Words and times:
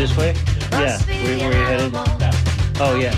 This 0.00 0.16
way? 0.16 0.34
Yeah. 0.72 0.96
Where, 0.98 1.36
where 1.36 1.52
you 1.52 1.64
headed? 1.66 1.92
Oh, 2.80 2.98
yeah. 2.98 3.14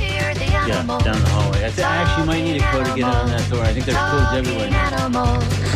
Yeah, 0.66 0.82
down 0.84 0.98
the 0.98 1.28
hallway. 1.28 1.64
I, 1.64 1.70
th- 1.70 1.78
I 1.78 1.96
actually 1.98 2.26
might 2.26 2.42
need 2.42 2.60
a 2.60 2.64
code 2.72 2.86
to 2.86 2.94
get 2.96 3.04
on 3.04 3.28
that 3.28 3.48
door. 3.48 3.62
I 3.62 3.72
think 3.72 3.86
there's 3.86 3.96
codes 3.96 4.32
everywhere 4.34 4.68
now. 4.68 5.71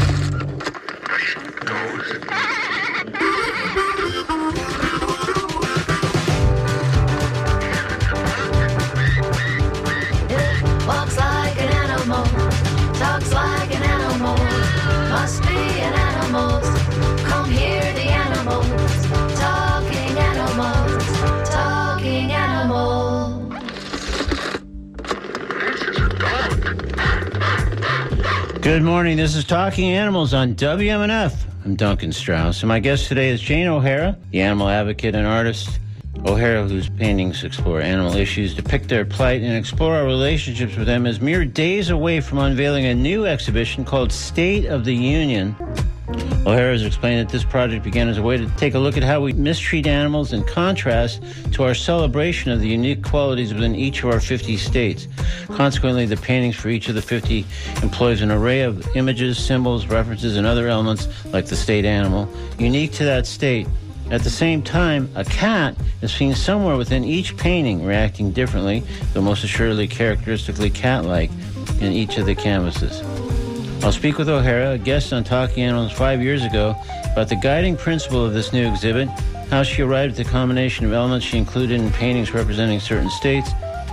Good 28.66 28.82
morning. 28.82 29.16
This 29.16 29.36
is 29.36 29.44
Talking 29.44 29.90
Animals 29.90 30.34
on 30.34 30.56
WMNF. 30.56 31.36
I'm 31.64 31.76
Duncan 31.76 32.10
Strauss, 32.10 32.62
and 32.62 32.68
my 32.68 32.80
guest 32.80 33.06
today 33.06 33.28
is 33.28 33.40
Jane 33.40 33.68
O'Hara, 33.68 34.18
the 34.32 34.40
animal 34.40 34.68
advocate 34.68 35.14
and 35.14 35.24
artist. 35.24 35.78
O'Hara, 36.26 36.66
whose 36.66 36.88
paintings 36.88 37.44
explore 37.44 37.80
animal 37.80 38.16
issues, 38.16 38.56
depict 38.56 38.88
their 38.88 39.04
plight, 39.04 39.40
and 39.42 39.56
explore 39.56 39.94
our 39.94 40.04
relationships 40.04 40.74
with 40.74 40.88
them, 40.88 41.06
is 41.06 41.20
mere 41.20 41.44
days 41.44 41.90
away 41.90 42.20
from 42.20 42.38
unveiling 42.38 42.86
a 42.86 42.94
new 42.96 43.24
exhibition 43.24 43.84
called 43.84 44.10
State 44.10 44.64
of 44.64 44.84
the 44.84 44.96
Union. 44.96 45.54
O'Hara 46.46 46.70
has 46.70 46.84
explained 46.84 47.26
that 47.26 47.32
this 47.32 47.42
project 47.42 47.82
began 47.82 48.08
as 48.08 48.18
a 48.18 48.22
way 48.22 48.36
to 48.36 48.46
take 48.50 48.74
a 48.74 48.78
look 48.78 48.96
at 48.96 49.02
how 49.02 49.20
we 49.20 49.32
mistreat 49.32 49.84
animals 49.84 50.32
in 50.32 50.44
contrast 50.44 51.20
to 51.50 51.64
our 51.64 51.74
celebration 51.74 52.52
of 52.52 52.60
the 52.60 52.68
unique 52.68 53.02
qualities 53.02 53.52
within 53.52 53.74
each 53.74 54.04
of 54.04 54.10
our 54.10 54.20
50 54.20 54.56
states. 54.56 55.08
Consequently, 55.48 56.06
the 56.06 56.16
paintings 56.16 56.54
for 56.54 56.68
each 56.68 56.88
of 56.88 56.94
the 56.94 57.02
50 57.02 57.44
employs 57.82 58.22
an 58.22 58.30
array 58.30 58.60
of 58.60 58.86
images, 58.94 59.44
symbols, 59.44 59.86
references, 59.86 60.36
and 60.36 60.46
other 60.46 60.68
elements 60.68 61.08
like 61.32 61.46
the 61.46 61.56
state 61.56 61.84
animal, 61.84 62.28
unique 62.60 62.92
to 62.92 63.04
that 63.04 63.26
state. 63.26 63.66
At 64.12 64.22
the 64.22 64.30
same 64.30 64.62
time, 64.62 65.10
a 65.16 65.24
cat 65.24 65.74
is 66.00 66.14
seen 66.14 66.32
somewhere 66.36 66.76
within 66.76 67.02
each 67.02 67.36
painting, 67.36 67.84
reacting 67.84 68.30
differently, 68.30 68.84
though 69.14 69.20
most 69.20 69.42
assuredly 69.42 69.88
characteristically 69.88 70.70
cat 70.70 71.04
like, 71.04 71.32
in 71.80 71.92
each 71.92 72.18
of 72.18 72.26
the 72.26 72.36
canvases. 72.36 73.02
I'll 73.82 73.92
speak 73.92 74.18
with 74.18 74.28
O'Hara, 74.28 74.72
a 74.72 74.78
guest 74.78 75.12
on 75.12 75.22
Talking 75.22 75.62
Animals 75.62 75.92
five 75.92 76.20
years 76.20 76.44
ago, 76.44 76.74
about 77.12 77.28
the 77.28 77.36
guiding 77.36 77.76
principle 77.76 78.24
of 78.24 78.32
this 78.32 78.52
new 78.52 78.68
exhibit, 78.68 79.08
how 79.48 79.62
she 79.62 79.82
arrived 79.82 80.18
at 80.18 80.24
the 80.24 80.30
combination 80.30 80.86
of 80.86 80.92
elements 80.92 81.24
she 81.24 81.38
included 81.38 81.80
in 81.80 81.92
paintings 81.92 82.32
representing 82.34 82.80
certain 82.80 83.10
states, 83.10 83.50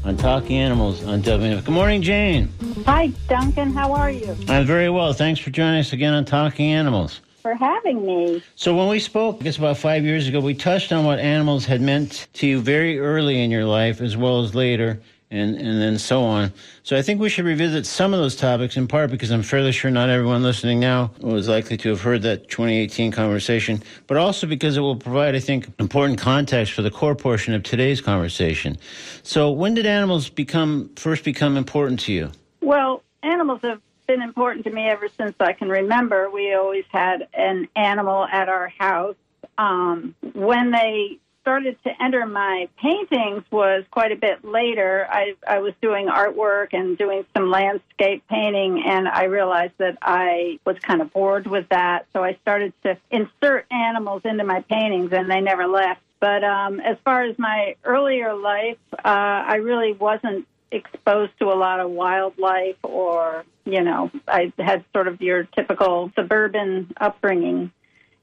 on 0.04 0.16
Talking 0.16 0.58
Animals 0.58 1.04
on 1.04 1.22
WMNF. 1.22 1.66
Good 1.66 1.74
morning, 1.74 2.02
Jane. 2.02 2.50
Hi, 2.86 3.08
Duncan. 3.28 3.74
How 3.74 3.94
are 3.94 4.10
you? 4.10 4.36
I'm 4.48 4.66
very 4.66 4.90
well. 4.90 5.14
Thanks 5.14 5.42
for 5.42 5.50
joining 5.50 5.82
us 5.82 5.92
again 5.94 6.14
on 6.14 6.24
Talking 6.24 6.72
Animals. 6.72 7.20
For 7.48 7.56
having 7.56 8.06
me. 8.06 8.44
So 8.56 8.76
when 8.76 8.90
we 8.90 9.00
spoke, 9.00 9.38
I 9.40 9.46
guess 9.46 9.56
about 9.56 9.78
five 9.78 10.04
years 10.04 10.28
ago, 10.28 10.42
we 10.42 10.54
touched 10.54 10.92
on 10.92 11.06
what 11.06 11.18
animals 11.18 11.64
had 11.64 11.80
meant 11.80 12.28
to 12.34 12.46
you 12.46 12.60
very 12.60 13.00
early 13.00 13.42
in 13.42 13.52
your 13.52 13.64
life, 13.64 14.02
as 14.02 14.18
well 14.18 14.44
as 14.44 14.54
later, 14.54 15.00
and 15.32 15.56
and 15.56 15.82
then 15.82 15.98
so 15.98 16.26
on. 16.26 16.52
So 16.84 16.98
I 16.98 17.02
think 17.02 17.22
we 17.22 17.30
should 17.30 17.46
revisit 17.46 17.86
some 17.86 18.14
of 18.14 18.20
those 18.20 18.36
topics, 18.36 18.76
in 18.76 18.86
part 18.86 19.12
because 19.12 19.32
I'm 19.32 19.44
fairly 19.44 19.72
sure 19.72 19.90
not 19.90 20.10
everyone 20.10 20.44
listening 20.44 20.82
now 20.82 21.12
was 21.22 21.48
likely 21.48 21.78
to 21.78 21.90
have 21.92 22.02
heard 22.02 22.22
that 22.24 22.50
2018 22.50 23.14
conversation, 23.14 23.82
but 24.08 24.18
also 24.18 24.46
because 24.46 24.76
it 24.76 24.82
will 24.82 24.98
provide, 24.98 25.34
I 25.34 25.40
think, 25.40 25.70
important 25.80 26.20
context 26.20 26.74
for 26.74 26.82
the 26.82 26.92
core 26.92 27.16
portion 27.16 27.54
of 27.54 27.64
today's 27.64 28.02
conversation. 28.02 28.78
So 29.24 29.52
when 29.52 29.74
did 29.74 29.86
animals 29.86 30.28
become 30.28 30.90
first 30.98 31.24
become 31.24 31.56
important 31.56 32.02
to 32.02 32.12
you? 32.12 32.30
Well, 32.60 33.04
animals 33.24 33.62
have 33.64 33.80
been 34.08 34.22
important 34.22 34.66
to 34.66 34.72
me 34.72 34.88
ever 34.88 35.10
since 35.18 35.36
I 35.40 35.54
can 35.54 35.70
remember. 35.70 36.30
We 36.30 36.54
always 36.54 36.86
had 36.90 37.28
an 37.34 37.68
animal 37.76 38.26
at 38.26 38.50
our 38.50 38.70
house. 38.70 39.16
Um, 39.58 40.16
when 40.34 40.72
they 40.72 41.20
started 41.48 41.78
to 41.82 42.04
enter 42.04 42.26
my 42.26 42.68
paintings 42.78 43.42
was 43.50 43.86
quite 43.90 44.12
a 44.12 44.18
bit 44.18 44.44
later. 44.44 45.08
I, 45.10 45.36
I 45.48 45.60
was 45.60 45.74
doing 45.82 46.08
artwork 46.08 46.74
and 46.74 46.98
doing 46.98 47.26
some 47.34 47.50
landscape 47.50 48.22
painting, 48.28 48.84
and 48.86 49.08
I 49.08 49.26
realized 49.26 49.72
that 49.78 49.98
I 50.02 50.60
was 50.66 50.78
kind 50.80 51.02
of 51.02 51.14
bored 51.14 51.48
with 51.48 51.70
that. 51.70 52.06
So 52.12 52.22
I 52.22 52.34
started 52.42 52.74
to 52.84 52.98
insert 53.10 53.66
animals 53.72 54.24
into 54.26 54.44
my 54.44 54.60
paintings, 54.70 55.14
and 55.14 55.32
they 55.32 55.40
never 55.40 55.68
left. 55.68 56.02
But 56.20 56.44
um, 56.44 56.82
as 56.82 56.98
far 57.06 57.24
as 57.24 57.40
my 57.40 57.78
earlier 57.86 58.34
life, 58.34 58.78
uh, 58.94 59.00
I 59.06 59.56
really 59.64 59.94
wasn't 59.94 60.48
exposed 60.72 61.32
to 61.40 61.46
a 61.46 61.56
lot 61.56 61.80
of 61.80 61.92
wildlife 61.92 62.76
or 62.84 63.46
you 63.66 63.82
know 63.82 64.12
i 64.28 64.52
had 64.58 64.84
sort 64.94 65.08
of 65.08 65.22
your 65.22 65.44
typical 65.44 66.12
suburban 66.16 66.92
upbringing. 67.00 67.72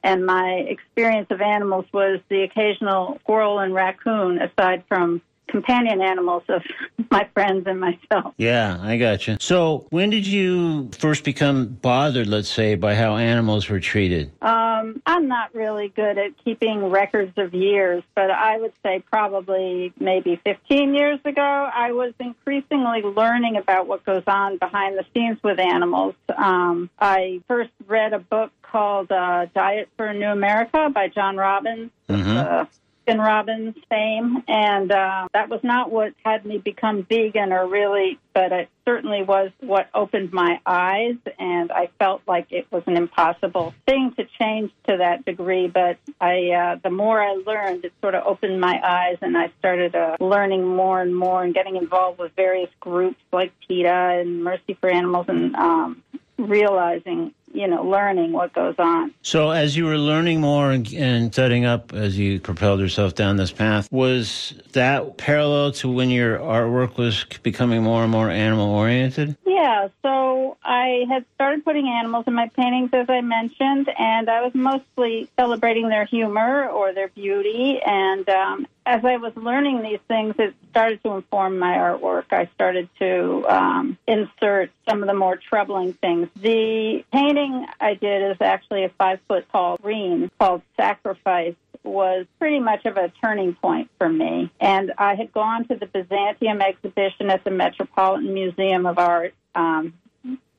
And 0.02 0.26
my 0.26 0.66
experience 0.68 1.28
of 1.30 1.40
animals 1.40 1.86
was 1.90 2.20
the 2.28 2.42
occasional 2.42 3.18
squirrel 3.22 3.58
and 3.58 3.72
raccoon 3.72 4.38
aside 4.38 4.84
from 4.86 5.22
companion 5.58 6.00
animals 6.02 6.42
of 6.48 6.62
my 7.12 7.24
friends 7.32 7.64
and 7.68 7.78
myself 7.78 8.34
Yeah, 8.38 8.76
I 8.82 8.96
got 8.96 9.28
you. 9.28 9.36
So 9.38 9.86
when 9.90 10.10
did 10.10 10.26
you 10.26 10.90
first 10.98 11.22
become 11.22 11.66
bothered, 11.90 12.26
let's 12.26 12.48
say, 12.48 12.74
by 12.74 12.94
how 12.96 13.16
animals 13.16 13.68
were 13.70 13.78
treated? 13.80 14.24
um, 14.42 15.00
i'm 15.06 15.28
not 15.28 15.54
really 15.54 15.88
good 16.02 16.16
at 16.18 16.30
keeping 16.44 16.78
records 16.90 17.32
of 17.36 17.54
years 17.54 18.02
but 18.14 18.30
i 18.30 18.58
would 18.58 18.72
say 18.84 18.94
probably 19.10 19.92
maybe 20.00 20.32
15 20.44 20.94
years 20.94 21.20
ago 21.24 21.50
i 21.86 21.92
was 21.92 22.12
increasingly 22.18 23.02
learning 23.02 23.56
about 23.56 23.86
what 23.86 24.04
goes 24.04 24.22
on 24.26 24.58
behind 24.58 24.98
the 24.98 25.04
scenes 25.14 25.38
with 25.42 25.58
animals 25.58 26.14
um, 26.36 26.90
i 26.98 27.40
first 27.48 27.70
read 27.86 28.12
a 28.12 28.18
book 28.18 28.50
called 28.62 29.10
uh, 29.12 29.46
diet 29.54 29.88
for 29.96 30.06
a 30.06 30.14
new 30.14 30.26
america 30.40 30.90
by 30.92 31.06
john 31.08 31.36
robbins 31.36 31.90
Mhm. 32.08 32.36
uh, 32.36 32.64
Baskin 33.06 33.18
Robbins 33.18 33.76
fame, 33.88 34.42
and 34.48 34.90
uh, 34.90 35.28
that 35.32 35.48
was 35.48 35.60
not 35.62 35.90
what 35.90 36.14
had 36.24 36.44
me 36.44 36.58
become 36.58 37.04
vegan, 37.04 37.52
or 37.52 37.66
really, 37.66 38.18
but 38.32 38.52
it 38.52 38.68
certainly 38.84 39.22
was 39.22 39.50
what 39.60 39.88
opened 39.94 40.32
my 40.32 40.60
eyes, 40.66 41.16
and 41.38 41.70
I 41.72 41.88
felt 41.98 42.22
like 42.26 42.50
it 42.50 42.66
was 42.70 42.82
an 42.86 42.96
impossible 42.96 43.74
thing 43.86 44.12
to 44.16 44.26
change 44.38 44.70
to 44.88 44.96
that 44.98 45.24
degree. 45.24 45.68
But 45.68 45.98
I, 46.20 46.50
uh, 46.50 46.76
the 46.82 46.90
more 46.90 47.22
I 47.22 47.34
learned, 47.46 47.84
it 47.84 47.92
sort 48.00 48.14
of 48.14 48.26
opened 48.26 48.60
my 48.60 48.80
eyes, 48.82 49.18
and 49.22 49.36
I 49.36 49.50
started 49.58 49.94
uh, 49.94 50.16
learning 50.20 50.66
more 50.66 51.00
and 51.00 51.14
more, 51.14 51.42
and 51.42 51.54
getting 51.54 51.76
involved 51.76 52.18
with 52.18 52.32
various 52.36 52.70
groups 52.80 53.20
like 53.32 53.52
PETA 53.68 54.20
and 54.20 54.42
Mercy 54.42 54.76
for 54.80 54.90
Animals, 54.90 55.26
and 55.28 55.54
um, 55.56 56.02
realizing, 56.38 57.34
you 57.54 57.68
know, 57.68 57.82
learning 57.82 58.32
what 58.32 58.52
goes 58.52 58.74
on. 58.78 59.14
So 59.22 59.50
as 59.50 59.76
you 59.76 59.86
were 59.86 59.96
learning 59.96 60.40
more 60.40 60.72
and, 60.72 60.92
and 60.92 61.34
setting 61.34 61.64
up 61.64 61.94
as 61.94 62.18
you 62.18 62.40
propelled 62.40 62.80
yourself 62.80 63.14
down 63.14 63.36
this 63.36 63.52
path, 63.52 63.90
was 63.92 64.54
that 64.72 65.16
parallel 65.16 65.72
to 65.72 65.90
when 65.90 66.10
your 66.10 66.38
artwork 66.38 66.98
was 66.98 67.24
becoming 67.42 67.82
more 67.82 68.02
and 68.02 68.10
more 68.10 68.28
animal 68.28 68.70
oriented? 68.70 69.36
Yeah, 69.46 69.88
so 70.02 70.56
I 70.64 71.04
had 71.08 71.24
started 71.36 71.64
putting 71.64 71.88
animals 71.88 72.24
in 72.26 72.34
my 72.34 72.48
paintings, 72.48 72.90
as 72.92 73.08
I 73.08 73.20
mentioned, 73.20 73.88
and 73.98 74.28
I 74.28 74.42
was 74.42 74.52
mostly 74.54 75.30
celebrating 75.38 75.88
their 75.88 76.04
humor 76.04 76.68
or 76.68 76.92
their 76.92 77.08
beauty. 77.08 77.80
And 77.80 78.28
um, 78.28 78.66
as 78.86 79.04
I 79.04 79.16
was 79.16 79.32
learning 79.36 79.82
these 79.82 80.00
things, 80.08 80.34
it 80.38 80.54
started 80.70 81.02
to 81.04 81.12
inform 81.12 81.58
my 81.58 81.76
artwork. 81.76 82.24
I 82.32 82.48
started 82.54 82.88
to 82.98 83.46
um, 83.48 83.98
insert 84.06 84.70
some 84.88 85.02
of 85.02 85.08
the 85.08 85.14
more 85.14 85.36
troubling 85.36 85.94
things. 85.94 86.28
The 86.36 87.04
painting 87.12 87.66
I 87.80 87.94
did 87.94 88.30
is 88.32 88.36
actually 88.40 88.84
a 88.84 88.90
five 88.90 89.20
foot 89.26 89.46
tall 89.50 89.78
green 89.80 90.30
called 90.38 90.62
Sacrifice 90.76 91.54
was 91.82 92.26
pretty 92.38 92.60
much 92.60 92.84
of 92.86 92.96
a 92.96 93.12
turning 93.22 93.54
point 93.54 93.90
for 93.98 94.08
me. 94.08 94.50
And 94.60 94.92
I 94.98 95.14
had 95.14 95.32
gone 95.32 95.66
to 95.68 95.76
the 95.76 95.86
Byzantium 95.86 96.60
exhibition 96.60 97.30
at 97.30 97.44
the 97.44 97.50
Metropolitan 97.50 98.32
Museum 98.32 98.86
of 98.86 98.98
Art. 98.98 99.34
Um, 99.54 99.94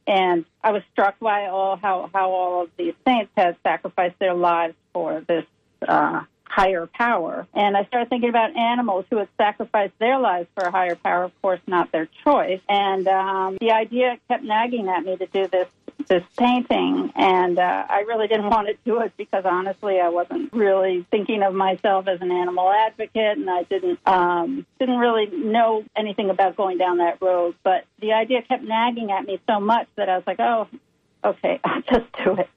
and 0.07 0.45
I 0.63 0.71
was 0.71 0.83
struck 0.93 1.19
by 1.19 1.47
all 1.47 1.77
how, 1.77 2.09
how 2.13 2.31
all 2.31 2.63
of 2.63 2.69
these 2.77 2.93
saints 3.05 3.31
had 3.35 3.57
sacrificed 3.63 4.19
their 4.19 4.35
lives 4.35 4.75
for 4.93 5.21
this 5.27 5.45
uh, 5.87 6.21
higher 6.47 6.87
power. 6.87 7.47
And 7.53 7.75
I 7.75 7.85
started 7.85 8.09
thinking 8.09 8.29
about 8.29 8.55
animals 8.55 9.05
who 9.09 9.17
had 9.17 9.27
sacrificed 9.37 9.93
their 9.99 10.19
lives 10.19 10.47
for 10.55 10.63
a 10.63 10.71
higher 10.71 10.95
power, 10.95 11.23
of 11.23 11.41
course, 11.41 11.59
not 11.67 11.91
their 11.91 12.07
choice. 12.23 12.61
And 12.69 13.07
um, 13.07 13.57
the 13.59 13.71
idea 13.71 14.17
kept 14.27 14.43
nagging 14.43 14.87
at 14.87 15.03
me 15.03 15.17
to 15.17 15.27
do 15.27 15.47
this 15.47 15.67
this 16.07 16.23
painting, 16.37 17.11
and 17.15 17.57
uh, 17.57 17.85
I 17.89 18.01
really 18.01 18.27
didn't 18.27 18.49
want 18.49 18.67
to 18.67 18.75
do 18.85 19.01
it 19.01 19.13
because 19.17 19.43
honestly, 19.45 19.99
I 19.99 20.09
wasn't 20.09 20.53
really 20.53 21.05
thinking 21.09 21.43
of 21.43 21.53
myself 21.53 22.07
as 22.07 22.21
an 22.21 22.31
animal 22.31 22.71
advocate, 22.71 23.37
and 23.37 23.49
I 23.49 23.63
didn't 23.63 23.99
um, 24.05 24.65
didn't 24.79 24.97
really 24.97 25.27
know 25.27 25.83
anything 25.95 26.29
about 26.29 26.55
going 26.55 26.77
down 26.77 26.97
that 26.97 27.21
road. 27.21 27.55
But 27.63 27.85
the 27.99 28.13
idea 28.13 28.41
kept 28.41 28.63
nagging 28.63 29.11
at 29.11 29.25
me 29.25 29.39
so 29.49 29.59
much 29.59 29.87
that 29.95 30.09
I 30.09 30.17
was 30.17 30.27
like, 30.27 30.39
oh, 30.39 30.67
okay, 31.23 31.59
I'll 31.63 31.81
just 31.81 32.11
do 32.23 32.35
it. 32.35 32.49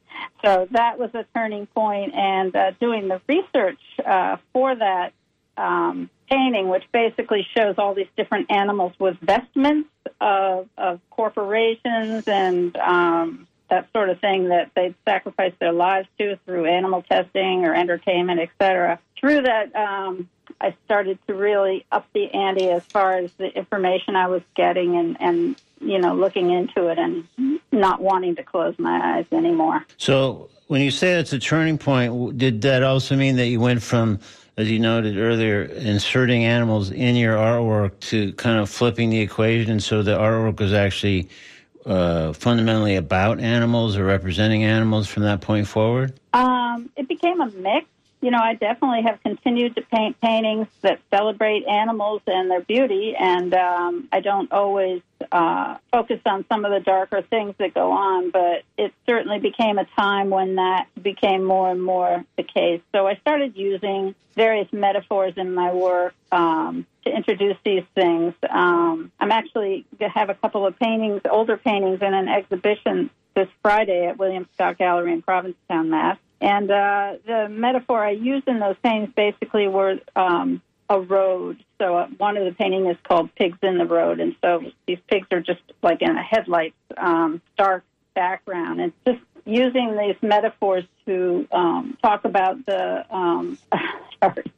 So 0.44 0.68
that 0.70 0.98
was 0.98 1.10
a 1.14 1.24
turning 1.34 1.66
point, 1.66 2.14
and 2.14 2.54
uh, 2.54 2.70
doing 2.80 3.08
the 3.08 3.20
research 3.28 3.80
uh, 4.06 4.36
for 4.52 4.74
that 4.74 5.12
um, 5.56 6.08
painting, 6.30 6.68
which 6.68 6.84
basically 6.92 7.46
shows 7.56 7.74
all 7.78 7.94
these 7.94 8.06
different 8.16 8.50
animals 8.50 8.92
with 8.98 9.16
vestments 9.20 9.88
of, 10.20 10.68
of 10.76 11.00
corporations 11.10 12.28
and 12.28 12.76
um, 12.76 13.47
that 13.70 13.88
sort 13.92 14.08
of 14.08 14.20
thing 14.20 14.48
that 14.48 14.70
they'd 14.74 14.94
sacrifice 15.04 15.52
their 15.58 15.72
lives 15.72 16.08
to 16.18 16.38
through 16.44 16.66
animal 16.66 17.02
testing 17.02 17.64
or 17.64 17.74
entertainment, 17.74 18.40
etc. 18.40 18.98
Through 19.18 19.42
that, 19.42 19.74
um, 19.76 20.28
I 20.60 20.74
started 20.84 21.18
to 21.26 21.34
really 21.34 21.84
up 21.92 22.06
the 22.14 22.30
ante 22.32 22.70
as 22.70 22.84
far 22.84 23.14
as 23.14 23.32
the 23.32 23.46
information 23.46 24.16
I 24.16 24.28
was 24.28 24.42
getting 24.54 24.96
and, 24.96 25.16
and 25.20 25.56
you 25.80 25.98
know 25.98 26.14
looking 26.14 26.50
into 26.50 26.88
it 26.88 26.98
and 26.98 27.60
not 27.70 28.00
wanting 28.00 28.36
to 28.36 28.42
close 28.42 28.78
my 28.78 29.16
eyes 29.16 29.26
anymore. 29.32 29.84
So, 29.98 30.48
when 30.68 30.80
you 30.80 30.90
say 30.90 31.12
it's 31.12 31.32
a 31.32 31.38
turning 31.38 31.78
point, 31.78 32.38
did 32.38 32.62
that 32.62 32.82
also 32.82 33.16
mean 33.16 33.36
that 33.36 33.46
you 33.46 33.60
went 33.60 33.82
from, 33.82 34.18
as 34.56 34.70
you 34.70 34.78
noted 34.78 35.16
earlier, 35.16 35.62
inserting 35.62 36.44
animals 36.44 36.90
in 36.90 37.16
your 37.16 37.36
artwork 37.36 37.98
to 38.00 38.32
kind 38.34 38.58
of 38.58 38.68
flipping 38.68 39.10
the 39.10 39.20
equation 39.20 39.80
so 39.80 40.02
the 40.02 40.16
artwork 40.16 40.60
was 40.60 40.72
actually 40.72 41.28
uh, 41.88 42.32
fundamentally 42.34 42.96
about 42.96 43.40
animals 43.40 43.96
or 43.96 44.04
representing 44.04 44.62
animals 44.62 45.08
from 45.08 45.24
that 45.24 45.40
point 45.40 45.66
forward? 45.66 46.18
Um, 46.32 46.90
it 46.96 47.08
became 47.08 47.40
a 47.40 47.50
mix. 47.50 47.86
You 48.20 48.32
know, 48.32 48.40
I 48.42 48.54
definitely 48.54 49.02
have 49.02 49.22
continued 49.22 49.76
to 49.76 49.82
paint 49.82 50.20
paintings 50.20 50.66
that 50.82 51.00
celebrate 51.10 51.66
animals 51.66 52.20
and 52.26 52.50
their 52.50 52.60
beauty, 52.60 53.14
and 53.18 53.54
um, 53.54 54.08
I 54.10 54.20
don't 54.20 54.50
always 54.50 55.02
uh, 55.30 55.76
focus 55.92 56.20
on 56.26 56.44
some 56.48 56.64
of 56.64 56.72
the 56.72 56.80
darker 56.80 57.22
things 57.22 57.54
that 57.58 57.74
go 57.74 57.92
on, 57.92 58.30
but 58.30 58.62
it 58.76 58.92
certainly 59.06 59.38
became 59.38 59.78
a 59.78 59.84
time 59.84 60.30
when 60.30 60.56
that 60.56 60.88
became 61.00 61.44
more 61.44 61.70
and 61.70 61.82
more 61.82 62.24
the 62.36 62.42
case. 62.42 62.80
So 62.92 63.06
I 63.06 63.16
started 63.16 63.56
using 63.56 64.16
various 64.34 64.72
metaphors 64.72 65.34
in 65.36 65.54
my 65.54 65.72
work 65.72 66.14
um, 66.32 66.86
to 67.04 67.14
introduce 67.14 67.56
these 67.64 67.84
things. 67.94 68.34
Um, 68.48 69.12
I'm 69.20 69.32
actually 69.32 69.86
going 69.98 70.10
to 70.10 70.18
have 70.18 70.30
a 70.30 70.34
couple 70.34 70.66
of 70.66 70.78
paintings, 70.78 71.22
older 71.30 71.56
paintings, 71.56 72.00
in 72.02 72.14
an 72.14 72.28
exhibition 72.28 73.10
this 73.34 73.48
Friday 73.62 74.06
at 74.06 74.18
William 74.18 74.48
Scott 74.54 74.78
Gallery 74.78 75.12
in 75.12 75.22
Provincetown, 75.22 75.90
Mass. 75.90 76.18
And 76.40 76.70
uh, 76.70 77.14
the 77.26 77.48
metaphor 77.48 78.04
I 78.04 78.10
used 78.10 78.46
in 78.46 78.60
those 78.60 78.76
paintings 78.82 79.12
basically 79.16 79.66
were 79.66 79.98
um, 80.14 80.62
a 80.88 81.00
road. 81.00 81.62
So 81.78 81.96
uh, 81.96 82.06
one 82.16 82.36
of 82.36 82.44
the 82.44 82.52
painting 82.52 82.86
is 82.86 82.96
called 83.08 83.34
"Pigs 83.34 83.58
in 83.62 83.78
the 83.78 83.86
Road," 83.86 84.20
and 84.20 84.36
so 84.40 84.62
these 84.86 84.98
pigs 85.08 85.26
are 85.32 85.40
just 85.40 85.60
like 85.82 86.00
in 86.00 86.16
a 86.16 86.22
headlights, 86.22 86.76
um, 86.96 87.42
dark 87.56 87.84
background, 88.14 88.80
and 88.80 88.92
just 89.06 89.20
using 89.44 89.96
these 89.96 90.16
metaphors 90.22 90.84
to 91.08 91.48
um, 91.52 91.96
talk 92.02 92.24
about 92.24 92.64
the 92.66 93.04
um, 93.14 93.58
sorry, 94.22 94.52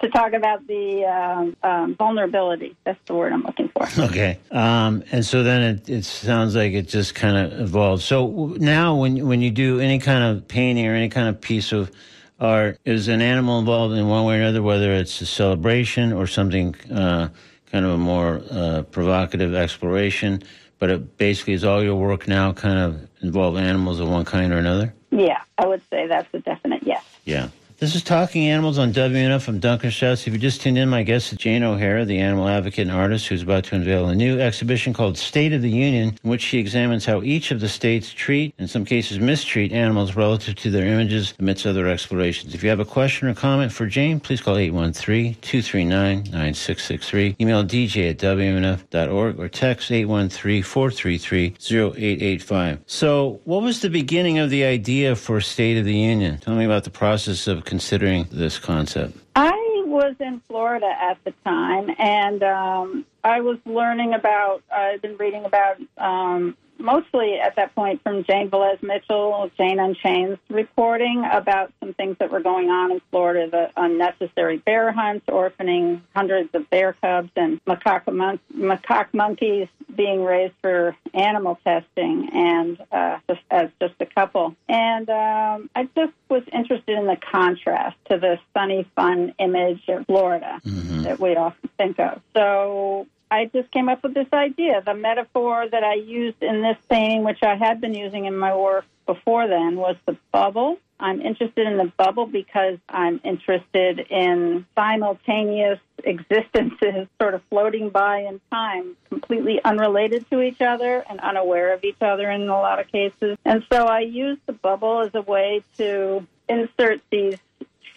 to 0.00 0.08
talk 0.10 0.34
about 0.34 0.66
the 0.66 1.04
um, 1.04 1.56
um, 1.62 1.94
vulnerability. 1.96 2.76
That's 2.84 3.00
the 3.06 3.14
word 3.14 3.32
I'm 3.32 3.42
looking 3.42 3.70
for. 3.70 3.88
Okay, 4.04 4.38
um, 4.50 5.02
and 5.12 5.24
so 5.24 5.42
then 5.42 5.62
it, 5.62 5.88
it 5.88 6.04
sounds 6.04 6.54
like 6.54 6.72
it 6.72 6.88
just 6.88 7.14
kind 7.14 7.36
of 7.36 7.58
evolved. 7.58 8.02
So 8.02 8.54
now, 8.58 8.96
when 8.96 9.26
when 9.26 9.40
you 9.40 9.50
do 9.50 9.80
any 9.80 9.98
kind 9.98 10.22
of 10.22 10.46
painting 10.46 10.86
or 10.86 10.94
any 10.94 11.08
kind 11.08 11.28
of 11.28 11.40
piece 11.40 11.72
of 11.72 11.90
art, 12.38 12.78
is 12.84 13.08
an 13.08 13.22
animal 13.22 13.58
involved 13.58 13.94
in 13.94 14.06
one 14.06 14.24
way 14.24 14.38
or 14.38 14.42
another, 14.42 14.62
whether 14.62 14.92
it's 14.92 15.20
a 15.22 15.26
celebration 15.26 16.12
or 16.12 16.26
something 16.26 16.74
uh, 16.92 17.28
kind 17.72 17.84
of 17.86 17.92
a 17.92 17.98
more 17.98 18.42
uh, 18.50 18.82
provocative 18.90 19.54
exploration? 19.54 20.42
But 20.78 20.90
it 20.90 21.16
basically 21.16 21.54
is 21.54 21.64
all 21.64 21.82
your 21.82 21.94
work 21.94 22.28
now 22.28 22.52
kind 22.52 22.78
of 22.78 23.08
involve 23.22 23.56
animals 23.56 24.00
of 24.00 24.08
one 24.10 24.26
kind 24.26 24.52
or 24.52 24.58
another. 24.58 24.92
Yeah, 25.14 25.40
I 25.56 25.66
would 25.66 25.82
say 25.90 26.08
that's 26.08 26.32
a 26.34 26.40
definite 26.40 26.82
yes. 26.84 27.04
Yeah. 27.24 27.48
This 27.84 27.96
is 27.96 28.02
Talking 28.02 28.48
Animals 28.48 28.78
on 28.78 28.94
WMNF. 28.94 29.46
I'm 29.46 29.58
Duncan 29.58 29.90
Strauss. 29.90 30.26
If 30.26 30.32
you 30.32 30.38
just 30.38 30.62
tuned 30.62 30.78
in, 30.78 30.88
my 30.88 31.02
guest 31.02 31.32
is 31.32 31.38
Jane 31.38 31.62
O'Hara, 31.62 32.06
the 32.06 32.18
animal 32.18 32.48
advocate 32.48 32.88
and 32.88 32.96
artist 32.96 33.26
who's 33.26 33.42
about 33.42 33.64
to 33.64 33.74
unveil 33.74 34.08
a 34.08 34.14
new 34.14 34.40
exhibition 34.40 34.94
called 34.94 35.18
State 35.18 35.52
of 35.52 35.60
the 35.60 35.68
Union, 35.68 36.16
in 36.24 36.30
which 36.30 36.40
she 36.40 36.56
examines 36.56 37.04
how 37.04 37.22
each 37.22 37.50
of 37.50 37.60
the 37.60 37.68
states 37.68 38.10
treat, 38.10 38.54
in 38.58 38.68
some 38.68 38.86
cases 38.86 39.18
mistreat, 39.18 39.70
animals 39.70 40.16
relative 40.16 40.54
to 40.54 40.70
their 40.70 40.86
images 40.86 41.34
amidst 41.38 41.66
other 41.66 41.86
explorations. 41.86 42.54
If 42.54 42.62
you 42.62 42.70
have 42.70 42.80
a 42.80 42.86
question 42.86 43.28
or 43.28 43.34
comment 43.34 43.70
for 43.70 43.84
Jane, 43.84 44.18
please 44.18 44.40
call 44.40 44.56
813-239-9663. 44.56 47.38
Email 47.38 47.64
dj 47.64 48.08
at 48.08 48.16
WMNF.org 48.16 49.38
or 49.38 49.48
text 49.50 49.90
813-433-0885. 49.90 52.78
So 52.86 53.42
what 53.44 53.62
was 53.62 53.82
the 53.82 53.90
beginning 53.90 54.38
of 54.38 54.48
the 54.48 54.64
idea 54.64 55.14
for 55.14 55.42
State 55.42 55.76
of 55.76 55.84
the 55.84 55.94
Union? 55.94 56.38
Tell 56.38 56.54
me 56.54 56.64
about 56.64 56.84
the 56.84 56.90
process 56.90 57.46
of 57.46 57.66
considering 57.74 58.24
this 58.30 58.56
concept. 58.56 59.18
I 59.34 59.82
was 59.86 60.14
in 60.20 60.38
Florida 60.46 60.86
at 60.86 61.18
the 61.24 61.32
time, 61.44 61.90
and 61.98 62.40
um, 62.44 63.04
I 63.24 63.40
was 63.40 63.58
learning 63.66 64.14
about. 64.14 64.62
I've 64.72 65.02
been 65.02 65.16
reading 65.16 65.44
about 65.44 65.80
um, 65.98 66.56
mostly 66.78 67.38
at 67.38 67.56
that 67.56 67.74
point 67.74 68.02
from 68.02 68.24
Jane 68.24 68.50
Velez 68.50 68.82
Mitchell, 68.82 69.50
Jane 69.56 69.78
Unchained's 69.78 70.40
reporting 70.48 71.24
about 71.30 71.72
some 71.80 71.94
things 71.94 72.16
that 72.18 72.30
were 72.30 72.40
going 72.40 72.70
on 72.70 72.92
in 72.92 73.00
Florida: 73.10 73.50
the 73.50 73.70
unnecessary 73.76 74.58
bear 74.58 74.92
hunts, 74.92 75.26
orphaning 75.26 76.00
hundreds 76.14 76.54
of 76.54 76.68
bear 76.70 76.94
cubs, 77.00 77.30
and 77.36 77.64
macaque, 77.64 78.12
mon- 78.12 78.40
macaque 78.54 79.12
monkeys 79.12 79.68
being 79.94 80.24
raised 80.24 80.54
for 80.60 80.96
animal 81.12 81.58
testing, 81.64 82.30
and 82.32 82.78
uh, 82.92 83.18
just 83.28 83.42
as 83.50 83.70
just 83.80 83.94
a 84.00 84.06
couple. 84.06 84.54
And 84.68 85.08
um, 85.08 85.70
I 85.74 85.88
just 85.94 86.12
was 86.28 86.42
interested 86.52 86.98
in 86.98 87.06
the 87.06 87.16
contrast 87.16 87.96
to 88.10 88.18
the 88.18 88.38
sunny, 88.52 88.86
fun 88.94 89.34
image 89.38 89.82
of 89.88 90.06
Florida 90.06 90.60
that 90.64 91.20
we 91.20 91.36
often 91.36 91.70
think 91.76 91.98
of. 91.98 92.20
So 92.34 93.06
I 93.34 93.46
just 93.46 93.70
came 93.72 93.88
up 93.88 94.04
with 94.04 94.14
this 94.14 94.28
idea. 94.32 94.80
The 94.80 94.94
metaphor 94.94 95.66
that 95.68 95.82
I 95.82 95.94
used 95.94 96.40
in 96.40 96.62
this 96.62 96.76
painting, 96.88 97.24
which 97.24 97.42
I 97.42 97.56
had 97.56 97.80
been 97.80 97.92
using 97.92 98.26
in 98.26 98.36
my 98.36 98.54
work 98.56 98.84
before 99.06 99.48
then, 99.48 99.76
was 99.76 99.96
the 100.06 100.16
bubble. 100.30 100.78
I'm 101.00 101.20
interested 101.20 101.66
in 101.66 101.76
the 101.76 101.92
bubble 101.96 102.26
because 102.26 102.78
I'm 102.88 103.20
interested 103.24 103.98
in 104.08 104.64
simultaneous 104.76 105.80
existences 106.04 107.08
sort 107.20 107.34
of 107.34 107.42
floating 107.50 107.90
by 107.90 108.20
in 108.20 108.40
time, 108.52 108.96
completely 109.08 109.60
unrelated 109.64 110.30
to 110.30 110.40
each 110.40 110.60
other 110.60 111.04
and 111.10 111.18
unaware 111.18 111.74
of 111.74 111.82
each 111.82 112.00
other 112.00 112.30
in 112.30 112.42
a 112.42 112.56
lot 112.56 112.78
of 112.78 112.86
cases. 112.86 113.36
And 113.44 113.64
so 113.72 113.86
I 113.86 114.00
use 114.00 114.38
the 114.46 114.52
bubble 114.52 115.00
as 115.00 115.10
a 115.14 115.22
way 115.22 115.64
to 115.78 116.24
insert 116.48 117.00
these 117.10 117.38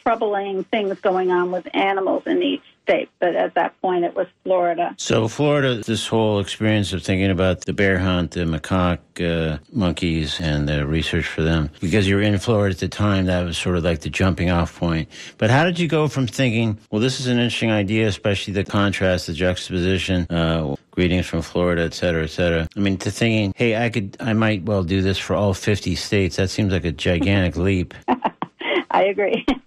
troubling 0.02 0.64
things 0.64 1.00
going 1.00 1.30
on 1.30 1.52
with 1.52 1.68
animals 1.76 2.24
in 2.26 2.42
each 2.42 2.64
state. 2.88 3.10
But 3.20 3.36
at 3.36 3.54
that 3.56 3.80
point, 3.82 4.06
it 4.06 4.16
was 4.16 4.28
Florida. 4.44 4.96
So, 4.98 5.28
Florida, 5.28 5.82
this 5.84 6.08
whole 6.08 6.40
experience 6.40 6.94
of 6.94 7.04
thinking 7.04 7.30
about 7.30 7.62
the 7.62 7.74
bear 7.74 8.00
hunt, 8.00 8.32
the 8.32 8.42
macaque 8.42 9.00
uh, 9.20 9.58
monkeys, 9.74 10.40
and 10.40 10.68
the 10.70 10.86
research 10.88 11.26
for 11.26 11.42
them, 11.42 11.70
because 11.82 12.08
you 12.08 12.16
were 12.16 12.22
in 12.22 12.38
Florida 12.38 12.74
at 12.74 12.80
the 12.80 12.88
time, 12.88 13.26
that 13.26 13.44
was 13.44 13.58
sort 13.58 13.76
of 13.78 13.84
like 13.84 14.02
the 14.02 14.10
jumping 14.10 14.50
off 14.50 14.78
point. 14.80 15.10
But 15.38 15.50
how 15.50 15.66
did 15.66 15.80
you 15.80 15.88
go 15.88 16.08
from 16.08 16.28
thinking, 16.28 16.78
well, 16.90 17.02
this 17.02 17.20
is 17.20 17.28
an 17.28 17.38
interesting 17.38 17.72
idea, 17.72 18.08
especially 18.08 18.54
the 18.54 18.64
contrast, 18.64 19.28
the 19.28 19.34
juxtaposition, 19.34 20.26
uh, 20.30 20.76
greetings 20.92 21.28
from 21.28 21.42
Florida, 21.42 21.84
et 21.84 21.94
cetera, 21.94 22.24
et 22.24 22.30
cetera. 22.30 22.68
I 22.76 22.80
mean, 22.80 22.98
to 23.00 23.12
thinking, 23.12 23.54
hey, 23.56 23.76
I 23.76 23.90
could, 23.90 24.18
I 24.20 24.34
might 24.34 24.64
well 24.64 24.84
do 24.84 25.02
this 25.02 25.18
for 25.18 25.36
all 25.36 25.54
50 25.54 25.96
states. 25.96 26.38
That 26.38 26.50
seems 26.50 26.72
like 26.72 26.86
a 26.86 26.92
gigantic 26.92 27.56
leap. 27.56 27.94
I 28.92 29.04
agree. 29.04 29.46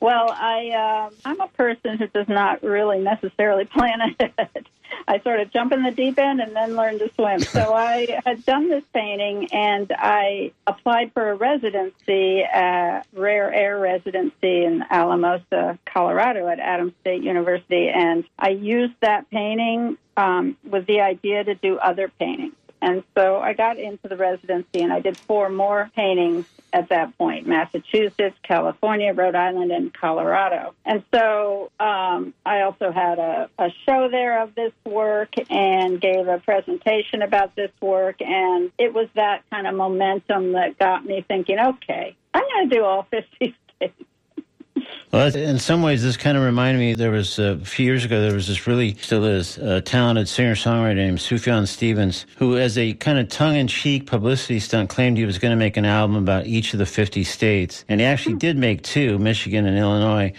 Well, 0.00 0.30
I 0.30 0.70
uh, 0.70 1.10
I'm 1.26 1.40
a 1.40 1.48
person 1.48 1.98
who 1.98 2.06
does 2.08 2.28
not 2.28 2.62
really 2.62 3.00
necessarily 3.00 3.66
plan 3.66 4.00
ahead. 4.20 4.66
I 5.06 5.20
sort 5.20 5.40
of 5.40 5.52
jump 5.52 5.72
in 5.72 5.82
the 5.82 5.90
deep 5.90 6.18
end 6.18 6.40
and 6.40 6.54
then 6.54 6.74
learn 6.74 6.98
to 6.98 7.10
swim. 7.14 7.40
So 7.40 7.74
I 7.74 8.20
had 8.24 8.44
done 8.44 8.68
this 8.68 8.84
painting 8.92 9.48
and 9.52 9.92
I 9.96 10.52
applied 10.66 11.12
for 11.12 11.30
a 11.30 11.34
residency, 11.34 12.42
uh, 12.44 13.02
rare 13.12 13.52
air 13.52 13.78
residency 13.78 14.64
in 14.64 14.84
Alamosa, 14.90 15.78
Colorado 15.84 16.48
at 16.48 16.60
Adams 16.60 16.94
State 17.02 17.22
University. 17.22 17.88
And 17.88 18.24
I 18.38 18.50
used 18.50 18.94
that 19.00 19.30
painting 19.30 19.96
um, 20.16 20.56
with 20.64 20.86
the 20.86 21.00
idea 21.00 21.44
to 21.44 21.54
do 21.54 21.78
other 21.78 22.10
paintings. 22.18 22.54
And 22.82 23.02
so 23.16 23.38
I 23.38 23.52
got 23.52 23.78
into 23.78 24.08
the 24.08 24.16
residency 24.16 24.80
and 24.82 24.92
I 24.92 25.00
did 25.00 25.18
four 25.26 25.48
more 25.48 25.90
paintings 25.94 26.46
at 26.72 26.88
that 26.90 27.16
point 27.18 27.46
Massachusetts, 27.46 28.36
California, 28.42 29.12
Rhode 29.12 29.34
Island, 29.34 29.72
and 29.72 29.92
Colorado. 29.92 30.74
And 30.84 31.02
so 31.12 31.70
um, 31.80 32.34
I 32.46 32.62
also 32.62 32.92
had 32.92 33.18
a, 33.18 33.50
a 33.58 33.70
show 33.86 34.08
there 34.10 34.42
of 34.42 34.54
this 34.54 34.72
work 34.84 35.34
and 35.50 36.00
gave 36.00 36.28
a 36.28 36.38
presentation 36.38 37.22
about 37.22 37.56
this 37.56 37.70
work. 37.80 38.20
And 38.20 38.70
it 38.78 38.94
was 38.94 39.08
that 39.14 39.42
kind 39.50 39.66
of 39.66 39.74
momentum 39.74 40.52
that 40.52 40.78
got 40.78 41.04
me 41.04 41.24
thinking, 41.26 41.58
okay, 41.58 42.16
I'm 42.32 42.42
going 42.42 42.70
to 42.70 42.76
do 42.76 42.84
all 42.84 43.06
50 43.10 43.26
states. 43.76 44.04
Well, 45.12 45.34
in 45.34 45.58
some 45.58 45.82
ways, 45.82 46.04
this 46.04 46.16
kind 46.16 46.36
of 46.36 46.44
reminded 46.44 46.78
me. 46.78 46.94
There 46.94 47.10
was 47.10 47.38
uh, 47.38 47.58
a 47.60 47.64
few 47.64 47.84
years 47.84 48.04
ago. 48.04 48.20
There 48.20 48.32
was 48.32 48.46
this 48.46 48.66
really 48.66 48.94
still 48.94 49.24
is 49.24 49.58
uh, 49.58 49.80
talented 49.84 50.28
singer 50.28 50.54
songwriter 50.54 50.96
named 50.96 51.18
Sufjan 51.18 51.66
Stevens, 51.66 52.26
who, 52.36 52.56
as 52.56 52.78
a 52.78 52.92
kind 52.94 53.18
of 53.18 53.28
tongue 53.28 53.56
in 53.56 53.66
cheek 53.66 54.06
publicity 54.06 54.60
stunt, 54.60 54.88
claimed 54.88 55.18
he 55.18 55.24
was 55.24 55.38
going 55.38 55.50
to 55.50 55.56
make 55.56 55.76
an 55.76 55.84
album 55.84 56.16
about 56.16 56.46
each 56.46 56.72
of 56.74 56.78
the 56.78 56.86
fifty 56.86 57.24
states, 57.24 57.84
and 57.88 58.00
he 58.00 58.06
actually 58.06 58.36
did 58.36 58.56
make 58.56 58.82
two: 58.82 59.18
Michigan 59.18 59.66
and 59.66 59.76
Illinois 59.76 60.32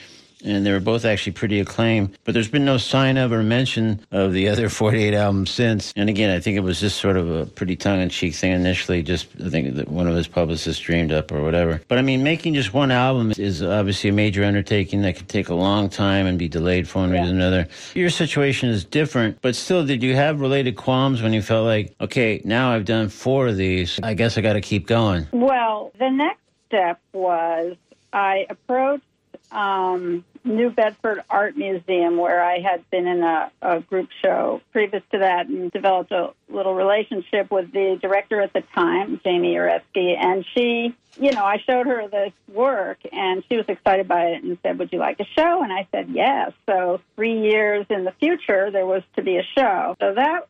and 0.43 0.65
they 0.65 0.71
were 0.71 0.79
both 0.79 1.05
actually 1.05 1.33
pretty 1.33 1.60
acclaimed. 1.60 2.17
But 2.24 2.33
there's 2.33 2.50
been 2.50 2.65
no 2.65 2.77
sign 2.77 3.17
of 3.17 3.31
or 3.31 3.43
mention 3.43 4.05
of 4.12 4.33
the 4.33 4.50
other 4.50 4.69
48 4.81 5.13
albums 5.13 5.51
since. 5.51 5.93
And 5.95 6.10
again, 6.10 6.29
I 6.29 6.39
think 6.39 6.57
it 6.57 6.62
was 6.62 6.79
just 6.79 7.00
sort 7.00 7.17
of 7.17 7.29
a 7.29 7.45
pretty 7.45 7.75
tongue-in-cheek 7.75 8.33
thing 8.33 8.51
initially. 8.51 9.03
Just 9.03 9.27
I 9.43 9.50
think 9.50 9.75
that 9.75 9.88
one 9.88 10.07
of 10.07 10.15
his 10.15 10.27
publicists 10.27 10.81
dreamed 10.81 11.12
up 11.12 11.31
or 11.31 11.41
whatever. 11.41 11.81
But 11.88 11.98
I 11.98 12.01
mean, 12.01 12.24
making 12.24 12.53
just 12.53 12.74
one 12.74 12.91
album 12.91 13.33
is 13.38 13.62
obviously 13.62 14.10
a 14.10 14.13
major 14.13 14.43
undertaking 14.43 15.01
that 15.03 15.15
can 15.15 15.25
take 15.25 15.50
a 15.50 15.55
long 15.55 15.89
time 15.89 16.25
and 16.25 16.38
be 16.38 16.48
delayed 16.48 16.88
for 16.88 17.00
one 17.00 17.12
reason 17.12 17.36
or 17.38 17.45
another. 17.48 17.67
Your 17.93 18.10
situation 18.10 18.69
is 18.69 18.83
different, 18.83 19.41
but 19.41 19.55
still, 19.55 19.86
did 19.86 20.03
you 20.03 20.15
have 20.15 20.39
related 20.41 20.75
qualms 20.75 21.21
when 21.21 21.33
you 21.33 21.41
felt 21.41 21.65
like, 21.65 21.93
okay, 22.01 22.41
now 22.45 22.71
I've 22.71 22.86
done 22.86 23.10
four 23.10 23.48
of 23.48 23.57
these. 23.57 24.00
I 24.03 24.13
guess 24.13 24.38
I 24.38 24.41
got 24.41 24.53
to 24.53 24.62
keep 24.62 24.88
going. 24.88 25.27
Well, 25.31 25.91
the 26.00 26.10
next 26.10 26.41
step 26.67 27.00
was 27.13 27.75
I 28.13 28.45
approached 28.50 29.03
um, 29.51 30.24
New 30.43 30.69
Bedford 30.69 31.24
Art 31.29 31.55
Museum, 31.55 32.17
where 32.17 32.43
I 32.43 32.60
had 32.60 32.89
been 32.89 33.07
in 33.07 33.24
a, 33.24 33.51
a 33.62 33.79
group 33.81 34.10
show 34.24 34.62
previous 34.71 35.03
to 35.12 35.19
that 35.19 35.48
and 35.48 35.71
developed 35.71 36.12
a 36.12 36.31
little 36.53 36.74
relationship 36.75 37.51
with 37.51 37.72
the 37.72 37.98
director 38.01 38.41
at 38.41 38.53
the 38.53 38.62
time, 38.74 39.20
Jamie 39.24 39.53
Uretsky. 39.55 40.15
And 40.17 40.46
she, 40.53 40.96
you 41.20 41.31
know, 41.31 41.43
I 41.43 41.58
showed 41.65 41.88
her 41.88 42.08
this 42.08 42.34
work 42.53 43.00
and 43.12 43.43
she 43.50 43.58
was 43.58 43.65
excited 43.67 44.08
by 44.08 44.25
it 44.27 44.43
and 44.43 44.58
said, 44.63 44.79
Would 44.79 44.91
you 44.91 45.00
like 45.00 45.20
a 45.20 45.25
show? 45.38 45.63
And 45.63 45.72
I 45.72 45.88
said, 45.91 46.10
Yes. 46.10 46.51
So 46.67 47.01
three 47.15 47.39
years 47.41 47.86
in 47.89 48.03
the 48.03 48.12
future, 48.20 48.72
there 48.72 48.86
was 48.86 49.03
to 49.15 49.22
be 49.22 49.38
a 49.38 49.43
show. 49.55 49.96
So 50.00 50.13
that 50.13 50.48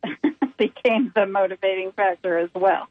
became 0.58 1.12
the 1.16 1.26
motivating 1.26 1.92
factor 1.94 2.38
as 2.38 2.50
well. 2.54 2.88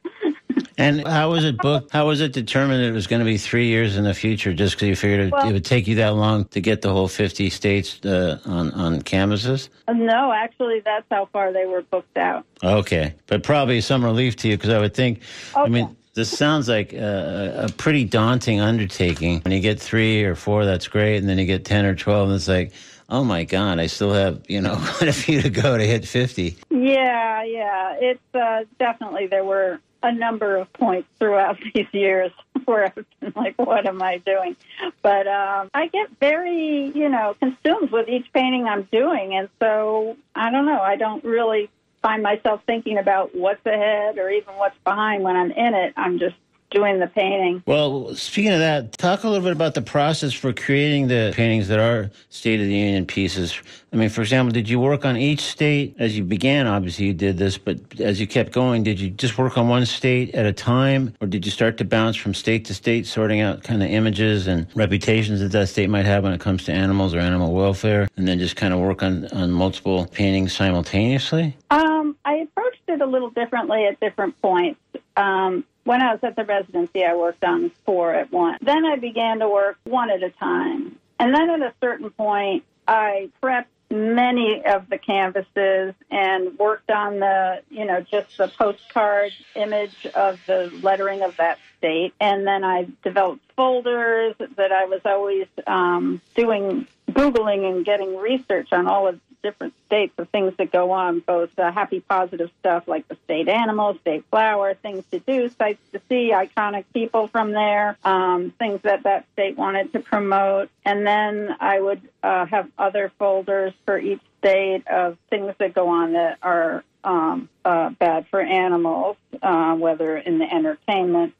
And 0.77 1.05
how 1.07 1.29
was 1.31 1.43
it 1.45 1.57
booked? 1.57 1.91
How 1.91 2.07
was 2.07 2.21
it 2.21 2.33
determined 2.33 2.83
it 2.83 2.91
was 2.91 3.05
going 3.05 3.19
to 3.19 3.25
be 3.25 3.37
three 3.37 3.67
years 3.67 3.97
in 3.97 4.03
the 4.03 4.13
future? 4.13 4.51
Just 4.53 4.75
because 4.75 4.87
you 4.87 4.95
figured 4.95 5.27
it, 5.27 5.31
Well- 5.31 5.47
it 5.47 5.53
would 5.53 5.65
take 5.65 5.87
you 5.87 5.95
that 5.95 6.15
long 6.15 6.45
to 6.45 6.61
get 6.61 6.81
the 6.81 6.89
whole 6.91 7.07
fifty 7.07 7.49
states 7.49 8.03
uh, 8.05 8.39
on 8.45 8.71
on 8.71 9.01
canvases? 9.01 9.69
no, 9.93 10.31
actually, 10.31 10.79
that's 10.79 11.05
how 11.11 11.27
far 11.33 11.51
they 11.53 11.65
were 11.65 11.81
booked 11.83 12.17
out. 12.17 12.45
Okay, 12.63 13.00
but 13.27 13.43
probably 13.43 13.81
some 13.81 14.03
relief 14.03 14.35
to 14.37 14.47
you 14.47 14.57
because 14.57 14.69
I 14.71 14.79
would 14.79 14.93
think. 14.93 15.21
I 15.55 15.61
Okay. 15.61 15.71
mean, 15.71 15.95
this 16.13 16.29
sounds 16.29 16.67
like 16.67 16.93
a, 16.93 17.67
a 17.67 17.71
pretty 17.73 18.03
daunting 18.03 18.59
undertaking. 18.59 19.41
When 19.41 19.51
you 19.53 19.59
get 19.61 19.79
three 19.79 20.23
or 20.23 20.35
four, 20.35 20.65
that's 20.65 20.87
great, 20.87 21.17
and 21.17 21.27
then 21.29 21.37
you 21.39 21.45
get 21.45 21.63
ten 21.65 21.85
or 21.85 21.95
twelve, 21.95 22.27
and 22.29 22.35
it's 22.35 22.47
like, 22.47 22.73
oh 23.09 23.23
my 23.23 23.43
god, 23.45 23.79
I 23.79 23.87
still 23.87 24.13
have 24.13 24.41
you 24.49 24.61
know 24.61 24.75
quite 24.97 25.09
a 25.09 25.13
few 25.13 25.41
to 25.41 25.49
go 25.49 25.77
to 25.77 25.83
hit 25.85 26.05
fifty. 26.07 26.57
Yeah, 26.69 27.43
yeah. 27.43 27.95
It's 27.99 28.35
uh, 28.35 28.63
definitely 28.79 29.27
there 29.27 29.45
were 29.45 29.79
a 30.03 30.11
number 30.11 30.57
of 30.57 30.71
points 30.73 31.07
throughout 31.19 31.59
these 31.73 31.85
years 31.93 32.31
where 32.65 32.85
I've 32.85 33.05
been 33.19 33.33
like, 33.35 33.53
what 33.57 33.85
am 33.85 34.01
I 34.01 34.17
doing? 34.17 34.55
But 35.03 35.27
um, 35.27 35.69
I 35.75 35.87
get 35.87 36.09
very, 36.19 36.91
you 36.95 37.07
know, 37.07 37.35
consumed 37.39 37.91
with 37.91 38.09
each 38.09 38.25
painting 38.33 38.65
I'm 38.65 38.83
doing. 38.91 39.35
And 39.35 39.47
so 39.59 40.17
I 40.35 40.49
don't 40.51 40.65
know. 40.65 40.81
I 40.81 40.95
don't 40.95 41.23
really 41.23 41.69
find 42.01 42.23
myself 42.23 42.61
thinking 42.65 42.97
about 42.97 43.35
what's 43.35 43.65
ahead 43.65 44.17
or 44.17 44.29
even 44.29 44.55
what's 44.55 44.77
behind 44.83 45.23
when 45.23 45.35
I'm 45.35 45.51
in 45.51 45.73
it. 45.73 45.93
I'm 45.97 46.19
just 46.19 46.35
doing 46.71 46.99
the 46.99 47.07
painting. 47.07 47.61
Well, 47.65 48.15
speaking 48.15 48.51
of 48.51 48.59
that, 48.59 48.97
talk 48.97 49.23
a 49.23 49.27
little 49.27 49.43
bit 49.43 49.51
about 49.51 49.75
the 49.75 49.81
process 49.81 50.33
for 50.33 50.53
creating 50.53 51.07
the 51.07 51.33
paintings 51.35 51.67
that 51.67 51.79
are 51.79 52.09
State 52.29 52.59
of 52.59 52.65
the 52.65 52.75
Union 52.75 53.05
pieces. 53.05 53.61
I 53.93 53.97
mean, 53.97 54.09
for 54.09 54.21
example, 54.21 54.53
did 54.53 54.69
you 54.69 54.79
work 54.79 55.03
on 55.03 55.17
each 55.17 55.41
state 55.41 55.95
as 55.99 56.17
you 56.17 56.23
began? 56.23 56.65
Obviously, 56.65 57.07
you 57.07 57.13
did 57.13 57.37
this, 57.37 57.57
but 57.57 57.77
as 57.99 58.21
you 58.21 58.25
kept 58.25 58.53
going, 58.53 58.83
did 58.83 58.99
you 58.99 59.09
just 59.09 59.37
work 59.37 59.57
on 59.57 59.67
one 59.67 59.85
state 59.85 60.33
at 60.33 60.45
a 60.45 60.53
time, 60.53 61.13
or 61.19 61.27
did 61.27 61.45
you 61.45 61.51
start 61.51 61.77
to 61.77 61.85
bounce 61.85 62.15
from 62.15 62.33
state 62.33 62.65
to 62.65 62.73
state, 62.73 63.05
sorting 63.05 63.41
out 63.41 63.63
kind 63.63 63.83
of 63.83 63.89
images 63.89 64.47
and 64.47 64.65
reputations 64.75 65.41
that 65.41 65.51
that 65.51 65.67
state 65.67 65.89
might 65.89 66.05
have 66.05 66.23
when 66.23 66.31
it 66.31 66.39
comes 66.39 66.63
to 66.63 66.71
animals 66.71 67.13
or 67.13 67.19
animal 67.19 67.53
welfare, 67.53 68.07
and 68.15 68.27
then 68.27 68.39
just 68.39 68.55
kind 68.55 68.73
of 68.73 68.79
work 68.79 69.03
on, 69.03 69.27
on 69.27 69.51
multiple 69.51 70.07
paintings 70.07 70.53
simultaneously? 70.53 71.57
Um, 71.69 72.15
I 72.23 72.35
approached 72.35 72.83
it 72.87 73.01
a 73.01 73.05
little 73.05 73.29
differently 73.29 73.85
at 73.85 73.99
different 73.99 74.41
points. 74.41 74.79
Um, 75.17 75.65
when 75.83 76.01
I 76.01 76.11
was 76.11 76.19
at 76.23 76.35
the 76.35 76.45
residency, 76.45 77.03
I 77.03 77.15
worked 77.15 77.43
on 77.43 77.71
four 77.85 78.13
at 78.13 78.31
once. 78.31 78.59
Then 78.61 78.85
I 78.85 78.97
began 78.97 79.39
to 79.39 79.49
work 79.49 79.77
one 79.83 80.09
at 80.09 80.23
a 80.23 80.29
time. 80.29 80.97
And 81.19 81.33
then 81.33 81.49
at 81.49 81.61
a 81.61 81.73
certain 81.81 82.09
point, 82.09 82.63
I 82.87 83.29
prepped 83.41 83.65
many 83.91 84.63
of 84.65 84.89
the 84.89 84.97
canvases 84.97 85.93
and 86.09 86.57
worked 86.57 86.89
on 86.89 87.19
the, 87.19 87.61
you 87.69 87.85
know, 87.85 88.01
just 88.01 88.37
the 88.37 88.47
postcard 88.47 89.31
image 89.55 90.07
of 90.15 90.39
the 90.47 90.71
lettering 90.81 91.21
of 91.21 91.35
that 91.37 91.59
state. 91.77 92.13
And 92.19 92.47
then 92.47 92.63
I 92.63 92.87
developed 93.03 93.43
folders 93.55 94.35
that 94.39 94.71
I 94.71 94.85
was 94.85 95.01
always 95.03 95.47
um, 95.67 96.21
doing 96.35 96.87
Googling 97.11 97.69
and 97.69 97.85
getting 97.85 98.17
research 98.17 98.69
on 98.71 98.87
all 98.87 99.07
of 99.07 99.19
different 99.41 99.73
states 99.85 100.13
of 100.17 100.29
things 100.29 100.53
that 100.57 100.71
go 100.71 100.91
on, 100.91 101.19
both 101.19 101.53
the 101.55 101.71
happy, 101.71 101.99
positive 101.99 102.49
stuff 102.59 102.87
like 102.87 103.07
the 103.07 103.17
state 103.25 103.47
animal, 103.47 103.97
state 104.01 104.23
flower, 104.29 104.73
things 104.73 105.03
to 105.11 105.19
do, 105.19 105.49
sites 105.49 105.81
to 105.91 106.01
see, 106.09 106.31
iconic 106.31 106.85
people 106.93 107.27
from 107.27 107.51
there, 107.51 107.97
um, 108.03 108.53
things 108.59 108.81
that 108.83 109.03
that 109.03 109.25
state 109.33 109.57
wanted 109.57 109.91
to 109.93 109.99
promote. 109.99 110.69
And 110.85 111.05
then 111.05 111.55
I 111.59 111.79
would 111.79 112.01
uh, 112.23 112.45
have 112.45 112.69
other 112.77 113.11
folders 113.17 113.73
for 113.85 113.97
each 113.97 114.21
state 114.39 114.87
of 114.87 115.17
things 115.29 115.53
that 115.59 115.73
go 115.73 115.89
on 115.89 116.13
that 116.13 116.37
are 116.41 116.83
um, 117.03 117.49
uh, 117.65 117.89
bad 117.91 118.27
for 118.29 118.41
animals, 118.41 119.17
uh, 119.41 119.75
whether 119.75 120.17
in 120.17 120.39
the 120.39 120.51
entertainment 120.51 121.33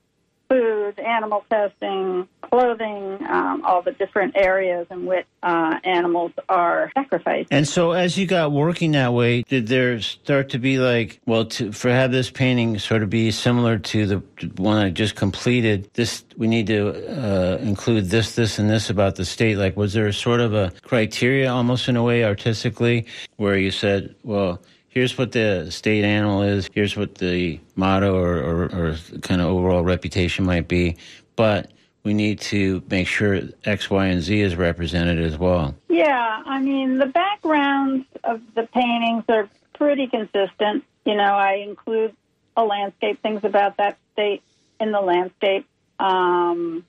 food, 0.52 1.00
animal 1.00 1.46
testing, 1.50 2.28
clothing, 2.42 3.26
um, 3.30 3.64
all 3.64 3.82
the 3.82 3.94
different 3.94 4.36
areas 4.36 4.86
in 4.92 5.06
which 5.06 5.26
uh, 5.44 5.80
animals 5.86 6.34
are 6.50 6.92
sacrificed. 6.94 7.48
And 7.52 7.66
so, 7.66 7.92
as 7.94 8.18
you 8.18 8.28
got 8.28 8.52
working 8.52 8.92
that 8.92 9.14
way, 9.14 9.44
did 9.44 9.68
there 9.68 10.02
start 10.02 10.50
to 10.50 10.60
be 10.60 10.78
like, 10.78 11.22
well, 11.26 11.46
to, 11.46 11.72
for 11.72 11.90
have 11.90 12.12
this 12.12 12.30
painting 12.30 12.80
sort 12.80 13.02
of 13.02 13.10
be 13.10 13.32
similar 13.32 13.80
to 13.80 14.06
the 14.06 14.18
one 14.58 14.76
I 14.76 14.90
just 14.90 15.16
completed? 15.16 15.90
This 15.94 16.26
we 16.36 16.48
need 16.48 16.68
to 16.68 16.90
uh, 16.90 17.58
include 17.60 18.10
this, 18.10 18.36
this, 18.36 18.60
and 18.60 18.70
this 18.70 18.90
about 18.90 19.16
the 19.16 19.24
state. 19.24 19.58
Like, 19.58 19.78
was 19.78 19.94
there 19.94 20.12
sort 20.12 20.42
of 20.42 20.54
a 20.54 20.74
criteria, 20.82 21.50
almost 21.50 21.88
in 21.88 21.96
a 21.96 22.04
way, 22.04 22.26
artistically, 22.26 23.06
where 23.38 23.58
you 23.58 23.72
said, 23.72 24.16
well. 24.24 24.62
Here's 24.92 25.18
what 25.18 25.32
the 25.32 25.72
state 25.72 26.04
animal 26.04 26.44
is. 26.44 26.70
Here's 26.74 26.98
what 26.98 27.16
the 27.16 27.62
motto 27.78 28.14
or, 28.14 28.36
or, 28.38 28.64
or 28.66 28.98
kind 29.22 29.40
of 29.40 29.48
overall 29.48 29.86
reputation 29.86 30.44
might 30.44 30.68
be. 30.68 30.98
But 31.38 31.72
we 32.04 32.14
need 32.14 32.42
to 32.42 32.84
make 32.90 33.08
sure 33.08 33.40
X, 33.64 33.90
Y, 33.90 34.06
and 34.08 34.22
Z 34.22 34.42
is 34.42 34.58
represented 34.58 35.20
as 35.24 35.38
well. 35.38 35.76
Yeah, 35.88 36.44
I 36.46 36.60
mean, 36.60 36.98
the 36.98 37.06
backgrounds 37.06 38.06
of 38.26 38.42
the 38.54 38.64
paintings 38.64 39.24
are 39.30 39.50
pretty 39.74 40.08
consistent. 40.08 40.84
You 41.06 41.16
know, 41.16 41.24
I 41.36 41.66
include 41.66 42.14
a 42.58 42.66
landscape, 42.66 43.22
things 43.22 43.46
about 43.46 43.78
that 43.78 43.98
state 44.12 44.44
in 44.82 44.92
the 44.92 45.00
landscape, 45.00 45.66
um, 46.00 46.84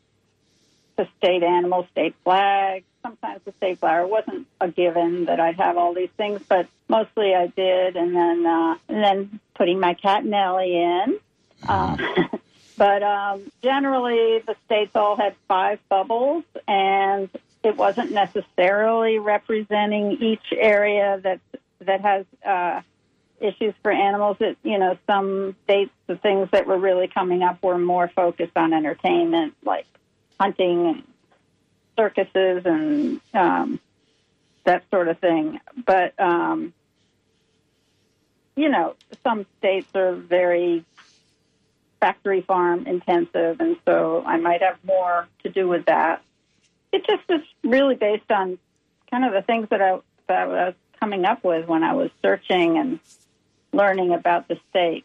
the 0.96 1.06
state 1.18 1.44
animal, 1.44 1.86
state 1.92 2.16
flag. 2.24 2.82
Sometimes 3.02 3.40
the 3.44 3.52
state 3.52 3.78
flower 3.78 4.06
wasn't 4.06 4.46
a 4.60 4.68
given 4.68 5.24
that 5.26 5.40
I'd 5.40 5.56
have 5.56 5.76
all 5.76 5.94
these 5.94 6.10
things, 6.16 6.40
but 6.48 6.68
mostly 6.88 7.34
I 7.34 7.48
did. 7.48 7.96
And 7.96 8.14
then, 8.14 8.46
uh, 8.46 8.76
and 8.88 9.04
then 9.04 9.40
putting 9.54 9.80
my 9.80 9.94
cat 9.94 10.24
Nellie 10.24 10.76
in. 10.76 11.18
Uh, 11.68 11.96
but 12.76 13.02
um, 13.02 13.50
generally, 13.62 14.40
the 14.46 14.54
states 14.66 14.92
all 14.94 15.16
had 15.16 15.34
five 15.48 15.80
bubbles, 15.88 16.44
and 16.68 17.28
it 17.62 17.76
wasn't 17.76 18.12
necessarily 18.12 19.18
representing 19.18 20.12
each 20.20 20.52
area 20.52 21.20
that 21.22 21.40
that 21.80 22.00
has 22.00 22.26
uh, 22.46 22.80
issues 23.40 23.74
for 23.82 23.90
animals. 23.90 24.36
It, 24.40 24.56
you 24.62 24.78
know, 24.78 24.96
some 25.06 25.56
states, 25.64 25.90
the 26.06 26.16
things 26.16 26.48
that 26.52 26.66
were 26.66 26.78
really 26.78 27.08
coming 27.08 27.42
up 27.42 27.62
were 27.62 27.78
more 27.78 28.08
focused 28.08 28.56
on 28.56 28.72
entertainment, 28.72 29.54
like 29.64 29.86
hunting 30.38 30.86
and 30.86 31.02
circuses 31.96 32.62
and 32.64 33.20
um, 33.34 33.80
that 34.64 34.84
sort 34.90 35.08
of 35.08 35.18
thing. 35.18 35.60
But 35.84 36.18
um, 36.20 36.72
you 38.56 38.68
know, 38.68 38.94
some 39.22 39.46
states 39.58 39.88
are 39.94 40.14
very 40.14 40.84
factory 42.00 42.42
farm 42.42 42.86
intensive, 42.86 43.60
and 43.60 43.76
so 43.84 44.22
I 44.26 44.36
might 44.36 44.62
have 44.62 44.78
more 44.84 45.28
to 45.44 45.50
do 45.50 45.68
with 45.68 45.86
that. 45.86 46.22
It 46.92 47.06
just 47.06 47.22
is 47.28 47.46
really 47.62 47.94
based 47.94 48.30
on 48.30 48.58
kind 49.10 49.24
of 49.24 49.32
the 49.32 49.42
things 49.42 49.68
that 49.70 49.80
I 49.80 49.98
that 50.28 50.42
I 50.42 50.46
was 50.46 50.74
coming 51.00 51.24
up 51.24 51.44
with 51.44 51.66
when 51.66 51.82
I 51.82 51.94
was 51.94 52.10
searching 52.22 52.78
and 52.78 53.00
learning 53.72 54.12
about 54.12 54.48
the 54.48 54.58
state. 54.70 55.04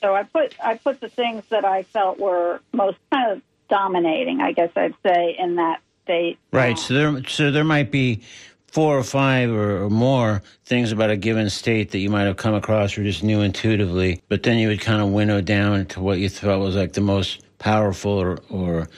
So 0.00 0.14
I 0.14 0.22
put 0.22 0.54
I 0.62 0.76
put 0.76 1.00
the 1.00 1.08
things 1.08 1.44
that 1.50 1.64
I 1.64 1.82
felt 1.82 2.18
were 2.18 2.60
most 2.72 2.98
kind 3.10 3.32
of 3.32 3.42
dominating, 3.68 4.40
I 4.40 4.52
guess 4.52 4.70
I'd 4.76 4.94
say, 5.04 5.36
in 5.38 5.56
that 5.56 5.80
state. 6.08 6.38
Right. 6.52 6.78
So 6.78 6.94
there, 6.94 7.22
so 7.28 7.50
there 7.50 7.64
might 7.64 7.90
be 7.90 8.22
four 8.66 8.98
or 8.98 9.04
five 9.04 9.50
or, 9.50 9.84
or 9.84 9.90
more 9.90 10.42
things 10.64 10.90
about 10.90 11.10
a 11.10 11.16
given 11.16 11.50
state 11.50 11.90
that 11.90 11.98
you 11.98 12.08
might 12.08 12.24
have 12.24 12.36
come 12.36 12.54
across 12.54 12.96
or 12.96 13.02
just 13.02 13.22
knew 13.22 13.42
intuitively, 13.42 14.22
but 14.28 14.42
then 14.42 14.58
you 14.58 14.68
would 14.68 14.80
kind 14.80 15.02
of 15.02 15.08
winnow 15.08 15.40
down 15.40 15.84
to 15.86 16.00
what 16.00 16.18
you 16.18 16.28
thought 16.28 16.58
was 16.58 16.76
like 16.76 16.94
the 16.94 17.00
most 17.00 17.42
powerful 17.58 18.12
or, 18.12 18.38
or 18.50 18.88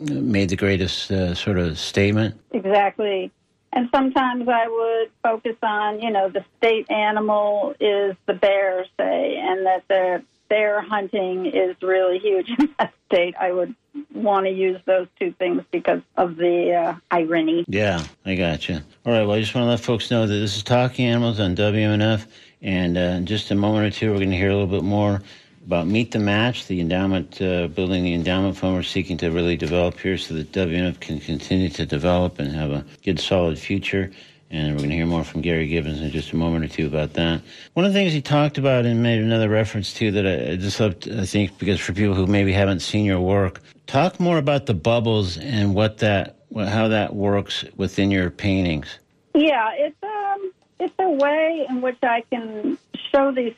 made 0.00 0.48
the 0.48 0.56
greatest 0.56 1.10
uh, 1.10 1.34
sort 1.34 1.58
of 1.58 1.78
statement. 1.78 2.38
Exactly. 2.52 3.30
And 3.72 3.88
sometimes 3.94 4.48
I 4.48 4.68
would 4.68 5.10
focus 5.22 5.56
on, 5.62 6.00
you 6.00 6.10
know, 6.10 6.28
the 6.28 6.44
state 6.56 6.90
animal 6.90 7.74
is 7.78 8.16
the 8.26 8.34
bear, 8.34 8.86
say, 8.98 9.36
and 9.36 9.66
that 9.66 9.84
the 9.88 10.22
bear 10.48 10.80
hunting 10.80 11.46
is 11.46 11.76
really 11.82 12.18
huge 12.18 12.48
in 12.58 12.74
that 12.78 12.94
state. 13.06 13.34
I 13.38 13.52
would 13.52 13.74
want 14.12 14.46
to 14.46 14.52
use 14.52 14.80
those 14.84 15.06
two 15.18 15.32
things 15.32 15.62
because 15.70 16.02
of 16.16 16.36
the 16.36 16.72
uh, 16.72 16.94
irony. 17.10 17.64
Yeah, 17.68 18.04
I 18.24 18.34
got 18.34 18.68
you. 18.68 18.76
All 19.04 19.12
right, 19.12 19.22
well, 19.22 19.32
I 19.32 19.40
just 19.40 19.54
want 19.54 19.64
to 19.64 19.70
let 19.70 19.80
folks 19.80 20.10
know 20.10 20.26
that 20.26 20.34
this 20.34 20.56
is 20.56 20.62
Talking 20.62 21.06
Animals 21.06 21.40
on 21.40 21.56
WMNF, 21.56 22.26
and 22.62 22.96
uh, 22.96 23.00
in 23.00 23.26
just 23.26 23.50
a 23.50 23.54
moment 23.54 23.86
or 23.86 23.90
two, 23.96 24.10
we're 24.10 24.18
going 24.18 24.30
to 24.30 24.36
hear 24.36 24.50
a 24.50 24.54
little 24.54 24.66
bit 24.66 24.84
more 24.84 25.22
about 25.66 25.86
Meet 25.86 26.12
the 26.12 26.18
Match, 26.20 26.66
the 26.66 26.80
endowment, 26.80 27.42
uh, 27.42 27.66
building 27.66 28.04
the 28.04 28.14
endowment 28.14 28.56
fund 28.56 28.74
we're 28.74 28.82
seeking 28.82 29.16
to 29.16 29.30
really 29.30 29.56
develop 29.56 29.98
here 29.98 30.16
so 30.16 30.34
that 30.34 30.52
WMNF 30.52 31.00
can 31.00 31.18
continue 31.18 31.68
to 31.70 31.84
develop 31.84 32.38
and 32.38 32.52
have 32.52 32.70
a 32.70 32.84
good, 33.04 33.18
solid 33.18 33.58
future. 33.58 34.12
And 34.50 34.72
we're 34.72 34.78
going 34.78 34.90
to 34.90 34.96
hear 34.96 35.06
more 35.06 35.24
from 35.24 35.40
Gary 35.40 35.66
Gibbons 35.66 36.00
in 36.00 36.10
just 36.10 36.32
a 36.32 36.36
moment 36.36 36.64
or 36.64 36.68
two 36.68 36.86
about 36.86 37.14
that. 37.14 37.42
One 37.74 37.84
of 37.84 37.92
the 37.92 37.98
things 37.98 38.12
he 38.12 38.22
talked 38.22 38.58
about 38.58 38.86
and 38.86 39.02
made 39.02 39.20
another 39.20 39.48
reference 39.48 39.92
to 39.94 40.12
that 40.12 40.26
I 40.26 40.56
just 40.56 40.78
love, 40.78 41.00
to- 41.00 41.20
I 41.20 41.26
think, 41.26 41.58
because 41.58 41.80
for 41.80 41.92
people 41.92 42.14
who 42.14 42.26
maybe 42.26 42.52
haven't 42.52 42.80
seen 42.80 43.04
your 43.04 43.20
work, 43.20 43.60
talk 43.86 44.20
more 44.20 44.38
about 44.38 44.66
the 44.66 44.74
bubbles 44.74 45.36
and 45.36 45.74
what 45.74 45.98
that, 45.98 46.36
how 46.54 46.88
that 46.88 47.14
works 47.14 47.64
within 47.76 48.10
your 48.12 48.30
paintings. 48.30 48.98
Yeah, 49.34 49.72
it's 49.74 49.96
um, 50.02 50.52
it's 50.80 50.94
a 50.98 51.10
way 51.10 51.66
in 51.68 51.82
which 51.82 51.98
I 52.02 52.22
can 52.30 52.78
show 53.12 53.32
these 53.32 53.54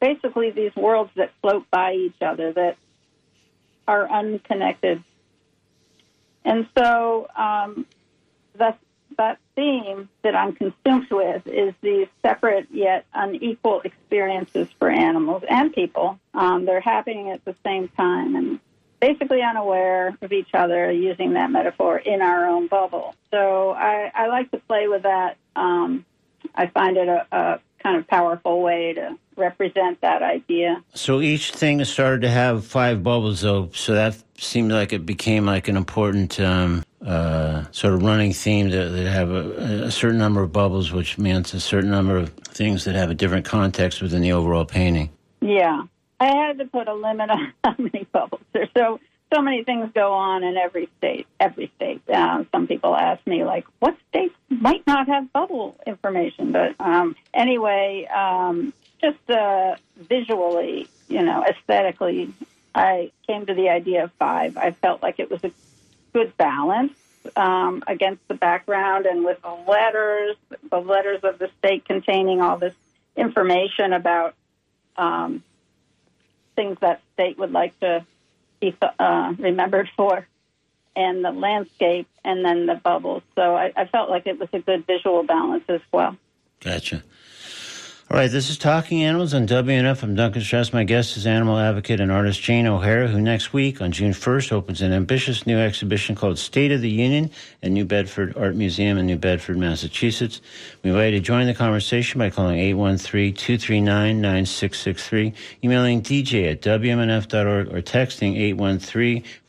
basically 0.00 0.50
these 0.50 0.74
worlds 0.76 1.10
that 1.16 1.32
float 1.42 1.66
by 1.70 1.92
each 1.94 2.22
other 2.22 2.52
that 2.52 2.76
are 3.86 4.10
unconnected, 4.10 5.02
and 6.44 6.66
so 6.76 7.28
um, 7.36 7.84
that 8.56 8.78
that 9.18 9.38
theme 9.54 10.08
that 10.22 10.34
I'm 10.34 10.52
consumed 10.54 11.10
with 11.10 11.46
is 11.46 11.74
these 11.82 12.06
separate 12.22 12.68
yet 12.70 13.04
unequal 13.12 13.82
experiences 13.82 14.68
for 14.78 14.88
animals 14.88 15.42
and 15.48 15.72
people. 15.72 16.18
Um, 16.32 16.64
they're 16.64 16.80
happening 16.80 17.30
at 17.30 17.44
the 17.44 17.54
same 17.64 17.88
time, 17.88 18.36
and 18.36 18.60
basically 19.00 19.42
unaware 19.42 20.16
of 20.22 20.32
each 20.32 20.54
other, 20.54 20.90
using 20.90 21.34
that 21.34 21.50
metaphor 21.50 21.98
in 21.98 22.22
our 22.22 22.46
own 22.46 22.68
bubble. 22.68 23.14
So 23.30 23.72
I, 23.72 24.10
I 24.14 24.28
like 24.28 24.50
to 24.52 24.58
play 24.58 24.88
with 24.88 25.02
that. 25.02 25.36
Um, 25.54 26.04
I 26.54 26.68
find 26.68 26.96
it 26.96 27.08
a, 27.08 27.26
a 27.32 27.60
kind 27.82 27.96
of 27.96 28.06
powerful 28.06 28.62
way 28.62 28.92
to 28.94 29.16
represent 29.36 30.00
that 30.00 30.22
idea. 30.22 30.82
So 30.94 31.20
each 31.20 31.52
thing 31.52 31.84
started 31.84 32.22
to 32.22 32.30
have 32.30 32.64
five 32.66 33.02
bubbles, 33.02 33.42
though. 33.42 33.70
So 33.72 33.94
that 33.94 34.16
seemed 34.36 34.72
like 34.72 34.92
it 34.92 35.06
became 35.06 35.46
like 35.46 35.68
an 35.68 35.76
important 35.76 36.40
um, 36.40 36.84
uh, 37.04 37.64
sort 37.70 37.94
of 37.94 38.02
running 38.02 38.32
theme 38.32 38.70
that, 38.70 38.88
that 38.88 39.06
have 39.06 39.30
a, 39.30 39.84
a 39.84 39.90
certain 39.90 40.18
number 40.18 40.42
of 40.42 40.52
bubbles, 40.52 40.92
which 40.92 41.18
means 41.18 41.54
a 41.54 41.60
certain 41.60 41.90
number 41.90 42.16
of 42.16 42.30
things 42.30 42.84
that 42.84 42.94
have 42.94 43.10
a 43.10 43.14
different 43.14 43.44
context 43.44 44.02
within 44.02 44.20
the 44.20 44.32
overall 44.32 44.64
painting. 44.64 45.10
Yeah, 45.40 45.84
I 46.20 46.26
had 46.26 46.58
to 46.58 46.64
put 46.66 46.88
a 46.88 46.94
limit 46.94 47.30
on 47.30 47.52
how 47.64 47.74
many 47.78 48.06
bubbles. 48.12 48.42
There's 48.52 48.70
so 48.76 49.00
so 49.32 49.42
many 49.42 49.62
things 49.62 49.90
go 49.94 50.14
on 50.14 50.42
in 50.42 50.56
every 50.56 50.88
state. 50.98 51.26
Every 51.38 51.70
state. 51.76 52.00
Uh, 52.08 52.44
some 52.50 52.66
people 52.66 52.96
ask 52.96 53.24
me 53.26 53.44
like, 53.44 53.66
what 53.78 53.96
states 54.08 54.34
might 54.48 54.86
not 54.86 55.06
have 55.08 55.32
bubble 55.32 55.76
information? 55.86 56.52
But 56.52 56.74
um, 56.80 57.14
anyway, 57.34 58.06
um, 58.06 58.72
just 59.02 59.18
uh, 59.28 59.76
visually, 59.96 60.88
you 61.08 61.22
know, 61.22 61.44
aesthetically, 61.44 62.32
I 62.74 63.12
came 63.26 63.44
to 63.46 63.54
the 63.54 63.68
idea 63.68 64.04
of 64.04 64.12
five. 64.12 64.56
I 64.56 64.70
felt 64.70 65.02
like 65.02 65.18
it 65.18 65.30
was 65.30 65.44
a 65.44 65.50
good 66.12 66.36
balance 66.36 66.92
um, 67.36 67.82
against 67.86 68.26
the 68.28 68.34
background 68.34 69.06
and 69.06 69.24
with 69.24 69.40
the 69.42 69.56
letters, 69.70 70.36
the 70.70 70.78
letters 70.78 71.20
of 71.22 71.38
the 71.38 71.50
state 71.58 71.84
containing 71.84 72.40
all 72.40 72.56
this 72.56 72.74
information 73.16 73.92
about 73.92 74.34
um, 74.96 75.42
things 76.56 76.78
that 76.80 77.00
state 77.14 77.38
would 77.38 77.52
like 77.52 77.78
to 77.80 78.04
be 78.60 78.76
uh, 78.98 79.34
remembered 79.38 79.88
for, 79.96 80.26
and 80.96 81.24
the 81.24 81.30
landscape, 81.30 82.08
and 82.24 82.44
then 82.44 82.66
the 82.66 82.74
bubbles. 82.74 83.22
So 83.36 83.54
I, 83.54 83.72
I 83.76 83.84
felt 83.86 84.10
like 84.10 84.26
it 84.26 84.38
was 84.38 84.48
a 84.52 84.58
good 84.58 84.86
visual 84.86 85.22
balance 85.22 85.64
as 85.68 85.80
well. 85.92 86.16
Gotcha. 86.60 87.04
All 88.10 88.16
right, 88.16 88.30
this 88.30 88.48
is 88.48 88.56
Talking 88.56 89.04
Animals 89.04 89.34
on 89.34 89.46
WMNF. 89.46 90.02
I'm 90.02 90.14
Duncan 90.14 90.40
Strauss. 90.40 90.72
My 90.72 90.82
guest 90.82 91.18
is 91.18 91.26
animal 91.26 91.58
advocate 91.58 92.00
and 92.00 92.10
artist 92.10 92.40
Jane 92.40 92.66
O'Hara, 92.66 93.06
who 93.06 93.20
next 93.20 93.52
week 93.52 93.82
on 93.82 93.92
June 93.92 94.12
1st 94.12 94.50
opens 94.50 94.80
an 94.80 94.94
ambitious 94.94 95.46
new 95.46 95.58
exhibition 95.58 96.14
called 96.14 96.38
State 96.38 96.72
of 96.72 96.80
the 96.80 96.88
Union 96.88 97.30
at 97.62 97.70
New 97.70 97.84
Bedford 97.84 98.34
Art 98.34 98.56
Museum 98.56 98.96
in 98.96 99.04
New 99.04 99.18
Bedford, 99.18 99.58
Massachusetts. 99.58 100.40
We 100.82 100.88
invite 100.88 101.12
you 101.12 101.20
to 101.20 101.26
join 101.26 101.48
the 101.48 101.52
conversation 101.52 102.18
by 102.18 102.30
calling 102.30 102.58
813-239-9663, 102.58 105.34
emailing 105.62 106.00
dj 106.00 106.50
at 106.50 106.62
wmnf.org, 106.62 107.74
or 107.74 107.82
texting 107.82 108.38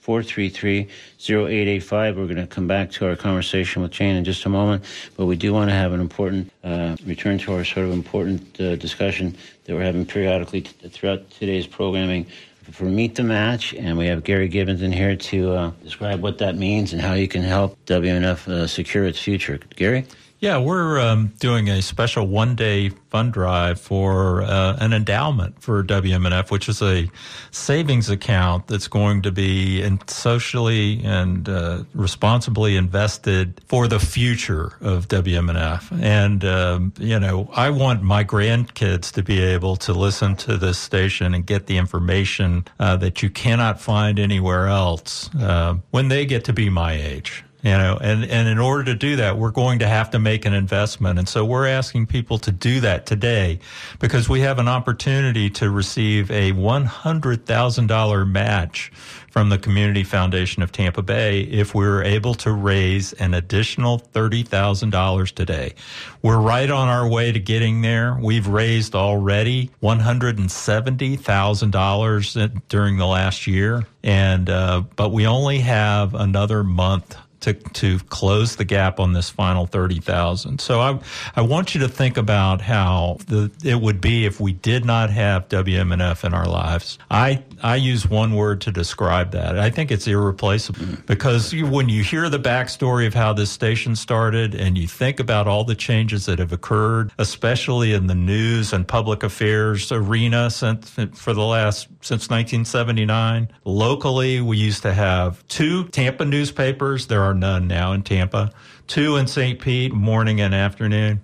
813 0.10 0.88
433-0885. 1.19 1.91
We're 2.15 2.26
going 2.26 2.36
to 2.38 2.48
come 2.48 2.67
back 2.67 2.91
to 2.91 3.08
our 3.08 3.15
conversation 3.15 3.82
with 3.82 3.91
Jane 3.91 4.15
in 4.15 4.24
just 4.24 4.45
a 4.45 4.50
moment, 4.50 4.84
but 5.15 5.26
we 5.26 5.36
do 5.36 5.54
want 5.54 5.69
to 5.69 5.76
have 5.76 5.93
an 5.93 6.00
important 6.00 6.52
uh, 6.63 6.95
return 7.06 7.38
to 7.39 7.54
our 7.54 7.63
sort 7.63 7.86
of 7.86 7.91
important 7.91 8.60
uh, 8.60 8.76
discussion 8.76 9.38
that 9.65 9.76
we're 9.76 9.84
having 9.84 10.06
periodically 10.06 10.62
t- 10.62 10.89
throughout 10.89 11.30
today's 11.32 11.67
programming 11.67 12.26
for 12.72 12.86
Meet 12.86 13.15
the 13.15 13.24
Match, 13.24 13.74
and 13.74 13.98
we 13.98 14.08
have 14.08 14.24
Gary 14.24 14.48
Gibbons 14.48 14.82
in 14.82 14.91
here 14.91 15.15
to 15.15 15.52
uh, 15.52 15.72
describe 15.84 16.22
what 16.22 16.38
that 16.38 16.56
means 16.56 16.93
and 16.93 17.02
how 17.02 17.13
you 17.13 17.28
can 17.28 17.41
help 17.41 17.78
WMNF 17.86 18.48
uh, 18.48 18.67
secure 18.67 19.06
its 19.06 19.19
future. 19.19 19.60
Gary? 19.76 20.06
Yeah, 20.41 20.58
we're 20.60 21.02
um, 21.02 21.34
doing 21.39 21.67
a 21.67 21.82
special 21.82 22.25
one 22.25 22.56
day 22.56 22.89
fund 23.10 23.34
drive 23.34 23.80
for 23.82 24.41
uh, 24.41 24.78
an 24.80 24.93
endowment 24.93 25.62
for 25.62 25.84
WMNF, 25.84 26.49
which 26.49 26.69
is 26.69 26.82
a 26.82 27.12
savings 27.52 28.10
account 28.10 28.67
that's 28.67 28.88
going 28.88 29.21
to 29.23 29.34
be 29.34 29.82
in 29.82 29.99
socially 30.08 31.04
and 31.04 31.49
uh, 31.49 31.84
responsibly 31.93 32.78
invested 32.78 33.60
for 33.67 33.89
the 33.89 33.99
future 33.99 34.78
of 34.80 35.10
WMNF. 35.10 36.02
And, 36.02 36.45
um, 36.45 36.93
you 36.97 37.19
know, 37.19 37.49
I 37.54 37.69
want 37.69 38.02
my 38.02 38.23
grandkids 38.23 39.12
to 39.15 39.23
be 39.23 39.41
able 39.41 39.75
to 39.75 39.91
listen 39.91 40.38
to 40.38 40.56
this 40.56 40.78
station 40.78 41.34
and 41.34 41.45
get 41.45 41.65
the 41.65 41.75
information 41.75 42.63
uh, 42.80 42.95
that 42.95 43.21
you 43.21 43.30
cannot 43.30 43.82
find 43.82 44.17
anywhere 44.17 44.67
else 44.67 45.30
uh, 45.36 45.75
when 45.91 46.08
they 46.08 46.25
get 46.25 46.45
to 46.45 46.54
be 46.54 46.69
my 46.69 46.93
age 46.93 47.43
you 47.62 47.72
know 47.72 47.98
and 48.02 48.24
and 48.26 48.48
in 48.48 48.58
order 48.58 48.84
to 48.84 48.95
do 48.95 49.17
that 49.17 49.38
we're 49.38 49.52
going 49.52 49.80
to 49.80 49.88
have 49.88 50.10
to 50.10 50.19
make 50.19 50.45
an 50.45 50.54
investment 50.54 51.19
and 51.19 51.28
so 51.28 51.43
we're 51.43 51.67
asking 51.67 52.06
people 52.06 52.38
to 52.38 52.52
do 52.52 52.80
that 52.80 53.06
today 53.06 53.60
because 54.00 54.30
we 54.30 54.41
have 54.41 54.60
an 54.60 54.67
opportunity 54.67 55.50
to 55.50 55.69
receive 55.69 56.32
a 56.32 56.52
$100,000 56.54 58.30
match 58.30 58.91
from 59.32 59.50
the 59.50 59.58
Community 59.58 60.04
Foundation 60.04 60.62
of 60.63 60.72
Tampa 60.72 61.02
Bay 61.02 61.41
if 61.41 61.76
we're 61.76 62.04
able 62.04 62.34
to 62.36 62.52
raise 62.52 63.13
an 63.13 63.34
additional 63.34 64.00
$30,000 64.00 65.32
today. 65.34 65.74
We're 66.22 66.39
right 66.39 66.69
on 66.69 66.88
our 66.88 67.08
way 67.08 67.32
to 67.32 67.39
getting 67.39 67.82
there. 67.82 68.17
We've 68.19 68.48
raised 68.48 68.93
already 68.95 69.72
$170,000 69.84 72.62
during 72.69 72.98
the 72.98 73.06
last 73.06 73.48
year 73.48 73.86
and 74.04 74.50
uh, 74.50 74.84
but 74.95 75.10
we 75.10 75.28
only 75.28 75.60
have 75.60 76.15
another 76.15 76.63
month 76.63 77.15
to 77.41 77.54
to 77.54 77.99
close 78.10 78.56
the 78.56 78.65
gap 78.65 78.99
on 78.99 79.13
this 79.13 79.30
final 79.30 79.65
thirty 79.65 79.99
thousand. 79.99 80.62
So 80.62 80.80
I 80.80 80.99
I 81.36 81.41
want 81.41 81.73
you 81.73 81.82
to 81.82 81.88
think 81.88 82.17
about 82.17 82.62
how 82.62 83.17
the 83.28 83.52
it 83.63 83.82
would 83.82 84.02
be 84.02 84.25
if 84.25 84.39
we 84.39 84.54
did 84.54 84.86
not 84.86 85.10
have 85.10 85.47
WMNF 85.49 86.23
in 86.23 86.34
our 86.34 86.47
lives. 86.47 86.97
I 87.10 87.43
I 87.62 87.76
use 87.76 88.08
one 88.08 88.36
word 88.36 88.62
to 88.62 88.72
describe 88.72 89.32
that. 89.32 89.58
I 89.58 89.69
think 89.69 89.91
it's 89.91 90.08
irreplaceable 90.08 90.98
because 91.06 91.54
you, 91.54 91.67
when 91.67 91.89
you 91.89 92.04
hear 92.04 92.30
the 92.30 92.39
backstory 92.39 93.08
of 93.08 93.13
how 93.13 93.34
this 93.34 93.50
station 93.50 93.95
started 93.95 94.56
and 94.56 94.78
you 94.78 94.88
think 94.88 95.19
about 95.19 95.48
all 95.48 95.63
the 95.63 95.76
changes 95.76 96.26
that 96.26 96.39
have 96.39 96.52
occurred, 96.52 97.12
especially 97.17 97.93
in 97.93 98.08
the 98.08 98.15
news 98.15 98.74
and 98.74 98.88
public 98.88 99.24
affairs 99.24 99.91
arena 99.91 100.50
since 100.50 100.89
for 101.13 101.34
the 101.34 101.43
last 101.43 101.88
since 102.02 102.30
1979. 102.30 103.50
Locally, 103.65 104.41
we 104.41 104.58
used 104.58 104.82
to 104.84 104.93
have 104.93 105.45
two 105.48 105.88
Tampa 105.89 106.26
newspapers. 106.26 107.08
There 107.08 107.24
are 107.24 107.34
none 107.34 107.67
now 107.67 107.91
in 107.93 108.04
Tampa. 108.04 108.52
Two 108.88 109.17
in 109.17 109.28
St. 109.28 109.60
Pete, 109.60 109.93
morning 109.93 110.41
and 110.41 110.54
afternoon. 110.56 111.22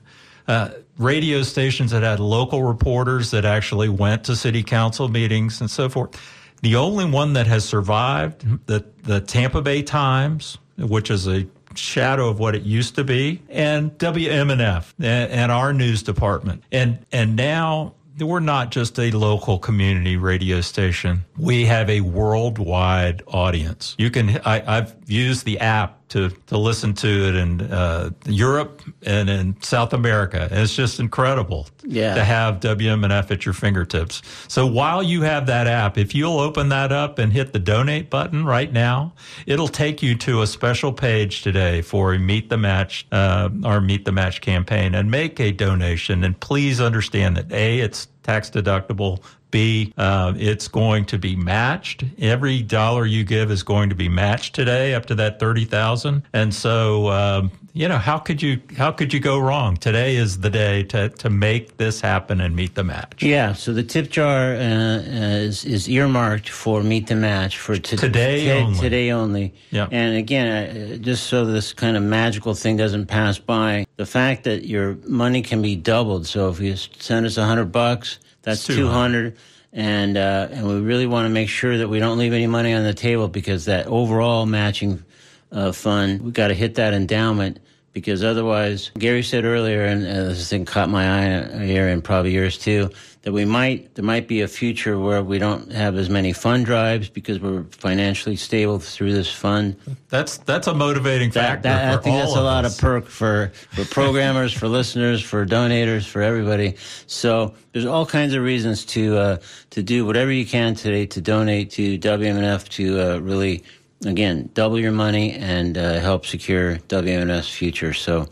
Uh, 0.48 0.70
radio 0.98 1.42
stations 1.44 1.92
that 1.92 2.04
had 2.04 2.20
local 2.20 2.64
reporters 2.64 3.32
that 3.32 3.46
actually 3.46 3.90
went 3.90 4.24
to 4.26 4.36
city 4.36 4.64
council 4.64 5.08
meetings 5.08 5.62
and 5.62 5.70
so 5.70 5.90
forth. 5.90 6.20
The 6.62 6.76
only 6.76 7.06
one 7.06 7.34
that 7.34 7.48
has 7.48 7.66
survived, 7.66 8.66
the, 8.68 8.86
the 9.04 9.22
Tampa 9.22 9.62
Bay 9.62 9.84
Times, 9.84 10.58
which 10.78 11.12
is 11.12 11.28
a 11.28 11.46
shadow 11.76 12.30
of 12.30 12.40
what 12.40 12.56
it 12.56 12.64
used 12.64 12.96
to 12.96 13.04
be, 13.04 13.42
and 13.50 13.92
WMNF 13.98 14.94
and, 15.00 15.32
and 15.32 15.52
our 15.52 15.74
news 15.74 16.02
department. 16.04 16.64
And, 16.72 17.06
and 17.12 17.36
now 17.36 17.96
we're 18.20 18.40
not 18.40 18.72
just 18.72 18.98
a 19.00 19.12
local 19.12 19.60
community 19.60 20.18
radio 20.18 20.62
station. 20.62 21.26
We 21.38 21.66
have 21.66 21.90
a 21.90 22.02
worldwide 22.02 23.24
audience. 23.28 23.96
You 23.98 24.10
can, 24.10 24.40
I, 24.46 24.60
have 24.60 24.96
used 25.06 25.46
the 25.46 25.60
app 25.60 26.05
to, 26.10 26.30
to 26.48 26.58
listen 26.58 26.94
to 26.94 27.08
it 27.08 27.36
in 27.36 27.62
uh, 27.62 28.10
Europe 28.26 28.82
and 29.04 29.30
in 29.30 29.60
South 29.62 29.94
America. 29.94 30.48
And 30.52 30.60
it's 30.62 30.76
just 30.76 31.00
incredible 31.00 31.68
Yeah. 31.84 32.14
to 32.16 32.24
have 32.24 32.60
WMNF 32.60 33.32
at 33.32 33.46
your 33.46 33.54
fingertips. 33.54 34.22
So 34.48 34.66
while 34.68 35.02
you 35.02 35.22
have 35.24 35.48
that 35.48 35.68
app, 35.68 35.98
if 35.98 36.14
you'll 36.14 36.40
open 36.40 36.70
that 36.70 36.92
up 36.92 37.18
and 37.20 37.34
hit 37.34 37.54
the 37.54 37.60
donate 37.60 38.10
button 38.10 38.46
right 38.46 38.72
now, 38.72 39.14
it'll 39.46 39.68
take 39.68 40.04
you 40.04 40.16
to 40.20 40.42
a 40.42 40.48
special 40.48 40.94
page 40.94 41.42
today 41.42 41.82
for 41.82 42.18
Meet 42.18 42.50
the 42.50 42.58
Match, 42.58 43.08
uh, 43.12 43.50
our 43.64 43.82
Meet 43.82 44.06
the 44.06 44.12
Match 44.12 44.42
campaign 44.42 44.94
and 44.96 45.10
make 45.10 45.40
a 45.40 45.52
donation. 45.52 46.24
And 46.24 46.40
please 46.40 46.80
understand 46.80 47.38
that 47.38 47.52
A, 47.52 47.80
it's 47.80 48.08
tax 48.26 48.50
deductible. 48.50 49.24
B, 49.52 49.94
uh, 49.98 50.34
it's 50.36 50.68
going 50.68 51.06
to 51.06 51.18
be 51.18 51.36
matched. 51.36 52.04
Every 52.20 52.62
dollar 52.62 53.06
you 53.06 53.24
give 53.24 53.52
is 53.52 53.64
going 53.64 53.90
to 53.90 53.96
be 53.96 54.10
matched 54.10 54.54
today 54.54 54.94
up 54.94 55.06
to 55.06 55.16
that 55.16 55.40
thirty 55.40 55.64
thousand. 55.64 56.24
And 56.34 56.54
so, 56.54 57.10
um, 57.10 57.52
you 57.76 57.90
know, 57.90 57.98
how 57.98 58.18
could 58.18 58.42
you 58.42 58.62
how 58.78 58.90
could 58.90 59.14
you 59.14 59.20
go 59.20 59.38
wrong? 59.38 59.76
Today 59.76 60.16
is 60.16 60.40
the 60.40 60.50
day 60.50 60.84
to 60.84 61.10
to 61.10 61.30
make 61.30 61.76
this 61.76 62.00
happen 62.00 62.40
and 62.40 62.56
meet 62.56 62.74
the 62.74 62.86
match. 62.86 63.22
Yeah, 63.22 63.52
so 63.52 63.74
the 63.74 63.84
tip 63.84 64.10
jar 64.10 64.54
uh, 64.56 65.00
is 65.44 65.66
is 65.66 65.90
earmarked 65.90 66.48
for 66.48 66.82
meet 66.82 67.08
the 67.08 67.16
match 67.16 67.58
for 67.58 67.76
to, 67.78 67.98
Today 67.98 68.46
to- 68.46 68.60
only. 68.60 68.80
Today 68.80 69.12
only. 69.12 69.54
Yeah. 69.72 69.90
And 69.92 70.16
again, 70.16 70.48
uh, 70.48 70.98
just 70.98 71.28
so 71.28 71.44
this 71.46 71.74
kind 71.74 71.98
of 71.98 72.04
magical 72.04 72.54
thing 72.56 72.78
doesn't 72.78 73.08
pass 73.08 73.40
by, 73.40 73.86
the 73.98 74.06
fact 74.06 74.46
that 74.46 74.66
your 74.66 74.96
money 75.06 75.42
can 75.42 75.62
be 75.62 75.76
doubled. 75.76 76.28
So 76.28 76.48
if 76.48 76.62
you 76.62 76.78
send 76.78 77.26
us 77.26 77.36
a 77.36 77.44
hundred 77.46 77.74
bucks, 77.74 78.20
that's 78.42 78.66
200. 78.66 78.90
hundred. 78.90 79.38
And 79.74 80.16
uh, 80.16 80.48
and 80.50 80.66
we 80.66 80.80
really 80.80 81.08
want 81.08 81.26
to 81.26 81.30
make 81.30 81.50
sure 81.50 81.78
that 81.80 81.90
we 81.90 82.00
don't 82.00 82.18
leave 82.18 82.32
any 82.32 82.48
money 82.48 82.72
on 82.72 82.86
the 82.86 82.94
table 82.94 83.28
because 83.28 83.66
that 83.66 83.88
overall 83.88 84.46
matching 84.46 85.04
uh, 85.52 85.74
fund, 85.74 86.22
we 86.22 86.32
got 86.32 86.48
to 86.48 86.54
hit 86.54 86.76
that 86.76 86.94
endowment 86.94 87.60
because 87.96 88.26
otherwise, 88.26 88.92
Gary 89.00 89.24
said 89.24 89.46
earlier, 89.46 89.86
and 89.86 90.06
uh, 90.06 90.26
this 90.26 90.50
thing 90.50 90.66
caught 90.66 90.90
my 90.90 91.06
eye 91.10 91.66
here, 91.66 91.88
and 91.88 92.04
probably 92.04 92.32
yours 92.32 92.58
too, 92.58 92.90
that 93.22 93.32
we 93.32 93.46
might 93.46 93.96
there 93.96 94.04
might 94.04 94.28
be 94.28 94.42
a 94.42 94.50
future 94.50 95.00
where 95.00 95.24
we 95.24 95.40
don't 95.40 95.72
have 95.72 95.96
as 95.96 96.10
many 96.10 96.34
fund 96.34 96.66
drives 96.66 97.08
because 97.08 97.40
we're 97.40 97.64
financially 97.72 98.36
stable 98.36 98.80
through 98.80 99.14
this 99.14 99.32
fund. 99.32 99.78
That's 100.10 100.38
that's 100.40 100.68
a 100.68 100.74
motivating 100.74 101.30
That, 101.32 101.64
factor. 101.64 101.70
that 101.70 101.98
I 101.98 102.02
think 102.02 102.18
that's 102.18 102.36
a 102.36 102.42
lot 102.42 102.66
us. 102.66 102.76
of 102.76 102.82
perk 102.82 103.06
for 103.08 103.54
for 103.72 103.86
programmers, 103.94 104.52
for 104.52 104.68
listeners, 104.68 105.22
for 105.24 105.46
donators, 105.46 106.06
for 106.06 106.22
everybody. 106.22 106.76
So 107.08 107.54
there's 107.72 107.86
all 107.86 108.06
kinds 108.06 108.34
of 108.34 108.44
reasons 108.44 108.84
to 108.88 109.18
uh, 109.18 109.38
to 109.70 109.82
do 109.82 110.06
whatever 110.06 110.34
you 110.34 110.46
can 110.46 110.76
today 110.76 111.06
to 111.06 111.22
donate 111.22 111.70
to 111.72 111.98
WMNF 111.98 112.68
to 112.72 113.00
uh, 113.00 113.18
really 113.20 113.64
again 114.06 114.50
double 114.54 114.80
your 114.80 114.92
money 114.92 115.34
and 115.34 115.78
uh, 115.78 116.00
help 116.00 116.26
secure 116.26 116.78
WMNF's 116.88 117.50
future. 117.50 117.94
So 117.94 118.28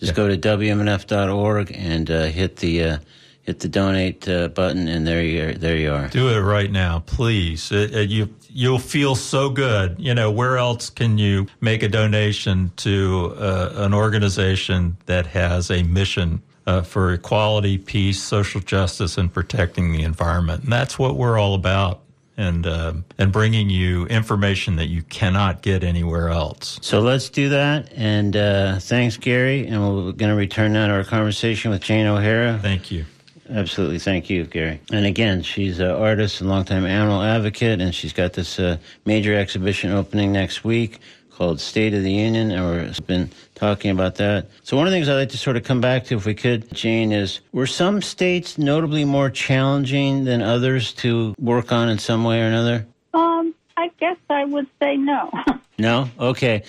just 0.00 0.12
Yeah. 0.12 0.12
go 0.12 0.28
to 0.28 0.36
WMNF.org 0.36 1.72
and 1.74 2.10
uh, 2.10 2.24
hit 2.24 2.56
the 2.56 2.82
uh, 2.84 2.98
hit 3.42 3.60
the 3.60 3.68
donate 3.68 4.26
uh, 4.28 4.48
button, 4.48 4.88
and 4.88 5.06
there 5.06 5.22
you 5.22 5.44
are, 5.48 5.52
there 5.52 5.76
you 5.76 5.92
are. 5.92 6.08
Do 6.08 6.28
it 6.30 6.40
right 6.40 6.70
now, 6.72 7.00
please. 7.00 7.70
It, 7.72 7.94
it- 7.94 8.10
you 8.10 8.28
you'll 8.56 8.78
feel 8.78 9.14
so 9.16 9.50
good. 9.50 9.96
You 9.98 10.14
know, 10.14 10.30
where 10.30 10.56
else 10.58 10.88
can 10.88 11.18
you 11.18 11.46
make 11.60 11.82
a 11.82 11.88
donation 11.88 12.70
to 12.76 13.34
uh, 13.38 13.72
an 13.76 13.92
organization 13.92 14.96
that 15.06 15.26
has 15.26 15.70
a 15.70 15.82
mission 15.82 16.40
uh, 16.66 16.82
for 16.82 17.12
equality, 17.12 17.76
peace, 17.78 18.22
social 18.22 18.60
justice, 18.60 19.18
and 19.18 19.32
protecting 19.32 19.90
the 19.92 20.02
environment? 20.04 20.62
And 20.64 20.72
that's 20.72 20.98
what 20.98 21.16
we're 21.16 21.36
all 21.38 21.54
about. 21.54 22.00
And 22.36 22.66
uh, 22.66 22.94
and 23.16 23.30
bringing 23.30 23.70
you 23.70 24.06
information 24.06 24.74
that 24.76 24.86
you 24.86 25.02
cannot 25.02 25.62
get 25.62 25.84
anywhere 25.84 26.30
else. 26.30 26.80
So 26.82 26.98
let's 26.98 27.30
do 27.30 27.48
that. 27.50 27.92
And 27.94 28.36
uh, 28.36 28.80
thanks, 28.80 29.16
Gary. 29.16 29.68
And 29.68 29.80
we're 29.80 30.10
going 30.10 30.30
to 30.30 30.34
return 30.34 30.72
now 30.72 30.88
to 30.88 30.94
our 30.94 31.04
conversation 31.04 31.70
with 31.70 31.82
Jane 31.82 32.06
O'Hara. 32.06 32.58
Thank 32.60 32.90
you. 32.90 33.04
Absolutely. 33.48 34.00
Thank 34.00 34.30
you, 34.30 34.44
Gary. 34.46 34.80
And 34.90 35.06
again, 35.06 35.42
she's 35.42 35.78
an 35.78 35.90
artist 35.90 36.40
and 36.40 36.50
longtime 36.50 36.86
animal 36.86 37.22
advocate, 37.22 37.80
and 37.80 37.94
she's 37.94 38.12
got 38.12 38.32
this 38.32 38.58
uh, 38.58 38.78
major 39.04 39.36
exhibition 39.36 39.92
opening 39.92 40.32
next 40.32 40.64
week 40.64 40.98
called 41.36 41.60
State 41.60 41.94
of 41.94 42.02
the 42.02 42.12
Union, 42.12 42.50
and 42.50 42.86
we've 42.88 43.06
been 43.06 43.30
talking 43.54 43.90
about 43.90 44.14
that. 44.16 44.48
So 44.62 44.76
one 44.76 44.86
of 44.86 44.92
the 44.92 44.96
things 44.96 45.08
I'd 45.08 45.16
like 45.16 45.28
to 45.30 45.38
sort 45.38 45.56
of 45.56 45.64
come 45.64 45.80
back 45.80 46.04
to, 46.04 46.16
if 46.16 46.26
we 46.26 46.34
could, 46.34 46.72
Jane, 46.72 47.12
is 47.12 47.40
were 47.52 47.66
some 47.66 48.02
states 48.02 48.56
notably 48.56 49.04
more 49.04 49.30
challenging 49.30 50.24
than 50.24 50.42
others 50.42 50.92
to 50.94 51.34
work 51.38 51.72
on 51.72 51.88
in 51.88 51.98
some 51.98 52.24
way 52.24 52.40
or 52.40 52.46
another? 52.46 52.86
Um, 53.12 53.54
I 53.76 53.90
guess 53.98 54.16
I 54.30 54.44
would 54.44 54.66
say 54.80 54.96
no. 54.96 55.30
No? 55.76 56.08
Okay. 56.20 56.62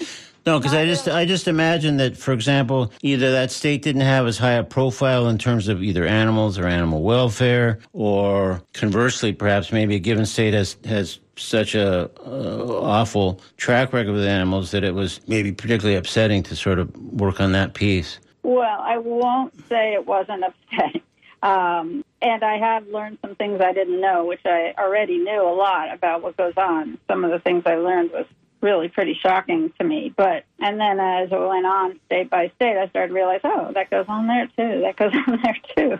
No, 0.47 0.57
because 0.57 0.73
I 0.73 0.85
just 0.85 1.07
I 1.07 1.25
just 1.25 1.47
imagine 1.47 1.97
that, 1.97 2.17
for 2.17 2.33
example, 2.33 2.91
either 3.03 3.31
that 3.33 3.51
state 3.51 3.83
didn't 3.83 4.01
have 4.01 4.25
as 4.25 4.39
high 4.39 4.53
a 4.53 4.63
profile 4.63 5.27
in 5.27 5.37
terms 5.37 5.67
of 5.67 5.83
either 5.83 6.07
animals 6.07 6.57
or 6.57 6.65
animal 6.65 7.03
welfare, 7.03 7.79
or 7.93 8.63
conversely, 8.73 9.31
perhaps 9.31 9.71
maybe 9.71 9.95
a 9.95 9.99
given 9.99 10.25
state 10.25 10.55
has 10.55 10.77
has 10.85 11.19
such 11.37 11.75
a 11.75 12.09
uh, 12.25 12.79
awful 12.81 13.41
track 13.57 13.93
record 13.93 14.13
with 14.13 14.25
animals 14.25 14.71
that 14.71 14.83
it 14.83 14.93
was 14.93 15.19
maybe 15.27 15.51
particularly 15.51 15.97
upsetting 15.97 16.43
to 16.43 16.55
sort 16.55 16.79
of 16.79 16.95
work 17.13 17.39
on 17.39 17.51
that 17.53 17.73
piece. 17.73 18.19
well, 18.43 18.79
I 18.79 18.97
won't 18.97 19.53
say 19.67 19.93
it 19.93 20.05
wasn't 20.05 20.43
upsetting. 20.43 21.01
Um, 21.43 22.03
and 22.23 22.43
I 22.43 22.57
have 22.57 22.87
learned 22.87 23.19
some 23.21 23.35
things 23.35 23.61
I 23.61 23.71
didn't 23.71 24.01
know, 24.01 24.25
which 24.25 24.41
I 24.45 24.73
already 24.79 25.19
knew 25.19 25.41
a 25.43 25.53
lot 25.53 25.93
about 25.93 26.23
what 26.23 26.35
goes 26.37 26.57
on. 26.57 26.97
Some 27.07 27.23
of 27.23 27.29
the 27.29 27.39
things 27.39 27.63
I 27.67 27.75
learned 27.75 28.11
was 28.11 28.25
really 28.65 28.89
pretty 28.89 29.13
shocking 29.13 29.71
to 29.79 29.85
me. 29.85 30.13
But 30.17 30.43
and 30.59 30.79
then 30.79 30.99
as 30.99 31.31
it 31.31 31.39
went 31.39 31.65
on 31.65 31.99
state 32.07 32.29
by 32.29 32.51
state, 32.55 32.77
I 32.77 32.89
started 32.89 33.09
to 33.09 33.13
realize, 33.13 33.41
oh, 33.43 33.71
that 33.73 33.89
goes 33.91 34.05
on 34.09 34.27
there 34.27 34.47
too. 34.47 34.81
That 34.85 34.97
goes 34.97 35.13
on 35.13 35.39
there 35.43 35.57
too. 35.77 35.99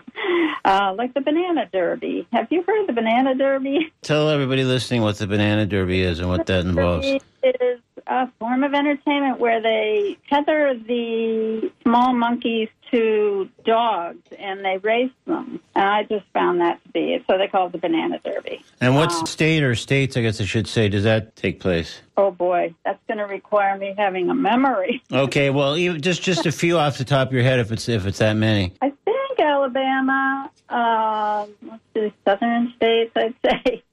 Uh, 0.64 0.94
like 0.96 1.14
the 1.14 1.20
banana 1.20 1.68
derby. 1.72 2.26
Have 2.32 2.48
you 2.50 2.62
heard 2.66 2.82
of 2.82 2.86
the 2.88 2.92
banana 2.92 3.34
derby? 3.34 3.92
Tell 4.02 4.28
everybody 4.28 4.64
listening 4.64 5.02
what 5.02 5.18
the 5.18 5.26
banana 5.26 5.66
derby 5.66 6.02
is 6.02 6.18
and 6.18 6.28
what 6.28 6.46
that 6.46 6.66
involves. 6.66 7.06
It 7.06 7.56
is 7.60 7.80
a 8.06 8.30
form 8.38 8.62
of 8.62 8.72
entertainment 8.74 9.40
where 9.40 9.60
they 9.60 10.16
tether 10.28 10.74
the 10.74 11.70
small 11.82 12.12
monkeys 12.14 12.68
to 12.90 13.48
dogs 13.64 14.22
and 14.38 14.64
they 14.64 14.78
race 14.78 15.10
them. 15.26 15.60
And 15.74 15.84
I 15.84 16.04
just 16.04 16.24
found 16.32 16.60
that 16.60 16.82
to 16.84 16.88
be 16.90 17.24
so 17.28 17.36
they 17.36 17.48
call 17.48 17.66
it 17.66 17.72
the 17.72 17.78
banana 17.78 18.20
derby. 18.24 18.64
And 18.80 18.94
what 18.94 19.10
state 19.28 19.62
or 19.62 19.74
states, 19.74 20.16
I 20.16 20.22
guess 20.22 20.40
I 20.40 20.44
should 20.44 20.68
say, 20.68 20.88
does 20.88 21.04
that 21.04 21.34
take 21.34 21.58
place? 21.58 22.00
Oh 22.16 22.30
boy, 22.30 22.74
that's 22.84 23.00
going 23.08 23.18
to 23.18 23.24
require 23.24 23.76
me 23.76 23.94
having 23.96 24.30
a 24.30 24.34
memory. 24.34 25.02
Okay, 25.12 25.50
well, 25.50 25.76
even 25.76 26.00
just 26.02 26.22
just 26.22 26.46
a 26.46 26.52
few 26.52 26.78
off 26.78 26.98
the 26.98 27.04
top 27.04 27.28
of 27.28 27.34
your 27.34 27.42
head, 27.42 27.58
if 27.58 27.72
it's 27.72 27.88
if 27.88 28.06
it's 28.06 28.18
that 28.18 28.34
many. 28.34 28.74
I 28.82 28.92
think 29.04 29.40
Alabama, 29.40 30.50
um, 30.68 31.54
let's 31.62 31.82
see, 31.94 32.12
southern 32.24 32.72
states, 32.76 33.12
I'd 33.16 33.34
say. 33.44 33.82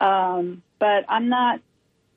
Um, 0.00 0.62
but 0.78 1.04
I'm 1.10 1.28
not. 1.28 1.60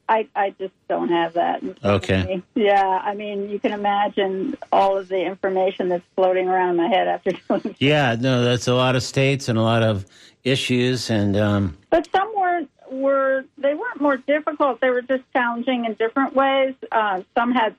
I, 0.10 0.28
I 0.36 0.50
just 0.60 0.74
don't 0.90 1.10
have 1.10 1.34
that. 1.34 1.62
in 1.62 1.76
front 1.76 2.04
of 2.04 2.04
Okay. 2.04 2.44
Yeah, 2.56 3.02
I 3.04 3.14
mean, 3.14 3.50
you 3.50 3.60
can 3.60 3.72
imagine 3.72 4.58
all 4.72 4.98
of 4.98 5.08
the 5.08 5.24
information 5.24 5.90
that's 5.90 6.04
floating 6.16 6.48
around 6.48 6.72
in 6.72 6.76
my 6.78 6.88
head 6.88 7.08
after 7.08 7.32
doing. 7.48 7.76
Yeah, 7.80 8.16
no, 8.20 8.44
that's 8.44 8.68
a 8.68 8.74
lot 8.74 8.96
of 8.96 9.04
states 9.04 9.48
and 9.48 9.58
a 9.58 9.62
lot 9.62 9.84
of 9.84 10.06
issues, 10.44 11.10
and 11.10 11.38
um, 11.38 11.78
But 11.90 12.08
some 12.12 12.32
weren't 12.36 12.70
were 12.92 13.46
they 13.58 13.74
weren't 13.74 14.02
more 14.02 14.18
difficult. 14.18 14.82
They 14.82 14.90
were 14.90 15.02
just 15.02 15.24
challenging 15.34 15.86
in 15.86 15.94
different 15.94 16.36
ways. 16.36 16.76
Uh, 16.92 17.24
some 17.36 17.52
had 17.52 17.76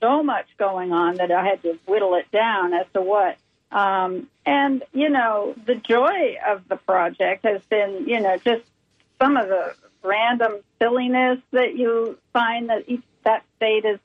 so 0.00 0.22
much 0.22 0.46
going 0.58 0.92
on 0.92 1.16
that 1.16 1.30
I 1.30 1.44
had 1.44 1.62
to 1.62 1.78
whittle 1.86 2.14
it 2.14 2.30
down 2.30 2.72
as 2.72 2.86
to 2.94 3.02
what. 3.02 3.36
Um, 3.72 4.28
and 4.46 4.82
you 4.92 5.08
know, 5.08 5.54
the 5.66 5.74
joy 5.74 6.36
of 6.46 6.66
the 6.68 6.76
project 6.76 7.44
has 7.44 7.62
been, 7.62 8.06
you 8.06 8.20
know, 8.20 8.36
just 8.38 8.64
some 9.20 9.36
of 9.36 9.48
the 9.48 9.74
random 10.04 10.60
silliness 10.80 11.38
that 11.52 11.76
you 11.76 12.18
find 12.32 12.68
that 12.68 12.84
each 12.86 13.02
that 13.24 13.42
state 13.56 13.84
is 13.84 13.98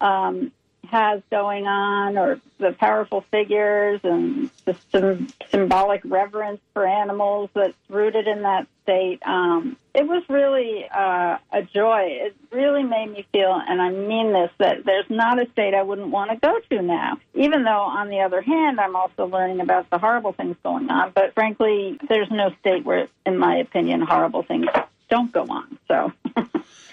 um, 0.00 0.52
has 0.86 1.20
going 1.30 1.66
on, 1.66 2.16
or 2.16 2.40
the 2.58 2.72
powerful 2.72 3.24
figures 3.30 4.00
and 4.04 4.50
the 4.64 4.76
some 4.92 5.26
symbolic 5.50 6.00
reverence 6.04 6.60
for 6.72 6.86
animals 6.86 7.50
that's 7.54 7.74
rooted 7.88 8.26
in 8.26 8.42
that 8.42 8.66
state. 8.84 9.20
Um, 9.26 9.76
it 9.94 10.06
was 10.06 10.22
really 10.28 10.86
uh, 10.88 11.38
a 11.52 11.62
joy. 11.62 12.02
It 12.08 12.36
really 12.52 12.84
made 12.84 13.10
me 13.10 13.26
feel, 13.32 13.60
and 13.68 13.82
I 13.82 13.90
mean 13.90 14.32
this, 14.32 14.50
that 14.58 14.84
there's 14.84 15.10
not 15.10 15.42
a 15.42 15.50
state 15.50 15.74
I 15.74 15.82
wouldn't 15.82 16.08
want 16.08 16.30
to 16.30 16.36
go 16.36 16.58
to 16.70 16.82
now. 16.82 17.18
Even 17.34 17.64
though, 17.64 17.70
on 17.70 18.08
the 18.08 18.20
other 18.20 18.40
hand, 18.40 18.78
I'm 18.78 18.96
also 18.96 19.26
learning 19.26 19.60
about 19.60 19.90
the 19.90 19.98
horrible 19.98 20.32
things 20.32 20.56
going 20.62 20.88
on. 20.90 21.12
But 21.14 21.34
frankly, 21.34 21.98
there's 22.08 22.30
no 22.30 22.50
state 22.60 22.84
where, 22.84 23.08
in 23.24 23.38
my 23.38 23.56
opinion, 23.56 24.02
horrible 24.02 24.42
things 24.42 24.66
don't 25.08 25.32
go 25.32 25.46
on. 25.48 25.78
So. 25.88 26.12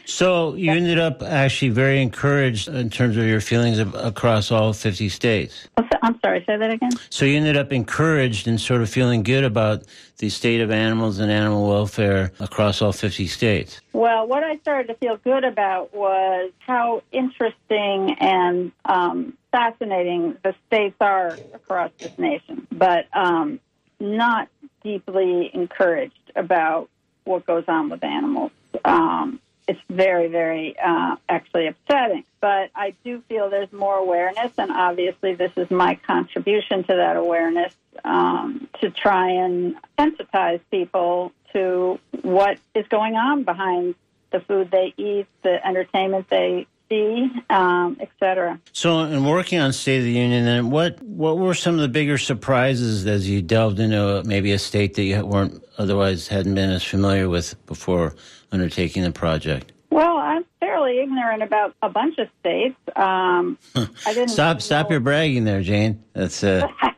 So 0.05 0.55
you 0.55 0.71
ended 0.71 0.99
up 0.99 1.23
actually 1.23 1.69
very 1.69 2.01
encouraged 2.01 2.67
in 2.67 2.89
terms 2.89 3.15
of 3.15 3.25
your 3.25 3.39
feelings 3.39 3.79
of, 3.79 3.95
across 3.95 4.51
all 4.51 4.73
50 4.73 5.07
states. 5.09 5.67
I'm 6.01 6.19
sorry, 6.19 6.43
say 6.45 6.57
that 6.57 6.69
again. 6.69 6.91
So 7.09 7.23
you 7.23 7.37
ended 7.37 7.55
up 7.55 7.71
encouraged 7.71 8.47
and 8.47 8.59
sort 8.59 8.81
of 8.81 8.89
feeling 8.89 9.23
good 9.23 9.45
about 9.45 9.83
the 10.17 10.29
state 10.29 10.59
of 10.59 10.71
animals 10.71 11.19
and 11.19 11.31
animal 11.31 11.69
welfare 11.69 12.33
across 12.41 12.81
all 12.81 12.91
50 12.91 13.27
states. 13.27 13.79
Well, 13.93 14.27
what 14.27 14.43
I 14.43 14.57
started 14.57 14.87
to 14.87 14.95
feel 14.95 15.17
good 15.17 15.45
about 15.45 15.93
was 15.93 16.51
how 16.59 17.03
interesting 17.13 18.17
and 18.19 18.73
um, 18.83 19.37
fascinating 19.51 20.37
the 20.43 20.53
states 20.67 20.97
are 20.99 21.37
across 21.53 21.91
this 21.99 22.17
nation, 22.19 22.67
but 22.71 23.07
um, 23.13 23.61
not 24.01 24.49
deeply 24.83 25.49
encouraged 25.53 26.31
about 26.35 26.89
what 27.23 27.45
goes 27.45 27.65
on 27.67 27.89
with 27.89 28.03
animals. 28.03 28.51
Um, 28.83 29.39
it's 29.67 29.79
very, 29.89 30.27
very 30.27 30.75
uh, 30.77 31.15
actually 31.29 31.67
upsetting. 31.67 32.25
But 32.41 32.69
I 32.75 32.93
do 33.03 33.21
feel 33.29 33.49
there's 33.49 33.71
more 33.71 33.95
awareness, 33.95 34.51
and 34.57 34.71
obviously, 34.71 35.35
this 35.35 35.51
is 35.55 35.71
my 35.71 35.95
contribution 35.95 36.83
to 36.83 36.95
that 36.95 37.15
awareness 37.15 37.73
um, 38.03 38.67
to 38.81 38.89
try 38.89 39.29
and 39.29 39.75
sensitize 39.97 40.59
people 40.69 41.31
to 41.53 41.99
what 42.23 42.57
is 42.75 42.85
going 42.87 43.15
on 43.15 43.43
behind 43.43 43.95
the 44.31 44.41
food 44.41 44.71
they 44.71 44.93
eat, 44.97 45.27
the 45.43 45.65
entertainment 45.65 46.27
they 46.29 46.67
see, 46.89 47.29
um, 47.49 47.97
etc. 47.99 48.59
So, 48.71 49.01
in 49.01 49.25
working 49.25 49.59
on 49.59 49.73
State 49.73 49.99
of 49.99 50.03
the 50.03 50.11
Union, 50.11 50.45
then 50.45 50.69
what 50.69 51.01
what 51.01 51.37
were 51.37 51.53
some 51.53 51.75
of 51.75 51.81
the 51.81 51.87
bigger 51.87 52.17
surprises 52.17 53.05
as 53.05 53.29
you 53.29 53.41
delved 53.41 53.79
into 53.79 54.23
maybe 54.25 54.51
a 54.51 54.59
state 54.59 54.95
that 54.95 55.03
you 55.03 55.25
weren't 55.25 55.63
otherwise 55.77 56.27
hadn't 56.27 56.55
been 56.55 56.69
as 56.69 56.83
familiar 56.83 57.29
with 57.29 57.63
before 57.65 58.15
undertaking 58.51 59.03
the 59.03 59.11
project? 59.11 59.71
Well, 59.89 60.17
I'm 60.17 60.43
fairly 60.59 60.99
ignorant 61.01 61.43
about 61.43 61.75
a 61.83 61.89
bunch 61.89 62.17
of 62.17 62.27
states. 62.39 62.75
Um, 62.95 63.59
I 63.75 64.13
didn't 64.13 64.29
Stop 64.29 64.61
stop 64.61 64.89
your 64.89 64.99
bragging 64.99 65.43
there, 65.43 65.61
Jane. 65.61 66.03
That's 66.13 66.43
uh, 66.43 66.67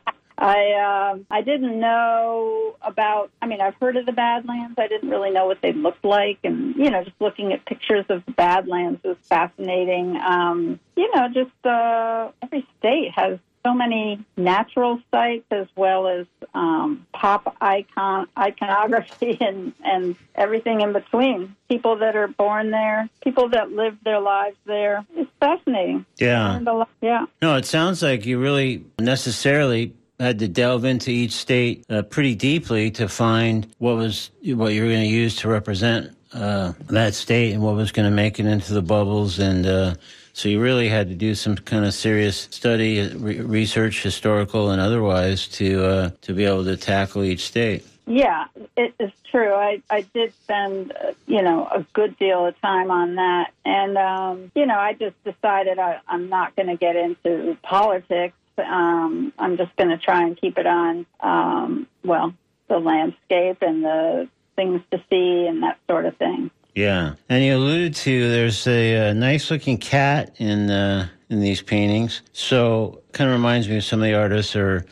I 0.46 1.10
um 1.12 1.26
I 1.30 1.42
didn't 1.42 1.78
know 1.80 2.76
about. 2.82 3.30
I 3.42 3.46
mean, 3.46 3.60
I've 3.60 3.74
heard 3.80 3.96
of 3.96 4.06
the 4.06 4.12
Badlands. 4.12 4.76
I 4.78 4.86
didn't 4.88 5.10
really 5.10 5.30
know 5.30 5.46
what 5.46 5.58
they 5.62 5.72
looked 5.72 6.04
like, 6.04 6.38
and 6.44 6.74
you 6.76 6.90
know, 6.90 7.02
just 7.04 7.20
looking 7.20 7.52
at 7.52 7.64
pictures 7.66 8.04
of 8.08 8.24
the 8.26 8.32
Badlands 8.32 9.02
was 9.02 9.16
fascinating. 9.22 10.16
Um, 10.16 10.80
you 10.96 11.10
know, 11.14 11.28
just 11.28 11.66
uh, 11.66 12.30
every 12.42 12.66
state 12.78 13.10
has 13.14 13.38
so 13.64 13.74
many 13.74 14.24
natural 14.36 15.00
sites 15.10 15.44
as 15.50 15.66
well 15.74 16.06
as 16.06 16.26
um, 16.54 17.04
pop 17.12 17.56
icon 17.60 18.28
iconography 18.38 19.36
and 19.48 19.72
and 19.84 20.14
everything 20.36 20.80
in 20.80 20.92
between. 20.92 21.56
People 21.68 21.96
that 21.96 22.14
are 22.14 22.28
born 22.28 22.70
there, 22.70 23.08
people 23.24 23.48
that 23.48 23.72
live 23.72 23.96
their 24.04 24.20
lives 24.20 24.56
there. 24.66 25.04
It's 25.16 25.30
fascinating. 25.40 26.06
yeah. 26.18 26.58
Lot- 26.62 26.88
Yeah. 27.02 27.26
No, 27.42 27.56
it 27.56 27.64
sounds 27.66 28.02
like 28.02 28.24
you 28.24 28.38
really 28.38 28.84
necessarily 29.00 29.92
had 30.18 30.38
to 30.38 30.48
delve 30.48 30.84
into 30.84 31.10
each 31.10 31.32
state 31.32 31.84
uh, 31.90 32.02
pretty 32.02 32.34
deeply 32.34 32.90
to 32.92 33.08
find 33.08 33.66
what 33.78 33.96
was 33.96 34.30
what 34.44 34.72
you 34.72 34.82
were 34.82 34.88
going 34.88 35.02
to 35.02 35.06
use 35.06 35.36
to 35.36 35.48
represent 35.48 36.16
uh, 36.32 36.72
that 36.88 37.14
state 37.14 37.52
and 37.52 37.62
what 37.62 37.74
was 37.74 37.92
going 37.92 38.08
to 38.08 38.14
make 38.14 38.38
it 38.40 38.46
into 38.46 38.74
the 38.74 38.82
bubbles 38.82 39.38
and. 39.38 39.66
Uh, 39.66 39.94
so 40.32 40.50
you 40.50 40.60
really 40.60 40.90
had 40.90 41.08
to 41.08 41.14
do 41.14 41.34
some 41.34 41.56
kind 41.56 41.86
of 41.86 41.94
serious 41.94 42.46
study, 42.50 43.00
re- 43.14 43.40
research, 43.40 44.02
historical 44.02 44.68
and 44.68 44.82
otherwise, 44.82 45.48
to 45.48 45.82
uh, 45.82 46.10
to 46.20 46.34
be 46.34 46.44
able 46.44 46.62
to 46.64 46.76
tackle 46.76 47.24
each 47.24 47.46
state. 47.46 47.86
Yeah, 48.06 48.44
it 48.76 48.94
is 49.00 49.10
true. 49.30 49.52
I, 49.52 49.82
I 49.90 50.02
did 50.02 50.32
spend, 50.44 50.92
uh, 50.92 51.12
you 51.26 51.42
know, 51.42 51.66
a 51.66 51.84
good 51.92 52.16
deal 52.18 52.46
of 52.46 52.60
time 52.60 52.90
on 52.90 53.16
that. 53.16 53.52
And, 53.64 53.98
um, 53.98 54.52
you 54.54 54.64
know, 54.64 54.78
I 54.78 54.92
just 54.92 55.16
decided 55.24 55.80
I, 55.80 56.00
I'm 56.06 56.28
not 56.28 56.54
going 56.54 56.68
to 56.68 56.76
get 56.76 56.94
into 56.94 57.56
politics. 57.62 58.36
Um, 58.58 59.32
I'm 59.38 59.56
just 59.56 59.74
going 59.76 59.90
to 59.90 59.98
try 59.98 60.22
and 60.22 60.36
keep 60.40 60.58
it 60.58 60.66
on, 60.66 61.06
um, 61.20 61.86
well, 62.04 62.34
the 62.68 62.78
landscape 62.78 63.58
and 63.60 63.84
the 63.84 64.28
things 64.56 64.80
to 64.90 64.98
see 65.10 65.46
and 65.46 65.62
that 65.62 65.78
sort 65.88 66.06
of 66.06 66.16
thing. 66.16 66.50
Yeah, 66.74 67.14
and 67.28 67.42
you 67.42 67.56
alluded 67.56 67.94
to 67.94 68.30
there's 68.30 68.66
a, 68.66 69.10
uh 69.10 69.12
nice 69.14 69.50
looking 69.50 69.78
cat 69.78 70.34
in 70.38 70.70
uh, 70.70 71.08
in 71.30 71.40
these 71.40 71.62
paintings. 71.62 72.22
So 72.32 73.00
kind 73.12 73.30
of 73.30 73.34
reminds 73.34 73.68
me 73.68 73.78
of 73.78 73.84
some 73.84 74.00
of 74.00 74.04
the 74.04 74.14
artists 74.14 74.54
or 74.54 74.84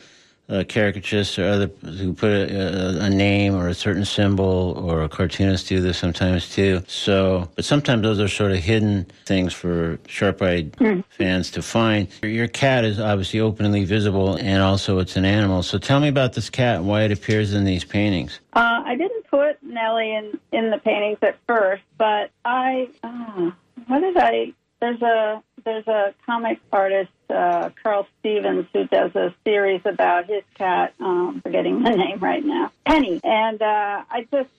uh, 0.47 0.63
caricaturists 0.63 1.41
or 1.41 1.47
other 1.47 1.67
who 1.97 2.13
put 2.13 2.29
a, 2.29 3.01
a, 3.01 3.05
a 3.05 3.09
name 3.09 3.55
or 3.55 3.67
a 3.67 3.73
certain 3.73 4.05
symbol, 4.05 4.73
or 4.77 5.03
a 5.03 5.09
cartoonist 5.09 5.67
do 5.67 5.81
this 5.81 5.97
sometimes 5.97 6.49
too. 6.49 6.81
So, 6.87 7.49
but 7.55 7.65
sometimes 7.65 8.03
those 8.03 8.19
are 8.19 8.27
sort 8.27 8.51
of 8.51 8.59
hidden 8.59 9.05
things 9.25 9.53
for 9.53 9.97
sharp-eyed 10.07 10.75
fans 11.09 11.51
to 11.51 11.61
find. 11.61 12.07
Your, 12.21 12.31
your 12.31 12.47
cat 12.47 12.85
is 12.85 12.99
obviously 12.99 13.39
openly 13.39 13.85
visible, 13.85 14.35
and 14.35 14.61
also 14.61 14.99
it's 14.99 15.15
an 15.15 15.25
animal. 15.25 15.63
So 15.63 15.77
tell 15.77 15.99
me 15.99 16.07
about 16.07 16.33
this 16.33 16.49
cat 16.49 16.77
and 16.77 16.87
why 16.87 17.03
it 17.03 17.11
appears 17.11 17.53
in 17.53 17.63
these 17.63 17.83
paintings. 17.83 18.39
Uh, 18.53 18.83
I 18.85 18.95
didn't 18.95 19.25
put 19.27 19.61
Nellie 19.63 20.13
in, 20.13 20.39
in 20.51 20.69
the 20.69 20.77
paintings 20.77 21.17
at 21.21 21.37
first, 21.47 21.83
but 21.97 22.29
I, 22.45 22.89
uh, 23.03 23.51
what 23.87 23.99
did 23.99 24.17
I, 24.17 24.53
there's 24.79 25.01
a, 25.01 25.41
there's 25.65 25.87
a 25.87 26.13
comic 26.25 26.59
artist, 26.71 27.11
uh, 27.29 27.69
Karl 27.83 28.07
Stevens, 28.19 28.67
who 28.71 28.85
does 28.85 29.13
a 29.15 29.33
series 29.43 29.81
about 29.83 30.27
his 30.27 30.43
cat. 30.57 30.93
Um, 30.99 31.41
forgetting 31.43 31.83
the 31.83 31.89
name 31.95 32.19
right 32.19 32.45
now, 32.45 32.71
Penny, 32.85 33.19
and 33.23 33.61
uh, 33.61 34.03
I 34.09 34.27
just 34.31 34.49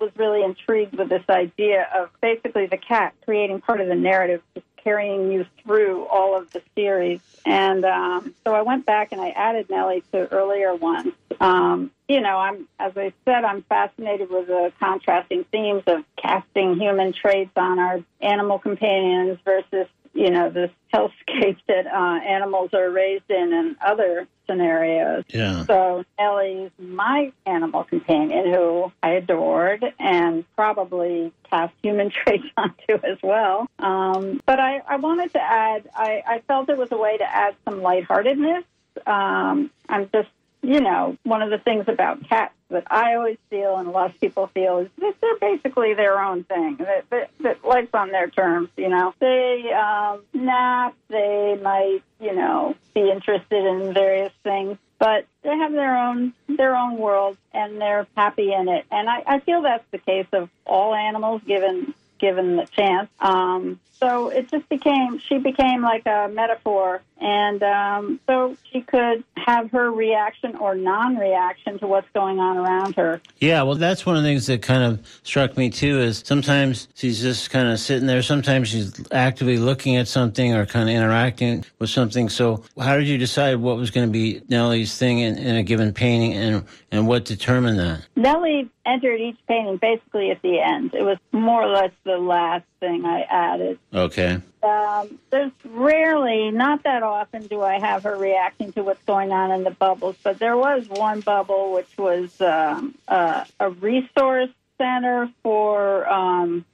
was 0.00 0.10
really 0.16 0.42
intrigued 0.42 0.96
with 0.96 1.10
this 1.10 1.24
idea 1.28 1.86
of 1.94 2.08
basically 2.22 2.66
the 2.66 2.78
cat 2.78 3.14
creating 3.24 3.60
part 3.60 3.80
of 3.80 3.88
the 3.88 3.94
narrative, 3.94 4.42
just 4.54 4.66
carrying 4.82 5.30
you 5.30 5.44
through 5.62 6.06
all 6.06 6.36
of 6.36 6.50
the 6.52 6.62
series. 6.74 7.20
And 7.44 7.84
um, 7.84 8.34
so 8.44 8.54
I 8.54 8.62
went 8.62 8.86
back 8.86 9.12
and 9.12 9.20
I 9.20 9.28
added 9.30 9.68
Nellie 9.68 10.02
to 10.12 10.32
earlier 10.32 10.74
ones. 10.74 11.12
Um, 11.38 11.90
you 12.08 12.20
know, 12.20 12.38
I'm 12.38 12.66
as 12.78 12.92
I 12.96 13.12
said, 13.26 13.44
I'm 13.44 13.62
fascinated 13.62 14.30
with 14.30 14.46
the 14.46 14.72
contrasting 14.80 15.44
themes 15.44 15.82
of 15.86 16.04
casting 16.16 16.80
human 16.80 17.12
traits 17.12 17.52
on 17.56 17.78
our 17.78 18.00
animal 18.20 18.58
companions 18.58 19.38
versus 19.44 19.86
you 20.12 20.30
know 20.30 20.50
the 20.50 20.70
hellscape 20.92 21.58
that 21.68 21.86
uh, 21.86 22.20
animals 22.24 22.70
are 22.74 22.90
raised 22.90 23.30
in 23.30 23.52
and 23.52 23.76
other 23.84 24.26
scenarios. 24.50 25.24
Yeah. 25.28 25.64
So 25.66 26.04
Nellie's 26.18 26.70
my 26.78 27.32
animal 27.46 27.84
companion, 27.84 28.52
who 28.52 28.92
I 29.02 29.10
adored 29.12 29.84
and 29.98 30.44
probably 30.56 31.32
cast 31.48 31.72
human 31.82 32.10
traits 32.24 32.46
onto 32.56 32.94
as 33.04 33.18
well. 33.22 33.68
Um, 33.78 34.40
but 34.46 34.58
I, 34.58 34.82
I 34.86 34.96
wanted 34.96 35.32
to 35.32 35.42
add, 35.42 35.88
I, 35.94 36.22
I 36.26 36.42
felt 36.46 36.68
it 36.68 36.76
was 36.76 36.90
a 36.90 36.98
way 36.98 37.16
to 37.18 37.24
add 37.24 37.54
some 37.64 37.82
lightheartedness. 37.82 38.64
Um, 39.06 39.70
I'm 39.88 40.10
just, 40.12 40.28
you 40.62 40.80
know, 40.80 41.16
one 41.22 41.42
of 41.42 41.50
the 41.50 41.58
things 41.58 41.86
about 41.88 42.28
cats 42.28 42.54
that 42.68 42.84
I 42.90 43.14
always 43.14 43.38
feel 43.48 43.76
and 43.76 43.88
a 43.88 43.90
lot 43.90 44.10
of 44.10 44.20
people 44.20 44.46
feel 44.48 44.78
is 44.78 44.88
that 44.98 45.14
they're 45.20 45.38
basically 45.38 45.94
their 45.94 46.20
own 46.22 46.44
thing. 46.44 46.76
That, 46.76 47.08
that, 47.10 47.30
that 47.40 47.64
life's 47.64 47.94
on 47.94 48.10
their 48.10 48.28
terms, 48.28 48.68
you 48.76 48.88
know. 48.88 49.14
They 49.18 49.72
um, 49.72 50.22
nap, 50.34 50.94
they 51.08 51.58
might, 51.60 52.02
you 52.20 52.34
know, 52.34 52.76
be 52.94 53.10
interested 53.10 53.64
in 53.66 53.92
various 53.92 54.32
things, 54.42 54.78
but 54.98 55.26
they 55.42 55.56
have 55.56 55.72
their 55.72 55.96
own 55.96 56.34
their 56.46 56.76
own 56.76 56.98
world 56.98 57.36
and 57.52 57.80
they're 57.80 58.06
happy 58.16 58.52
in 58.52 58.68
it. 58.68 58.84
And 58.90 59.08
I, 59.08 59.22
I 59.26 59.40
feel 59.40 59.62
that's 59.62 59.84
the 59.90 59.98
case 59.98 60.26
of 60.32 60.50
all 60.66 60.94
animals, 60.94 61.42
given 61.46 61.94
given 62.20 62.56
the 62.56 62.66
chance. 62.66 63.08
Um, 63.20 63.80
so 64.00 64.28
it 64.30 64.50
just 64.50 64.66
became 64.70 65.18
she 65.18 65.36
became 65.38 65.82
like 65.82 66.06
a 66.06 66.30
metaphor, 66.32 67.02
and 67.20 67.62
um, 67.62 68.18
so 68.26 68.56
she 68.72 68.80
could 68.80 69.22
have 69.36 69.70
her 69.72 69.92
reaction 69.92 70.56
or 70.56 70.74
non-reaction 70.74 71.78
to 71.80 71.86
what's 71.86 72.08
going 72.14 72.38
on 72.38 72.56
around 72.56 72.96
her. 72.96 73.20
Yeah, 73.40 73.62
well, 73.62 73.74
that's 73.74 74.06
one 74.06 74.16
of 74.16 74.22
the 74.22 74.28
things 74.30 74.46
that 74.46 74.62
kind 74.62 74.82
of 74.82 75.20
struck 75.22 75.58
me 75.58 75.68
too. 75.68 76.00
Is 76.00 76.22
sometimes 76.24 76.88
she's 76.94 77.20
just 77.20 77.50
kind 77.50 77.68
of 77.68 77.78
sitting 77.78 78.06
there. 78.06 78.22
Sometimes 78.22 78.68
she's 78.68 79.06
actively 79.12 79.58
looking 79.58 79.96
at 79.96 80.08
something 80.08 80.54
or 80.54 80.64
kind 80.64 80.88
of 80.88 80.96
interacting 80.96 81.66
with 81.78 81.90
something. 81.90 82.30
So, 82.30 82.64
how 82.80 82.96
did 82.96 83.06
you 83.06 83.18
decide 83.18 83.56
what 83.56 83.76
was 83.76 83.90
going 83.90 84.08
to 84.08 84.12
be 84.12 84.40
Nellie's 84.48 84.96
thing 84.96 85.18
in, 85.18 85.36
in 85.36 85.56
a 85.56 85.62
given 85.62 85.92
painting, 85.92 86.32
and 86.32 86.64
and 86.90 87.06
what 87.06 87.26
determined 87.26 87.78
that? 87.78 88.06
Nellie 88.16 88.70
entered 88.84 89.20
each 89.20 89.38
painting 89.46 89.76
basically 89.76 90.30
at 90.30 90.42
the 90.42 90.58
end. 90.60 90.94
It 90.94 91.02
was 91.02 91.18
more 91.32 91.62
or 91.62 91.68
less 91.68 91.92
the 92.04 92.18
last 92.18 92.64
thing 92.80 93.04
I 93.04 93.22
added. 93.22 93.78
Okay. 93.92 94.40
Um, 94.62 95.18
there's 95.30 95.52
rarely, 95.64 96.50
not 96.50 96.82
that 96.84 97.02
often, 97.02 97.46
do 97.46 97.62
I 97.62 97.78
have 97.78 98.04
her 98.04 98.16
reacting 98.16 98.72
to 98.72 98.82
what's 98.82 99.02
going 99.04 99.32
on 99.32 99.50
in 99.52 99.64
the 99.64 99.70
bubbles. 99.70 100.16
But 100.22 100.38
there 100.38 100.56
was 100.56 100.88
one 100.88 101.20
bubble 101.20 101.72
which 101.72 101.96
was 101.96 102.40
um, 102.40 102.94
uh, 103.08 103.44
a 103.58 103.70
resource 103.70 104.50
center 104.78 105.30
for 105.42 106.08
um, 106.10 106.64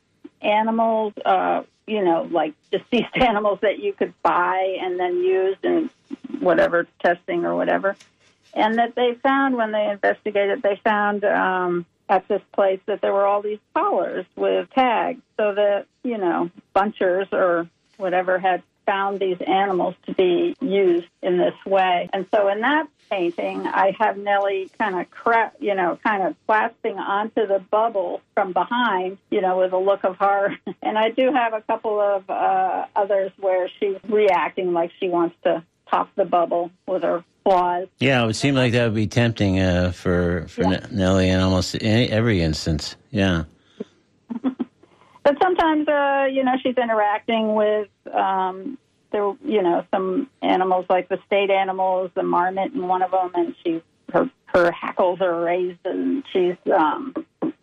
animals, 0.40 1.12
uh, 1.24 1.62
you 1.86 2.04
know, 2.04 2.28
like 2.30 2.54
deceased 2.70 3.10
animals 3.16 3.60
that 3.62 3.78
you 3.78 3.92
could 3.92 4.14
buy 4.22 4.78
and 4.80 4.98
then 4.98 5.18
use 5.18 5.56
in 5.62 5.90
whatever 6.40 6.86
testing 7.00 7.44
or 7.44 7.54
whatever. 7.54 7.96
And 8.54 8.78
that 8.78 8.94
they 8.94 9.14
found 9.22 9.56
when 9.56 9.72
they 9.72 9.90
investigated, 9.90 10.62
they 10.62 10.80
found 10.82 11.24
um, 11.24 11.84
at 12.08 12.28
this 12.28 12.42
place 12.52 12.80
that 12.86 13.00
there 13.00 13.12
were 13.12 13.26
all 13.26 13.42
these 13.42 13.58
collars 13.74 14.26
with 14.36 14.68
tags 14.70 15.22
so 15.36 15.54
that, 15.54 15.86
you 16.02 16.18
know, 16.18 16.50
bunchers 16.72 17.28
or 17.32 17.68
whatever 17.96 18.38
had 18.38 18.62
found 18.86 19.18
these 19.18 19.38
animals 19.46 19.94
to 20.06 20.14
be 20.14 20.56
used 20.60 21.08
in 21.22 21.38
this 21.38 21.54
way. 21.66 22.08
And 22.12 22.26
so 22.32 22.48
in 22.48 22.60
that 22.60 22.86
painting, 23.10 23.66
I 23.66 23.94
have 23.98 24.16
Nellie 24.16 24.70
kind 24.78 24.98
of 24.98 25.10
cra- 25.10 25.52
you 25.58 25.74
know, 25.74 25.98
kind 26.04 26.22
of 26.22 26.36
clasping 26.46 26.98
onto 26.98 27.46
the 27.46 27.58
bubble 27.58 28.20
from 28.34 28.52
behind, 28.52 29.18
you 29.30 29.40
know, 29.40 29.58
with 29.58 29.72
a 29.72 29.78
look 29.78 30.04
of 30.04 30.16
horror. 30.16 30.56
And 30.82 30.96
I 30.96 31.10
do 31.10 31.32
have 31.32 31.52
a 31.52 31.62
couple 31.62 32.00
of 32.00 32.30
uh, 32.30 32.86
others 32.94 33.32
where 33.38 33.68
she's 33.80 33.96
reacting 34.08 34.72
like 34.72 34.92
she 35.00 35.08
wants 35.08 35.34
to 35.42 35.64
pop 35.86 36.10
the 36.14 36.24
bubble 36.24 36.70
with 36.86 37.02
her 37.02 37.24
claws. 37.46 37.86
Yeah, 37.98 38.22
it 38.22 38.26
would 38.26 38.36
seem 38.36 38.54
like 38.54 38.72
that 38.72 38.84
would 38.84 38.94
be 38.94 39.06
tempting 39.06 39.60
uh, 39.60 39.92
for 39.92 40.46
for 40.48 40.64
Yeah. 40.64 40.86
Nellie 40.90 41.28
in 41.28 41.40
almost 41.40 41.76
any, 41.80 42.08
every 42.10 42.42
instance. 42.42 42.96
Yeah. 43.10 43.44
But 45.22 45.42
sometimes, 45.42 45.88
uh, 45.88 46.28
you 46.30 46.44
know, 46.44 46.52
she's 46.62 46.76
interacting 46.76 47.56
with 47.56 47.88
um, 48.14 48.78
there, 49.10 49.34
you 49.44 49.60
know, 49.60 49.84
some 49.92 50.30
animals 50.40 50.86
like 50.88 51.08
the 51.08 51.18
state 51.26 51.50
animals, 51.50 52.12
the 52.14 52.22
marmot 52.22 52.72
and 52.74 52.88
one 52.88 53.02
of 53.02 53.10
them, 53.10 53.32
and 53.34 53.52
she's 53.64 53.80
her 54.12 54.30
her 54.44 54.70
hackles 54.70 55.20
are 55.20 55.40
raised 55.42 55.84
and 55.84 56.22
she's 56.32 56.54
um, 56.72 57.12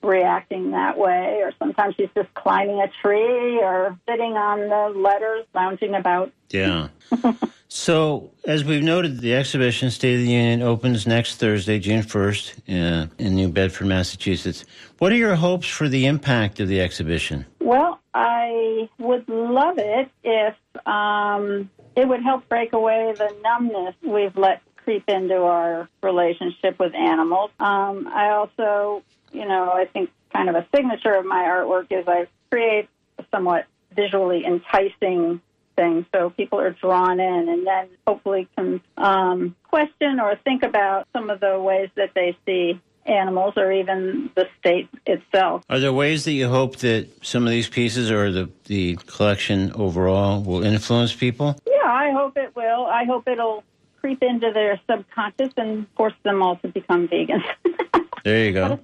reacting 0.02 0.72
that 0.72 0.98
way. 0.98 1.40
Or 1.42 1.54
sometimes 1.58 1.96
she's 1.96 2.10
just 2.14 2.34
climbing 2.34 2.82
a 2.82 2.90
tree 3.02 3.60
or 3.60 3.98
sitting 4.10 4.34
on 4.34 4.60
the 4.60 5.00
letters, 5.00 5.46
lounging 5.56 5.96
about. 5.96 6.34
Yeah. 6.50 6.90
so, 7.76 8.30
as 8.46 8.64
we've 8.64 8.84
noted, 8.84 9.20
the 9.20 9.34
exhibition 9.34 9.90
State 9.90 10.14
of 10.14 10.22
the 10.22 10.32
Union 10.32 10.62
opens 10.62 11.08
next 11.08 11.38
Thursday, 11.38 11.80
June 11.80 12.04
1st, 12.04 12.60
uh, 12.70 13.08
in 13.18 13.34
New 13.34 13.48
Bedford, 13.50 13.88
Massachusetts. 13.88 14.64
What 15.00 15.12
are 15.12 15.16
your 15.16 15.34
hopes 15.34 15.68
for 15.68 15.90
the 15.90 16.06
impact 16.06 16.60
of 16.60 16.68
the 16.68 16.80
exhibition? 16.82 17.48
Well, 17.60 18.00
I 18.14 18.88
would 19.00 19.28
love 19.28 19.80
it 19.80 20.08
if 20.24 20.56
um, 20.86 21.68
it 21.96 22.08
would 22.08 22.22
help 22.22 22.48
break 22.48 22.74
away 22.74 23.12
the 23.18 23.36
numbness 23.42 23.96
we've 24.04 24.38
let 24.38 24.62
creep 24.76 25.10
into 25.10 25.38
our 25.38 25.90
relationship 26.04 26.78
with 26.78 26.94
animals. 26.94 27.50
Um, 27.60 28.08
I 28.08 28.30
also, 28.30 29.02
you 29.32 29.48
know, 29.48 29.72
I 29.72 29.86
think 29.86 30.12
kind 30.32 30.48
of 30.48 30.54
a 30.54 30.68
signature 30.76 31.16
of 31.16 31.26
my 31.26 31.46
artwork 31.46 31.88
is 31.90 32.08
I 32.08 32.28
create 32.52 32.88
somewhat 33.32 33.66
visually 33.96 34.46
enticing 34.46 35.42
thing 35.76 36.06
so 36.14 36.30
people 36.30 36.60
are 36.60 36.72
drawn 36.72 37.20
in 37.20 37.50
and 37.50 37.66
then 37.66 37.88
hopefully 38.08 38.48
can 38.56 38.82
um, 38.98 39.56
question 39.64 40.20
or 40.20 40.36
think 40.44 40.64
about 40.64 41.08
some 41.14 41.30
of 41.30 41.40
the 41.40 41.60
ways 41.60 41.90
that 41.96 42.12
they 42.14 42.38
see 42.46 42.80
animals 43.06 43.54
or 43.58 43.72
even 43.72 44.30
the 44.36 44.48
state 44.60 44.88
itself. 45.06 45.64
Are 45.70 45.80
there 45.80 45.94
ways 45.94 46.26
that 46.26 46.32
you 46.32 46.48
hope 46.48 46.78
that 46.78 47.10
some 47.22 47.44
of 47.44 47.50
these 47.50 47.68
pieces 47.68 48.10
or 48.10 48.32
the, 48.32 48.50
the 48.66 48.96
collection 49.08 49.72
overall 49.74 50.42
will 50.42 50.64
influence 50.64 51.14
people? 51.14 51.60
Yeah, 51.68 51.90
I 51.90 52.12
hope 52.12 52.38
it 52.38 52.56
will. 52.56 52.86
I 52.86 53.04
hope 53.04 53.28
it'll 53.28 53.64
creep 54.00 54.24
into 54.24 54.52
their 54.54 54.80
subconscious 54.90 55.54
and 55.58 55.88
force 55.96 56.14
them 56.24 56.42
all 56.42 56.58
to 56.58 56.68
become 56.68 57.08
vegans. 57.08 57.44
There 58.24 58.46
you 58.46 58.54
go. 58.54 58.80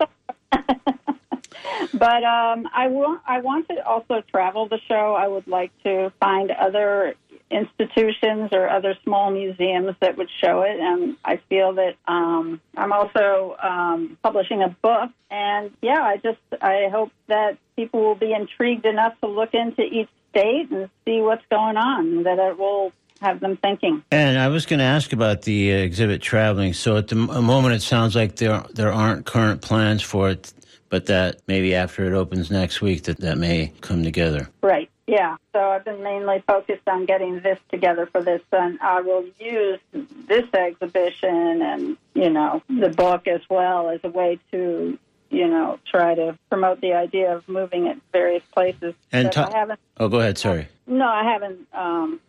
But 2.00 2.24
um, 2.24 2.68
I 2.74 2.88
want 2.88 3.22
I 3.28 3.42
want 3.42 3.68
to 3.70 3.86
also 3.86 4.22
travel 4.32 4.68
the 4.68 4.80
show. 4.88 5.16
I 5.16 5.28
would 5.28 5.48
like 5.48 5.72
to 5.84 6.12
find 6.20 6.52
other 6.52 7.16
institutions 7.52 8.50
or 8.52 8.70
other 8.70 8.96
small 9.04 9.32
museums 9.32 9.96
that 10.02 10.18
would 10.18 10.30
show 10.42 10.62
it. 10.62 10.80
And 10.80 11.18
I 11.26 11.38
feel 11.50 11.74
that 11.74 11.96
um, 12.08 12.62
I'm 12.78 12.94
also 12.94 13.56
um, 13.62 14.18
publishing 14.22 14.62
a 14.62 14.70
book. 14.70 15.10
And 15.32 15.72
yeah, 15.82 16.02
I 16.02 16.18
just 16.18 16.40
I 16.62 16.90
hope 16.92 17.12
that 17.28 17.58
people 17.76 18.02
will 18.02 18.16
be 18.16 18.34
intrigued 18.34 18.86
enough 18.86 19.20
to 19.22 19.28
look 19.28 19.54
into 19.54 19.82
each 19.82 20.10
state 20.30 20.70
and 20.72 20.90
see 21.06 21.22
what's 21.22 21.46
going 21.50 21.78
on. 21.78 22.24
That 22.24 22.40
it 22.40 22.58
will 22.58 22.94
have 23.22 23.40
them 23.40 23.58
thinking. 23.58 24.04
And 24.12 24.40
I 24.40 24.48
was 24.48 24.66
going 24.66 24.80
to 24.80 24.86
ask 24.86 25.12
about 25.12 25.42
the 25.42 25.74
uh, 25.74 25.78
exhibit 25.78 26.22
traveling. 26.22 26.74
So 26.74 26.98
at 26.98 27.10
the 27.10 27.16
moment, 27.16 27.76
it 27.76 27.82
sounds 27.82 28.16
like 28.16 28.38
there 28.38 28.64
there 28.74 28.92
aren't 28.92 29.26
current 29.26 29.62
plans 29.62 30.02
for 30.02 30.30
it, 30.30 30.54
but 30.89 31.06
that 31.06 31.41
maybe 31.47 31.75
after 31.75 32.06
it 32.06 32.13
opens 32.13 32.52
next 32.52 32.82
week, 32.82 33.04
that 33.04 33.19
that 33.19 33.38
may 33.38 33.71
come 33.82 34.04
together. 34.04 34.49
Right. 34.62 34.89
Yeah. 35.08 35.38
So 35.54 35.60
I've 35.60 35.86
been 35.86 36.04
mainly 36.04 36.43
focused 36.45 36.88
on 36.88 37.06
getting 37.06 37.39
this 37.39 37.60
together 37.69 38.06
for 38.06 38.21
this, 38.21 38.41
and 38.52 38.80
I 38.82 39.02
will 39.02 39.25
use 39.39 39.80
this 40.28 40.45
exhibition 40.54 41.62
and 41.62 41.97
you 42.13 42.30
know 42.30 42.62
the 42.69 42.89
book 42.89 43.28
as 43.28 43.41
well 43.49 43.89
as 43.89 43.99
a 44.04 44.10
way 44.10 44.39
to 44.52 44.97
you 45.30 45.47
know 45.47 45.80
try 45.86 46.15
to 46.15 46.38
promote 46.49 46.82
the 46.82 46.93
idea 46.93 47.36
of 47.36 47.47
moving 47.47 47.88
it 47.88 47.97
various 48.12 48.43
places. 48.54 48.93
And 49.12 49.32
ta- 49.32 49.49
I 49.52 49.58
haven't. 49.58 49.80
Oh, 49.97 50.10
go 50.10 50.19
ahead. 50.19 50.38
Sorry. 50.38 50.67
No, 50.86 51.08
I 51.08 51.23
haven't 51.23 51.67
um, 51.73 52.19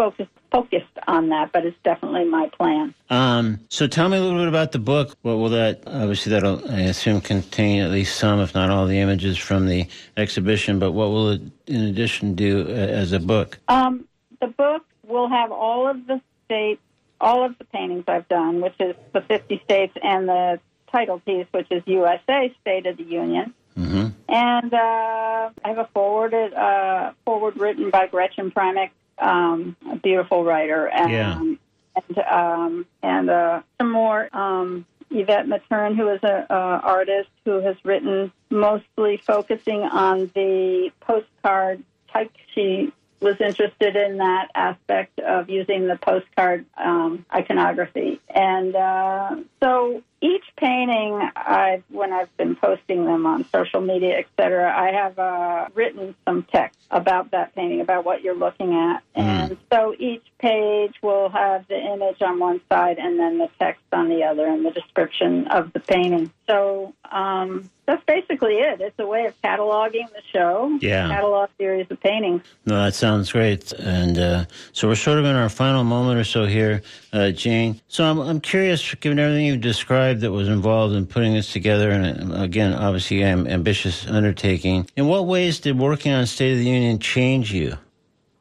focused 0.00 0.30
focused 0.50 0.98
on 1.06 1.28
that, 1.28 1.52
but 1.52 1.66
it's 1.66 1.76
definitely 1.84 2.24
my 2.24 2.48
plan. 2.56 2.94
Um, 3.10 3.60
so 3.68 3.86
tell 3.86 4.08
me 4.08 4.16
a 4.16 4.20
little 4.20 4.38
bit 4.38 4.48
about 4.48 4.72
the 4.72 4.78
book. 4.78 5.14
What 5.20 5.34
will 5.34 5.50
that? 5.50 5.82
Obviously, 5.86 6.32
that'll 6.32 6.68
I 6.70 6.80
assume 6.80 7.20
contain 7.20 7.82
at 7.82 7.90
least 7.90 8.16
some, 8.16 8.40
if 8.40 8.54
not 8.54 8.70
all, 8.70 8.86
the 8.86 8.98
images 8.98 9.36
from 9.36 9.66
the 9.66 9.86
exhibition. 10.16 10.78
But 10.78 10.92
what 10.92 11.10
will 11.10 11.32
it, 11.32 11.42
in 11.66 11.82
addition, 11.82 12.34
do 12.34 12.62
uh, 12.66 12.72
as 12.72 13.12
a 13.12 13.20
book? 13.20 13.58
Um, 13.68 14.08
the 14.40 14.46
book 14.46 14.84
will 15.06 15.28
have 15.28 15.52
all 15.52 15.86
of 15.86 16.06
the 16.06 16.20
states, 16.46 16.80
all 17.20 17.44
of 17.44 17.58
the 17.58 17.64
paintings 17.64 18.04
I've 18.08 18.28
done, 18.28 18.62
which 18.62 18.76
is 18.80 18.96
the 19.12 19.20
50 19.20 19.60
states, 19.64 19.92
and 20.02 20.28
the 20.28 20.60
title 20.90 21.20
piece, 21.20 21.46
which 21.50 21.66
is 21.70 21.82
USA 21.86 22.54
State 22.62 22.86
of 22.86 22.96
the 22.96 23.04
Union. 23.04 23.52
hmm 23.74 24.06
And 24.28 24.72
uh, 24.72 25.50
I 25.62 25.68
have 25.68 25.78
a 25.78 25.88
forwarded 25.92 26.54
uh, 26.54 27.12
forward 27.26 27.58
written 27.58 27.90
by 27.90 28.06
Gretchen 28.06 28.50
Primack, 28.50 28.90
um, 29.20 29.76
a 29.90 29.96
beautiful 29.96 30.44
writer, 30.44 30.86
and 30.86 31.10
Yeah. 31.10 31.38
and 31.38 32.18
um, 32.18 32.86
and 33.02 33.30
uh, 33.30 33.62
some 33.78 33.90
more. 33.90 34.28
Um, 34.36 34.86
Yvette 35.12 35.46
Matern, 35.46 35.96
who 35.96 36.08
is 36.08 36.22
a 36.22 36.46
uh, 36.48 36.80
artist 36.84 37.30
who 37.44 37.60
has 37.60 37.74
written 37.84 38.30
mostly 38.48 39.16
focusing 39.16 39.82
on 39.82 40.30
the 40.36 40.92
postcard 41.00 41.82
type. 42.12 42.30
She 42.54 42.92
was 43.20 43.34
interested 43.40 43.96
in 43.96 44.18
that 44.18 44.50
aspect 44.54 45.18
of 45.18 45.50
using 45.50 45.88
the 45.88 45.96
postcard 45.96 46.64
um, 46.76 47.26
iconography, 47.34 48.20
and 48.32 48.74
uh, 48.76 49.36
so 49.60 50.02
each 50.20 50.44
painting, 50.56 51.30
I've 51.34 51.82
when 51.90 52.12
I've 52.12 52.34
been 52.36 52.56
posting 52.56 53.04
them 53.06 53.26
on 53.26 53.44
social 53.50 53.80
media, 53.80 54.18
et 54.18 54.26
cetera, 54.38 54.70
I 54.76 54.92
have 54.92 55.18
uh, 55.18 55.66
written 55.74 56.14
some 56.26 56.42
text 56.52 56.78
about 56.90 57.30
that 57.30 57.54
painting, 57.54 57.80
about 57.80 58.04
what 58.04 58.22
you're 58.22 58.34
looking 58.34 58.74
at, 58.74 59.02
and 59.14 59.56
so 59.72 59.94
each 59.98 60.24
page 60.38 60.94
will 61.02 61.28
have 61.30 61.66
the 61.68 61.78
image 61.78 62.20
on 62.22 62.38
one 62.38 62.60
side 62.70 62.98
and 62.98 63.18
then 63.18 63.38
the 63.38 63.48
text 63.58 63.82
on 63.92 64.08
the 64.08 64.24
other, 64.24 64.46
and 64.46 64.64
the 64.66 64.70
description 64.70 65.46
of 65.48 65.72
the 65.72 65.80
painting. 65.80 66.32
So 66.48 66.92
um, 67.12 67.70
that's 67.86 68.02
basically 68.06 68.54
it. 68.54 68.80
It's 68.80 68.98
a 68.98 69.06
way 69.06 69.26
of 69.26 69.40
cataloging 69.42 70.08
the 70.10 70.22
show, 70.32 70.76
Yeah. 70.80 71.08
catalog 71.08 71.50
series 71.58 71.86
of 71.90 72.00
paintings. 72.00 72.42
No, 72.66 72.82
that 72.84 72.94
sounds 72.94 73.30
great. 73.30 73.72
And 73.72 74.18
uh, 74.18 74.44
so 74.72 74.88
we're 74.88 74.96
sort 74.96 75.18
of 75.18 75.24
in 75.26 75.36
our 75.36 75.48
final 75.48 75.84
moment 75.84 76.18
or 76.18 76.24
so 76.24 76.46
here, 76.46 76.82
uh, 77.12 77.30
Jane. 77.30 77.80
So 77.86 78.02
I'm, 78.04 78.18
I'm 78.18 78.40
curious, 78.40 78.94
given 78.96 79.20
everything 79.20 79.46
you've 79.46 79.60
described 79.60 80.09
that 80.18 80.32
was 80.32 80.48
involved 80.48 80.94
in 80.94 81.06
putting 81.06 81.34
this 81.34 81.52
together, 81.52 81.90
and 81.90 82.32
uh, 82.32 82.42
again, 82.42 82.72
obviously, 82.72 83.22
an 83.22 83.46
ambitious 83.46 84.06
undertaking. 84.08 84.88
In 84.96 85.06
what 85.06 85.26
ways 85.26 85.60
did 85.60 85.78
working 85.78 86.12
on 86.12 86.26
State 86.26 86.52
of 86.52 86.58
the 86.58 86.66
Union 86.66 86.98
change 86.98 87.52
you? 87.52 87.76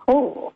Oh. 0.08 0.54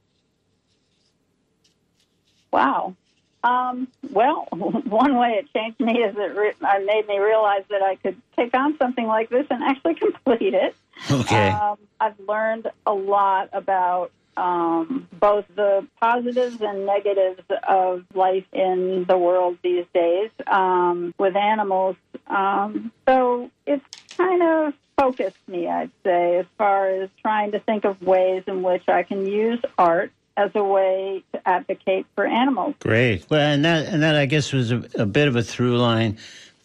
Wow. 2.51 2.95
Um, 3.43 3.88
well, 4.11 4.47
one 4.51 5.16
way 5.16 5.39
it 5.39 5.53
changed 5.53 5.80
me 5.80 6.01
is 6.01 6.16
it 6.18 6.36
re- 6.36 6.53
it 6.59 6.86
made 6.86 7.07
me 7.07 7.20
realize 7.20 7.64
that 7.70 7.82
I 7.82 7.95
could 7.95 8.20
take 8.36 8.55
on 8.55 8.78
something 8.78 9.05
like 9.05 9.30
this 9.30 9.45
and 9.49 9.64
actually 9.64 9.95
complete 9.95 10.53
it. 10.53 10.76
Okay. 11.11 11.49
Um, 11.49 11.78
I've 11.99 12.20
learned 12.28 12.72
a 12.86 12.93
lot 12.93 13.49
about 13.53 14.11
um, 14.38 15.08
both 15.20 15.46
the 15.56 15.86
positives 16.02 16.62
and 16.62 16.86
negatives 16.86 17.42
of 17.68 18.04
life 18.14 18.46
in 18.52 19.06
the 19.08 19.18
world 19.18 19.58
these 19.64 19.86
days 19.94 20.30
um, 20.48 21.14
with 21.18 21.36
animals. 21.36 21.96
Um, 22.28 22.92
so 23.08 23.52
it's 23.66 23.86
kind 24.18 24.42
of 24.42 24.74
focused 24.98 25.48
me, 25.48 25.68
I'd 25.68 25.92
say, 26.04 26.38
as 26.38 26.46
far 26.58 26.88
as 26.88 27.10
trying 27.22 27.52
to 27.52 27.60
think 27.60 27.86
of 27.86 28.02
ways 28.02 28.44
in 28.48 28.64
which 28.64 28.88
I 28.88 29.04
can 29.04 29.26
use 29.26 29.60
art 29.78 30.12
as 30.36 30.52
a 30.56 30.64
way 30.64 31.24
to 31.34 31.48
advocate 31.48 32.06
for 32.16 32.26
animals. 32.26 32.76
Great. 32.80 33.26
Well, 33.30 33.40
and 33.40 33.64
that 33.66 33.86
and 33.88 34.02
that 34.02 34.16
I 34.16 34.26
guess 34.26 34.52
was 34.52 34.72
a, 34.72 34.84
a 34.96 35.06
bit 35.06 35.28
of 35.28 35.36
a 35.36 35.44
through 35.44 35.78
line 35.78 36.18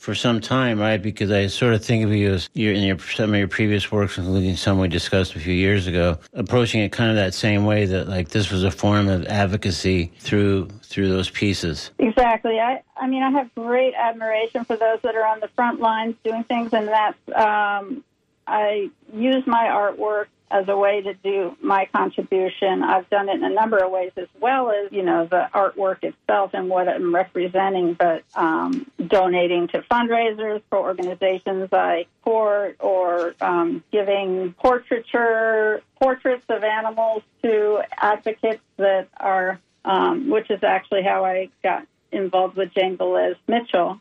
for 0.08 0.14
some 0.14 0.40
time, 0.40 0.80
right? 0.80 1.02
Because 1.02 1.30
I 1.30 1.48
sort 1.48 1.74
of 1.74 1.84
think 1.84 2.02
of 2.02 2.10
you 2.14 2.32
as 2.32 2.48
your 2.54 2.72
in 2.72 2.82
your 2.82 2.98
some 2.98 3.34
of 3.34 3.38
your 3.38 3.46
previous 3.46 3.92
works, 3.92 4.16
including 4.16 4.56
some 4.56 4.78
we 4.78 4.88
discussed 4.88 5.36
a 5.36 5.38
few 5.38 5.52
years 5.52 5.86
ago, 5.86 6.16
approaching 6.32 6.80
it 6.80 6.92
kind 6.92 7.10
of 7.10 7.16
that 7.16 7.34
same 7.34 7.66
way 7.66 7.84
that 7.84 8.08
like 8.08 8.30
this 8.30 8.50
was 8.50 8.64
a 8.64 8.70
form 8.70 9.10
of 9.10 9.26
advocacy 9.26 10.10
through 10.20 10.70
through 10.82 11.10
those 11.10 11.28
pieces. 11.28 11.90
Exactly. 11.98 12.58
I, 12.58 12.82
I 12.96 13.06
mean, 13.06 13.22
I 13.22 13.28
have 13.32 13.54
great 13.54 13.92
admiration 13.92 14.64
for 14.64 14.78
those 14.78 14.98
that 15.02 15.14
are 15.14 15.26
on 15.26 15.40
the 15.40 15.48
front 15.48 15.78
lines 15.78 16.14
doing 16.24 16.42
things, 16.44 16.72
and 16.72 16.88
that's 16.88 17.18
um, 17.36 18.02
I 18.46 18.88
use 19.12 19.46
my 19.46 19.66
artwork 19.66 20.28
as 20.50 20.68
a 20.68 20.76
way 20.76 21.02
to 21.02 21.14
do 21.14 21.56
my 21.60 21.86
contribution. 21.92 22.82
I've 22.82 23.08
done 23.10 23.28
it 23.28 23.36
in 23.36 23.44
a 23.44 23.50
number 23.50 23.78
of 23.78 23.90
ways, 23.90 24.12
as 24.16 24.28
well 24.40 24.70
as 24.70 24.90
you 24.92 25.02
know 25.02 25.26
the 25.26 25.48
artwork 25.54 26.02
itself 26.02 26.52
and 26.54 26.68
what 26.68 26.88
I'm 26.88 27.14
representing, 27.14 27.94
but 27.94 28.24
um, 28.34 28.90
donating 29.06 29.68
to 29.68 29.82
fundraisers 29.82 30.62
for 30.70 30.78
organizations 30.78 31.68
I 31.72 32.06
support, 32.18 32.76
or 32.80 33.34
um, 33.40 33.82
giving 33.92 34.54
portraiture 34.54 35.82
portraits 36.00 36.44
of 36.48 36.62
animals 36.64 37.22
to 37.42 37.82
advocates 37.96 38.62
that 38.76 39.08
are, 39.18 39.58
um, 39.84 40.30
which 40.30 40.50
is 40.50 40.62
actually 40.62 41.02
how 41.02 41.24
I 41.24 41.50
got 41.62 41.86
involved 42.12 42.56
with 42.56 42.72
Jane 42.74 42.96
Velez 42.96 43.36
Mitchell 43.46 44.00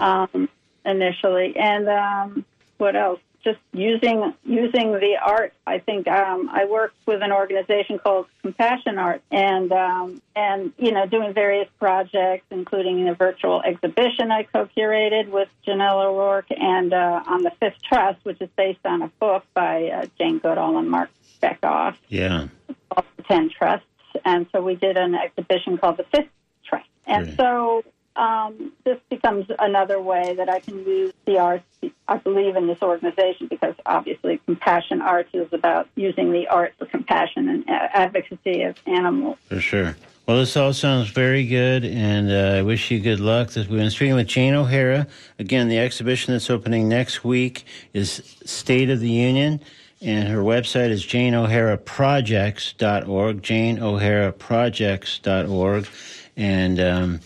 um, 0.00 0.48
initially, 0.84 1.56
and 1.56 1.88
um, 1.88 2.44
what 2.78 2.96
else? 2.96 3.20
Just 3.46 3.60
using 3.72 4.34
using 4.44 4.90
the 4.94 5.18
art. 5.24 5.52
I 5.68 5.78
think 5.78 6.08
um, 6.08 6.50
I 6.52 6.64
work 6.64 6.92
with 7.06 7.22
an 7.22 7.30
organization 7.30 8.00
called 8.00 8.26
Compassion 8.42 8.98
Art, 8.98 9.22
and 9.30 9.70
um, 9.70 10.20
and 10.34 10.72
you 10.78 10.90
know 10.90 11.06
doing 11.06 11.32
various 11.32 11.68
projects, 11.78 12.44
including 12.50 13.08
a 13.08 13.14
virtual 13.14 13.62
exhibition 13.62 14.32
I 14.32 14.42
co-curated 14.42 15.28
with 15.30 15.48
Janelle 15.64 16.06
O'Rourke, 16.06 16.50
and 16.50 16.92
uh, 16.92 17.22
on 17.24 17.44
the 17.44 17.52
Fifth 17.60 17.80
Trust, 17.88 18.18
which 18.24 18.40
is 18.40 18.48
based 18.56 18.84
on 18.84 19.02
a 19.02 19.08
book 19.20 19.44
by 19.54 19.90
uh, 19.90 20.06
Jane 20.18 20.40
Goodall 20.40 20.76
and 20.76 20.90
Marc 20.90 21.10
Bekoff 21.40 21.94
Yeah. 22.08 22.48
called 22.90 23.06
the 23.16 23.22
Ten 23.22 23.48
Trusts, 23.48 23.86
and 24.24 24.46
so 24.50 24.60
we 24.60 24.74
did 24.74 24.96
an 24.96 25.14
exhibition 25.14 25.78
called 25.78 25.98
the 25.98 26.04
Fifth 26.12 26.30
Trust. 26.64 26.88
And 27.06 27.26
Great. 27.26 27.36
so 27.36 27.84
um, 28.16 28.72
this 28.82 28.98
becomes 29.08 29.46
another 29.56 30.00
way 30.00 30.34
that 30.34 30.48
I 30.48 30.58
can 30.58 30.78
use 30.84 31.12
the 31.26 31.38
arts. 31.38 31.64
I 32.08 32.18
believe 32.18 32.54
in 32.56 32.68
this 32.68 32.80
organization 32.82 33.48
because 33.48 33.74
obviously 33.84 34.40
Compassion 34.46 35.02
Arts 35.02 35.28
is 35.32 35.52
about 35.52 35.88
using 35.96 36.30
the 36.32 36.46
art 36.48 36.74
for 36.78 36.86
compassion 36.86 37.48
and 37.48 37.64
advocacy 37.68 38.62
of 38.62 38.76
animals. 38.86 39.36
For 39.48 39.60
sure. 39.60 39.96
Well, 40.26 40.38
this 40.38 40.56
all 40.56 40.72
sounds 40.72 41.10
very 41.10 41.46
good, 41.46 41.84
and 41.84 42.32
uh, 42.32 42.56
I 42.58 42.62
wish 42.62 42.90
you 42.90 42.98
good 42.98 43.20
luck. 43.20 43.54
We've 43.54 43.68
been 43.68 43.90
speaking 43.90 44.16
with 44.16 44.26
Jane 44.26 44.54
O'Hara. 44.54 45.06
Again, 45.38 45.68
the 45.68 45.78
exhibition 45.78 46.34
that's 46.34 46.50
opening 46.50 46.88
next 46.88 47.22
week 47.22 47.64
is 47.92 48.36
State 48.44 48.90
of 48.90 48.98
the 48.98 49.08
Union, 49.08 49.60
and 50.00 50.26
her 50.28 50.40
website 50.40 50.90
is 50.90 51.06
janeoharaprojects.org, 51.06 53.42
janeoharaprojects.org. 53.42 55.88
And 56.36 56.80
um, 56.80 57.20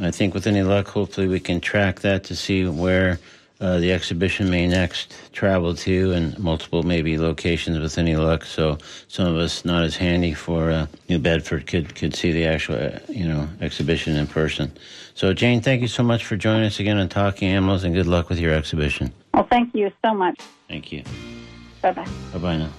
I 0.00 0.10
think 0.10 0.32
with 0.32 0.46
any 0.46 0.62
luck, 0.62 0.88
hopefully 0.88 1.28
we 1.28 1.40
can 1.40 1.60
track 1.60 2.00
that 2.00 2.24
to 2.24 2.34
see 2.34 2.66
where 2.66 3.20
uh, 3.60 3.78
the 3.78 3.92
exhibition 3.92 4.50
may 4.50 4.66
next 4.66 5.14
travel 5.32 5.74
to 5.74 6.12
and 6.12 6.38
multiple 6.38 6.82
maybe 6.82 7.18
locations 7.18 7.78
with 7.78 7.98
any 7.98 8.16
luck. 8.16 8.44
So 8.44 8.78
some 9.08 9.26
of 9.26 9.36
us 9.36 9.64
not 9.64 9.84
as 9.84 9.96
handy 9.96 10.34
for 10.34 10.70
uh, 10.70 10.86
New 11.08 11.18
Bedford 11.18 11.66
could, 11.66 11.94
could 11.94 12.14
see 12.14 12.32
the 12.32 12.46
actual, 12.46 12.76
uh, 12.76 12.98
you 13.08 13.26
know, 13.26 13.48
exhibition 13.60 14.16
in 14.16 14.26
person. 14.26 14.72
So 15.14 15.34
Jane, 15.34 15.60
thank 15.60 15.82
you 15.82 15.88
so 15.88 16.02
much 16.02 16.24
for 16.24 16.36
joining 16.36 16.64
us 16.64 16.80
again 16.80 16.96
on 16.96 17.08
Talking 17.08 17.48
Animals 17.48 17.84
and 17.84 17.94
good 17.94 18.06
luck 18.06 18.28
with 18.28 18.38
your 18.38 18.54
exhibition. 18.54 19.12
Well, 19.34 19.46
thank 19.50 19.74
you 19.74 19.92
so 20.04 20.14
much. 20.14 20.40
Thank 20.68 20.92
you. 20.92 21.02
Bye 21.82 21.92
bye. 21.92 22.08
Bye 22.32 22.38
bye 22.38 22.56
now. 22.56 22.70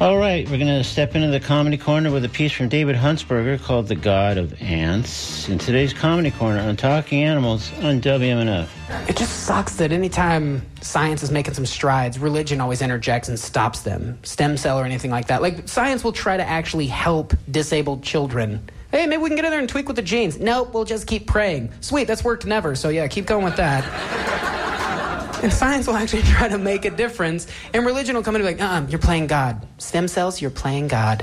All 0.00 0.18
right, 0.18 0.44
we're 0.50 0.58
going 0.58 0.66
to 0.66 0.82
step 0.82 1.14
into 1.14 1.28
the 1.28 1.38
comedy 1.38 1.78
corner 1.78 2.10
with 2.10 2.24
a 2.24 2.28
piece 2.28 2.50
from 2.50 2.68
David 2.68 2.96
Huntsberger 2.96 3.62
called 3.62 3.86
The 3.86 3.94
God 3.94 4.38
of 4.38 4.60
Ants. 4.60 5.48
In 5.48 5.56
today's 5.56 5.92
comedy 5.92 6.32
corner 6.32 6.58
on 6.58 6.74
Talking 6.76 7.22
Animals 7.22 7.72
on 7.74 8.00
WMNF. 8.00 8.68
It 9.08 9.16
just 9.16 9.44
sucks 9.44 9.76
that 9.76 9.92
anytime 9.92 10.62
science 10.80 11.22
is 11.22 11.30
making 11.30 11.54
some 11.54 11.64
strides, 11.64 12.18
religion 12.18 12.60
always 12.60 12.82
interjects 12.82 13.28
and 13.28 13.38
stops 13.38 13.82
them. 13.82 14.18
Stem 14.24 14.56
cell 14.56 14.80
or 14.80 14.84
anything 14.84 15.12
like 15.12 15.28
that. 15.28 15.40
Like, 15.40 15.68
science 15.68 16.02
will 16.02 16.12
try 16.12 16.36
to 16.36 16.44
actually 16.44 16.88
help 16.88 17.32
disabled 17.52 18.02
children. 18.02 18.68
Hey, 18.90 19.06
maybe 19.06 19.22
we 19.22 19.28
can 19.28 19.36
get 19.36 19.44
in 19.44 19.52
there 19.52 19.60
and 19.60 19.68
tweak 19.68 19.86
with 19.86 19.96
the 19.96 20.02
genes. 20.02 20.40
Nope, 20.40 20.74
we'll 20.74 20.84
just 20.84 21.06
keep 21.06 21.28
praying. 21.28 21.72
Sweet, 21.80 22.08
that's 22.08 22.24
worked 22.24 22.46
never, 22.46 22.74
so 22.74 22.88
yeah, 22.88 23.06
keep 23.06 23.26
going 23.26 23.44
with 23.44 23.56
that. 23.56 24.63
And 25.42 25.52
science 25.52 25.86
will 25.86 25.96
actually 25.96 26.22
try 26.34 26.48
to 26.48 26.58
make 26.58 26.84
a 26.84 26.90
difference, 26.90 27.46
and 27.72 27.84
religion 27.84 28.14
will 28.14 28.22
come 28.22 28.36
in 28.36 28.42
and 28.42 28.56
be 28.56 28.62
like, 28.62 28.72
uh-uh, 28.72 28.86
you're 28.88 28.98
playing 28.98 29.26
God. 29.26 29.66
Stem 29.78 30.08
cells, 30.08 30.40
you're 30.40 30.50
playing 30.50 30.88
God. 30.88 31.22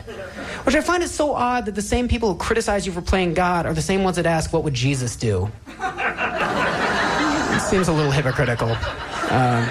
Which 0.63 0.75
I 0.75 0.81
find 0.81 1.01
it 1.01 1.09
so 1.09 1.33
odd 1.33 1.65
that 1.65 1.75
the 1.75 1.81
same 1.81 2.07
people 2.07 2.33
who 2.33 2.37
criticize 2.37 2.85
you 2.85 2.91
for 2.91 3.01
playing 3.01 3.33
God 3.33 3.65
are 3.65 3.73
the 3.73 3.81
same 3.81 4.03
ones 4.03 4.17
that 4.17 4.25
ask, 4.25 4.53
what 4.53 4.63
would 4.63 4.73
Jesus 4.73 5.15
do? 5.15 5.49
It 5.79 7.61
seems 7.61 7.87
a 7.87 7.93
little 7.93 8.11
hypocritical. 8.11 8.69
Um, 8.69 9.67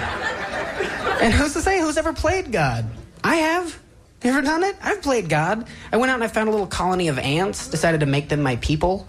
and 1.21 1.33
who's 1.33 1.53
to 1.53 1.61
say 1.61 1.79
who's 1.79 1.97
ever 1.97 2.13
played 2.13 2.51
God? 2.51 2.85
I 3.23 3.35
have. 3.37 3.79
You 4.23 4.31
ever 4.31 4.41
done 4.41 4.63
it? 4.63 4.75
I've 4.81 5.01
played 5.01 5.29
God. 5.29 5.67
I 5.91 5.97
went 5.97 6.11
out 6.11 6.15
and 6.15 6.23
I 6.23 6.27
found 6.27 6.47
a 6.47 6.51
little 6.51 6.67
colony 6.67 7.07
of 7.07 7.17
ants, 7.17 7.67
decided 7.67 8.01
to 8.01 8.05
make 8.05 8.29
them 8.29 8.41
my 8.41 8.55
people. 8.57 9.07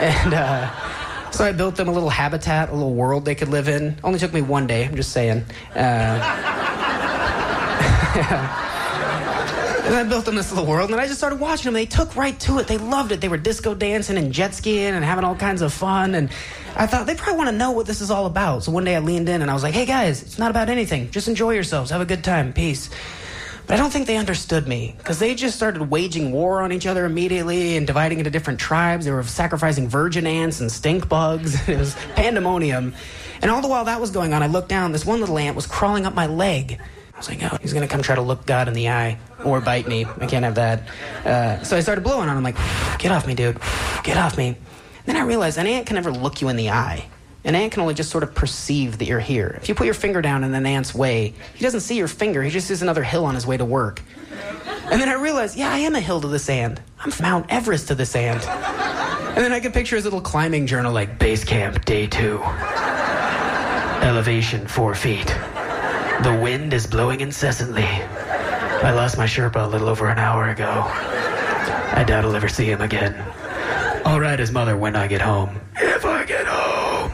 And 0.00 0.32
uh, 0.32 0.70
so 1.30 1.44
I 1.44 1.52
built 1.52 1.76
them 1.76 1.88
a 1.88 1.92
little 1.92 2.10
habitat, 2.10 2.70
a 2.70 2.72
little 2.72 2.94
world 2.94 3.24
they 3.24 3.34
could 3.34 3.48
live 3.48 3.68
in. 3.68 3.98
Only 4.02 4.18
took 4.18 4.32
me 4.32 4.42
one 4.42 4.66
day, 4.66 4.84
I'm 4.84 4.96
just 4.96 5.12
saying. 5.12 5.44
Uh, 5.74 6.62
And 9.86 9.94
I 9.94 10.02
built 10.02 10.24
them 10.24 10.34
this 10.34 10.50
little 10.50 10.66
world, 10.66 10.90
and 10.90 11.00
I 11.00 11.06
just 11.06 11.18
started 11.18 11.38
watching 11.38 11.66
them. 11.66 11.74
They 11.74 11.86
took 11.86 12.16
right 12.16 12.38
to 12.40 12.58
it. 12.58 12.66
They 12.66 12.76
loved 12.76 13.12
it. 13.12 13.20
They 13.20 13.28
were 13.28 13.36
disco 13.36 13.72
dancing 13.72 14.18
and 14.18 14.32
jet 14.32 14.52
skiing 14.52 14.92
and 14.92 15.04
having 15.04 15.22
all 15.22 15.36
kinds 15.36 15.62
of 15.62 15.72
fun. 15.72 16.16
And 16.16 16.28
I 16.74 16.88
thought 16.88 17.06
they 17.06 17.14
probably 17.14 17.36
want 17.38 17.50
to 17.50 17.56
know 17.56 17.70
what 17.70 17.86
this 17.86 18.00
is 18.00 18.10
all 18.10 18.26
about. 18.26 18.64
So 18.64 18.72
one 18.72 18.82
day 18.82 18.96
I 18.96 18.98
leaned 18.98 19.28
in 19.28 19.42
and 19.42 19.50
I 19.50 19.54
was 19.54 19.62
like, 19.62 19.74
"Hey 19.74 19.86
guys, 19.86 20.22
it's 20.22 20.40
not 20.40 20.50
about 20.50 20.70
anything. 20.70 21.12
Just 21.12 21.28
enjoy 21.28 21.52
yourselves. 21.52 21.92
Have 21.92 22.00
a 22.00 22.04
good 22.04 22.24
time. 22.24 22.52
Peace." 22.52 22.90
But 23.66 23.74
I 23.74 23.76
don't 23.78 23.90
think 23.90 24.06
they 24.06 24.16
understood 24.16 24.68
me 24.68 24.94
because 24.98 25.18
they 25.18 25.34
just 25.34 25.56
started 25.56 25.90
waging 25.90 26.30
war 26.30 26.62
on 26.62 26.70
each 26.70 26.86
other 26.86 27.04
immediately 27.04 27.76
and 27.76 27.86
dividing 27.86 28.18
into 28.18 28.30
different 28.30 28.60
tribes. 28.60 29.04
They 29.04 29.10
were 29.10 29.24
sacrificing 29.24 29.88
virgin 29.88 30.26
ants 30.26 30.60
and 30.60 30.70
stink 30.70 31.08
bugs. 31.08 31.56
It 31.68 31.78
was 31.78 31.94
pandemonium. 32.14 32.94
And 33.42 33.50
all 33.50 33.60
the 33.60 33.68
while 33.68 33.84
that 33.86 34.00
was 34.00 34.10
going 34.10 34.32
on, 34.32 34.42
I 34.42 34.46
looked 34.46 34.68
down. 34.68 34.92
This 34.92 35.04
one 35.04 35.20
little 35.20 35.36
ant 35.36 35.56
was 35.56 35.66
crawling 35.66 36.06
up 36.06 36.14
my 36.14 36.26
leg. 36.26 36.80
I 37.14 37.18
was 37.18 37.28
like, 37.28 37.42
oh, 37.42 37.56
he's 37.60 37.72
gonna 37.72 37.88
come 37.88 38.02
try 38.02 38.14
to 38.14 38.22
look 38.22 38.46
God 38.46 38.68
in 38.68 38.74
the 38.74 38.88
eye 38.88 39.18
or 39.44 39.60
bite 39.60 39.88
me. 39.88 40.04
I 40.04 40.26
can't 40.26 40.44
have 40.44 40.54
that. 40.54 40.82
Uh, 41.24 41.62
so 41.64 41.76
I 41.76 41.80
started 41.80 42.04
blowing 42.04 42.28
on 42.28 42.36
him, 42.36 42.44
like, 42.44 42.56
get 42.98 43.10
off 43.10 43.26
me, 43.26 43.34
dude. 43.34 43.58
Get 44.04 44.16
off 44.16 44.38
me. 44.38 44.56
Then 45.06 45.16
I 45.16 45.22
realized 45.22 45.58
an 45.58 45.66
ant 45.66 45.86
can 45.86 45.94
never 45.94 46.12
look 46.12 46.40
you 46.40 46.48
in 46.48 46.56
the 46.56 46.70
eye. 46.70 47.06
An 47.46 47.54
ant 47.54 47.72
can 47.72 47.80
only 47.80 47.94
just 47.94 48.10
sort 48.10 48.24
of 48.24 48.34
perceive 48.34 48.98
that 48.98 49.04
you're 49.04 49.20
here. 49.20 49.56
If 49.62 49.68
you 49.68 49.76
put 49.76 49.84
your 49.84 49.94
finger 49.94 50.20
down 50.20 50.42
in 50.42 50.52
an 50.52 50.66
ant's 50.66 50.92
way, 50.92 51.32
he 51.54 51.62
doesn't 51.62 51.80
see 51.80 51.96
your 51.96 52.08
finger, 52.08 52.42
he 52.42 52.50
just 52.50 52.66
sees 52.66 52.82
another 52.82 53.04
hill 53.04 53.24
on 53.24 53.36
his 53.36 53.46
way 53.46 53.56
to 53.56 53.64
work. 53.64 54.02
And 54.90 55.00
then 55.00 55.08
I 55.08 55.12
realized, 55.12 55.56
yeah, 55.56 55.72
I 55.72 55.78
am 55.78 55.94
a 55.94 56.00
hill 56.00 56.20
to 56.20 56.26
this 56.26 56.48
ant. 56.50 56.80
I'm 56.98 57.12
Mount 57.22 57.46
Everest 57.48 57.86
to 57.88 57.94
this 57.94 58.16
ant. 58.16 58.44
And 58.48 59.44
then 59.44 59.52
I 59.52 59.60
could 59.60 59.72
picture 59.72 59.94
his 59.94 60.04
little 60.04 60.20
climbing 60.20 60.66
journal 60.66 60.92
like 60.92 61.20
base 61.20 61.44
camp, 61.44 61.84
day 61.84 62.08
two. 62.08 62.42
Elevation, 64.02 64.66
four 64.66 64.96
feet. 64.96 65.28
The 66.24 66.36
wind 66.42 66.72
is 66.72 66.84
blowing 66.84 67.20
incessantly. 67.20 67.84
I 67.84 68.90
lost 68.92 69.18
my 69.18 69.26
Sherpa 69.26 69.64
a 69.64 69.68
little 69.68 69.88
over 69.88 70.08
an 70.08 70.18
hour 70.18 70.50
ago. 70.50 70.82
I 70.88 72.02
doubt 72.04 72.24
I'll 72.24 72.34
ever 72.34 72.48
see 72.48 72.68
him 72.68 72.80
again. 72.80 73.14
I'll 74.04 74.18
write 74.18 74.40
his 74.40 74.50
mother 74.50 74.76
when 74.76 74.96
I 74.96 75.06
get 75.06 75.20
home. 75.20 75.60
If 75.76 76.04
I 76.04 76.24
get 76.24 76.46
home. 76.46 77.12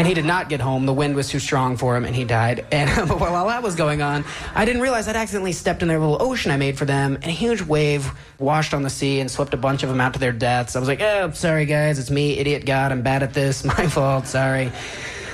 And 0.00 0.06
he 0.06 0.14
did 0.14 0.24
not 0.24 0.48
get 0.48 0.62
home. 0.62 0.86
The 0.86 0.94
wind 0.94 1.14
was 1.14 1.28
too 1.28 1.38
strong 1.38 1.76
for 1.76 1.94
him, 1.94 2.06
and 2.06 2.16
he 2.16 2.24
died. 2.24 2.64
And 2.72 3.10
while 3.10 3.34
all 3.36 3.48
that 3.48 3.62
was 3.62 3.74
going 3.74 4.00
on, 4.00 4.24
I 4.54 4.64
didn't 4.64 4.80
realize 4.80 5.06
I'd 5.06 5.14
accidentally 5.14 5.52
stepped 5.52 5.82
in 5.82 5.88
their 5.88 5.98
little 5.98 6.22
ocean 6.22 6.50
I 6.50 6.56
made 6.56 6.78
for 6.78 6.86
them, 6.86 7.16
and 7.16 7.26
a 7.26 7.30
huge 7.32 7.60
wave 7.60 8.10
washed 8.38 8.72
on 8.72 8.82
the 8.82 8.88
sea 8.88 9.20
and 9.20 9.30
swept 9.30 9.52
a 9.52 9.58
bunch 9.58 9.82
of 9.82 9.90
them 9.90 10.00
out 10.00 10.14
to 10.14 10.18
their 10.18 10.32
deaths. 10.32 10.74
I 10.74 10.78
was 10.78 10.88
like, 10.88 11.02
"Oh, 11.02 11.32
sorry 11.32 11.66
guys, 11.66 11.98
it's 11.98 12.10
me, 12.10 12.38
idiot 12.38 12.64
God. 12.64 12.92
I'm 12.92 13.02
bad 13.02 13.22
at 13.22 13.34
this. 13.34 13.62
My 13.76 13.88
fault. 13.88 14.26
Sorry." 14.26 14.72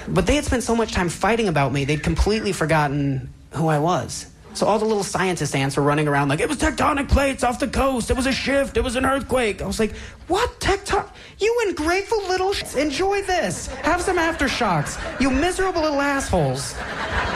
But 0.09 0.27
they 0.27 0.35
had 0.35 0.45
spent 0.45 0.65
so 0.65 0.75
much 0.75 0.91
time 0.91 1.11
fighting 1.11 1.47
about 1.47 1.73
me, 1.73 1.85
they'd 1.85 2.03
completely 2.03 2.51
forgotten 2.51 3.33
who 3.53 3.69
I 3.69 3.79
was. 3.79 4.27
So 4.57 4.67
all 4.67 4.79
the 4.79 4.87
little 4.87 5.05
scientist 5.05 5.55
ants 5.55 5.77
were 5.77 5.83
running 5.83 6.09
around 6.09 6.29
like, 6.29 6.41
it 6.41 6.49
was 6.49 6.57
tectonic 6.57 7.11
plates 7.11 7.45
off 7.45 7.59
the 7.59 7.69
coast, 7.69 8.11
it 8.11 8.17
was 8.17 8.25
a 8.27 8.33
shift, 8.33 8.79
it 8.79 8.81
was 8.81 8.97
an 8.97 9.05
earthquake. 9.05 9.61
I 9.61 9.67
was 9.67 9.79
like, 9.79 9.95
what 10.29 10.59
tectonic? 10.61 11.11
You 11.39 11.65
ungrateful 11.69 12.27
little 12.27 12.55
sh- 12.55 12.75
enjoy 12.75 13.21
this. 13.23 13.67
Have 13.67 14.01
some 14.01 14.17
aftershocks. 14.17 14.99
You 15.21 15.31
miserable 15.31 15.83
little 15.83 16.01
assholes. 16.01 16.75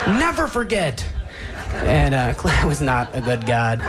Never 0.07 0.47
forget. 0.47 1.05
And 1.73 2.15
uh, 2.15 2.33
Claire 2.37 2.65
was 2.65 2.81
not 2.81 3.15
a 3.15 3.21
good 3.21 3.45
god. 3.45 3.81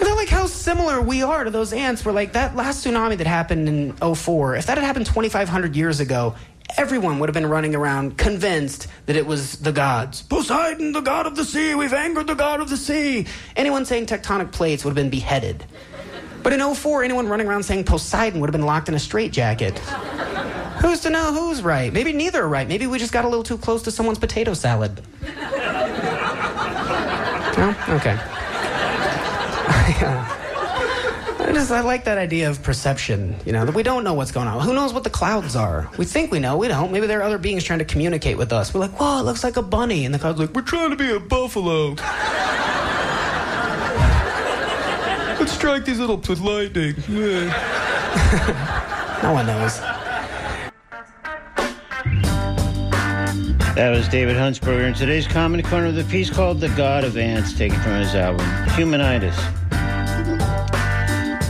They're 0.00 0.16
like 0.16 0.28
how 0.30 0.46
similar 0.46 1.02
we 1.02 1.22
are 1.22 1.44
to 1.44 1.50
those 1.50 1.74
ants. 1.74 2.06
We're 2.06 2.12
like 2.12 2.32
that 2.32 2.56
last 2.56 2.86
tsunami 2.86 3.18
that 3.18 3.26
happened 3.26 3.68
in 3.68 3.92
04. 4.14 4.56
If 4.56 4.66
that 4.66 4.78
had 4.78 4.84
happened 4.84 5.04
2,500 5.06 5.76
years 5.76 6.00
ago, 6.00 6.36
everyone 6.76 7.18
would 7.18 7.28
have 7.28 7.34
been 7.34 7.46
running 7.48 7.74
around 7.74 8.16
convinced 8.18 8.86
that 9.06 9.16
it 9.16 9.26
was 9.26 9.58
the 9.58 9.72
gods. 9.72 10.22
Poseidon, 10.22 10.92
the 10.92 11.00
god 11.00 11.26
of 11.26 11.36
the 11.36 11.44
sea, 11.44 11.74
we've 11.74 11.92
angered 11.92 12.26
the 12.26 12.34
god 12.34 12.60
of 12.60 12.68
the 12.68 12.76
sea. 12.76 13.26
Anyone 13.56 13.84
saying 13.84 14.06
tectonic 14.06 14.52
plates 14.52 14.84
would 14.84 14.90
have 14.90 14.96
been 14.96 15.10
beheaded. 15.10 15.64
But 16.42 16.52
in 16.52 16.74
04, 16.74 17.04
anyone 17.04 17.26
running 17.26 17.46
around 17.46 17.62
saying 17.62 17.84
Poseidon 17.84 18.40
would 18.40 18.48
have 18.48 18.52
been 18.52 18.66
locked 18.66 18.88
in 18.88 18.94
a 18.94 18.98
straitjacket. 18.98 19.78
Who's 20.82 21.00
to 21.00 21.10
know 21.10 21.32
who's 21.32 21.62
right? 21.62 21.90
Maybe 21.92 22.12
neither 22.12 22.42
are 22.42 22.48
right. 22.48 22.68
Maybe 22.68 22.86
we 22.86 22.98
just 22.98 23.12
got 23.12 23.24
a 23.24 23.28
little 23.28 23.44
too 23.44 23.56
close 23.56 23.82
to 23.84 23.90
someone's 23.90 24.18
potato 24.18 24.54
salad. 24.54 25.00
No? 27.56 27.70
Okay. 27.88 28.18
I 31.44 31.52
just 31.52 31.70
I 31.70 31.82
like 31.82 32.04
that 32.04 32.16
idea 32.16 32.48
of 32.48 32.62
perception. 32.62 33.36
You 33.44 33.52
know 33.52 33.66
that 33.66 33.74
we 33.74 33.82
don't 33.82 34.02
know 34.02 34.14
what's 34.14 34.32
going 34.32 34.48
on. 34.48 34.62
Who 34.62 34.72
knows 34.72 34.94
what 34.94 35.04
the 35.04 35.10
clouds 35.10 35.54
are? 35.54 35.90
We 35.98 36.06
think 36.06 36.32
we 36.32 36.38
know. 36.38 36.56
We 36.56 36.68
don't. 36.68 36.90
Maybe 36.90 37.06
there 37.06 37.20
are 37.20 37.22
other 37.22 37.36
beings 37.36 37.64
trying 37.64 37.80
to 37.80 37.84
communicate 37.84 38.38
with 38.38 38.50
us. 38.50 38.72
We're 38.72 38.80
like, 38.80 38.98
whoa, 38.98 39.20
it 39.20 39.24
looks 39.24 39.44
like 39.44 39.58
a 39.58 39.62
bunny, 39.62 40.06
and 40.06 40.14
the 40.14 40.18
cloud's 40.18 40.40
like, 40.40 40.54
we're 40.54 40.62
trying 40.62 40.88
to 40.88 40.96
be 40.96 41.10
a 41.10 41.20
buffalo. 41.20 41.88
Let's 45.38 45.52
strike 45.52 45.84
these 45.84 45.98
little 45.98 46.16
with 46.16 46.40
lightning. 46.40 46.94
no 49.22 49.32
one 49.34 49.46
knows. 49.46 49.80
That 53.74 53.90
was 53.90 54.08
David 54.08 54.36
Huntsberger 54.36 54.88
in 54.88 54.94
today's 54.94 55.26
Comedy 55.26 55.62
Corner 55.62 55.88
with 55.88 55.98
a 55.98 56.04
piece 56.04 56.30
called 56.30 56.60
The 56.60 56.68
God 56.70 57.04
of 57.04 57.18
Ants, 57.18 57.52
taken 57.52 57.78
from 57.82 57.96
his 57.96 58.14
album 58.14 58.46
Humanitis. 58.68 59.63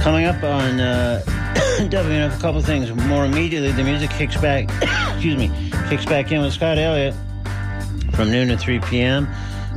Coming 0.05 0.27
up 0.27 0.43
on 0.45 0.81
uh, 0.81 1.23
WMNF, 1.79 2.37
a 2.37 2.39
couple 2.39 2.61
things. 2.61 2.93
More 3.09 3.25
immediately, 3.25 3.73
the 3.73 3.83
music 3.83 4.11
kicks 4.11 4.37
back, 4.37 4.69
excuse 5.15 5.35
me, 5.35 5.51
kicks 5.89 6.05
back 6.05 6.31
in 6.31 6.43
with 6.43 6.53
Scott 6.53 6.77
Elliott 6.77 7.15
from 8.13 8.31
noon 8.31 8.49
to 8.49 8.59
3 8.59 8.81
p.m. 8.81 9.27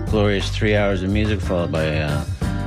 Glorious 0.07 0.49
three 0.49 0.75
hours 0.75 1.01
of 1.01 1.11
music, 1.11 1.39
followed 1.39 1.71
by 1.71 1.99
uh, 1.99 2.25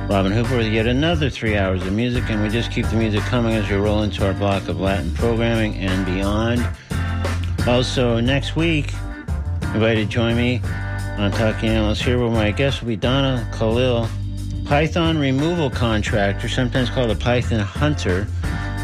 Robin 0.09 0.31
Hooper 0.31 0.57
with 0.57 0.73
yet 0.73 0.87
another 0.87 1.29
three 1.29 1.55
hours 1.55 1.85
of 1.85 1.93
music. 1.93 2.31
And 2.31 2.41
we 2.41 2.49
just 2.49 2.71
keep 2.71 2.87
the 2.87 2.95
music 2.95 3.21
coming 3.25 3.53
as 3.53 3.69
we 3.69 3.75
roll 3.75 4.01
into 4.01 4.25
our 4.25 4.33
block 4.33 4.67
of 4.67 4.81
Latin 4.81 5.13
programming 5.13 5.75
and 5.75 6.03
beyond. 6.03 6.67
Also, 7.67 8.19
next 8.19 8.55
week, 8.55 8.91
invited 9.75 10.07
to 10.07 10.11
join 10.11 10.35
me 10.35 10.61
on 11.19 11.31
Talking 11.31 11.69
Animals 11.69 12.01
here, 12.01 12.17
where 12.17 12.31
my 12.31 12.49
guest 12.49 12.81
will 12.81 12.87
be 12.87 12.95
Donna 12.95 13.47
Kalil, 13.53 14.09
python 14.71 15.17
removal 15.17 15.69
contractor, 15.69 16.47
sometimes 16.47 16.89
called 16.89 17.11
a 17.11 17.15
python 17.15 17.59
hunter, 17.59 18.25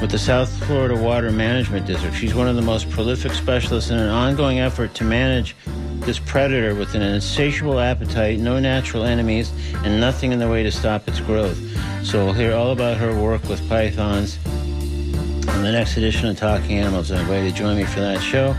with 0.02 0.12
the 0.12 0.18
South 0.18 0.52
Florida 0.66 0.94
Water 0.94 1.32
Management 1.32 1.86
District. 1.88 2.14
She's 2.14 2.36
one 2.36 2.50
of 2.50 2.58
the 2.58 2.62
most 2.62 2.90
prolific 2.90 3.32
specialists 3.32 3.90
in 3.90 3.98
an 3.98 4.10
ongoing 4.10 4.60
effort 4.60 4.94
to 4.96 5.06
manage 5.06 5.56
this 6.02 6.20
predator 6.20 6.76
with 6.76 6.94
an 6.94 7.02
insatiable 7.02 7.80
appetite, 7.80 8.38
no 8.38 8.60
natural 8.60 9.06
enemies, 9.06 9.54
and 9.86 9.98
nothing 9.98 10.34
in 10.34 10.40
the 10.40 10.50
way 10.50 10.62
to 10.62 10.74
stop 10.74 11.08
its 11.08 11.22
growth. 11.22 11.58
So 12.04 12.26
we'll 12.26 12.34
hear 12.34 12.54
all 12.54 12.72
about 12.72 12.98
her 12.98 13.18
work 13.18 13.48
with 13.48 13.66
pythons 13.70 14.38
on 14.46 15.64
the 15.64 15.72
next 15.72 15.96
edition 15.96 16.28
of 16.28 16.38
Talking 16.38 16.80
Animals. 16.80 17.14
I 17.14 17.22
invite 17.22 17.46
you 17.46 17.52
to 17.52 17.56
join 17.56 17.78
me 17.78 17.86
for 17.86 18.02
that 18.02 18.22
show. 18.22 18.54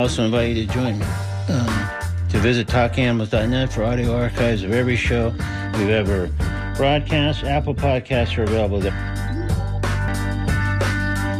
Also 0.00 0.24
invite 0.24 0.56
you 0.56 0.66
to 0.66 0.72
join 0.72 0.98
me 0.98 1.06
um, 1.48 1.88
to 2.28 2.40
visit 2.40 2.66
talkinganimals.net 2.66 3.72
for 3.72 3.84
audio 3.84 4.16
archives 4.16 4.64
of 4.64 4.72
every 4.72 4.96
show 4.96 5.32
we've 5.74 5.88
ever 5.88 6.28
broadcast. 6.76 7.44
Apple 7.44 7.74
Podcasts 7.74 8.36
are 8.38 8.44
available 8.44 8.80
there. 8.80 8.92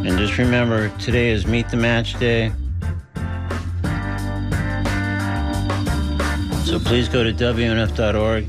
And 0.05 0.19
just 0.19 0.37
remember, 0.37 0.89
today 0.99 1.31
is 1.31 1.47
Meet 1.47 1.69
the 1.69 1.77
Match 1.77 2.19
Day. 2.19 2.51
So 6.65 6.79
please 6.79 7.09
go 7.09 7.23
to 7.23 7.33
WMNF.org 7.33 8.47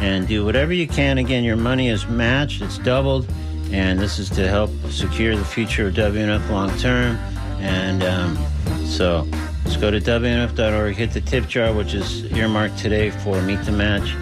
and 0.00 0.26
do 0.26 0.44
whatever 0.44 0.72
you 0.72 0.86
can. 0.86 1.18
Again, 1.18 1.44
your 1.44 1.56
money 1.56 1.88
is 1.88 2.06
matched, 2.06 2.62
it's 2.62 2.78
doubled, 2.78 3.26
and 3.70 3.98
this 3.98 4.18
is 4.18 4.30
to 4.30 4.48
help 4.48 4.70
secure 4.90 5.36
the 5.36 5.44
future 5.44 5.88
of 5.88 5.94
WMNF 5.94 6.48
long 6.50 6.76
term. 6.78 7.16
And 7.58 8.02
um, 8.02 8.38
so 8.86 9.26
just 9.64 9.80
go 9.80 9.90
to 9.90 10.00
WMNF.org, 10.00 10.94
hit 10.94 11.12
the 11.12 11.20
tip 11.20 11.48
jar, 11.48 11.72
which 11.72 11.94
is 11.94 12.24
earmarked 12.32 12.78
today 12.78 13.10
for 13.10 13.40
Meet 13.42 13.62
the 13.64 13.72
Match 13.72 14.14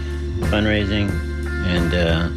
fundraising. 0.51 1.32
And 1.65 1.95
uh, 1.95 2.29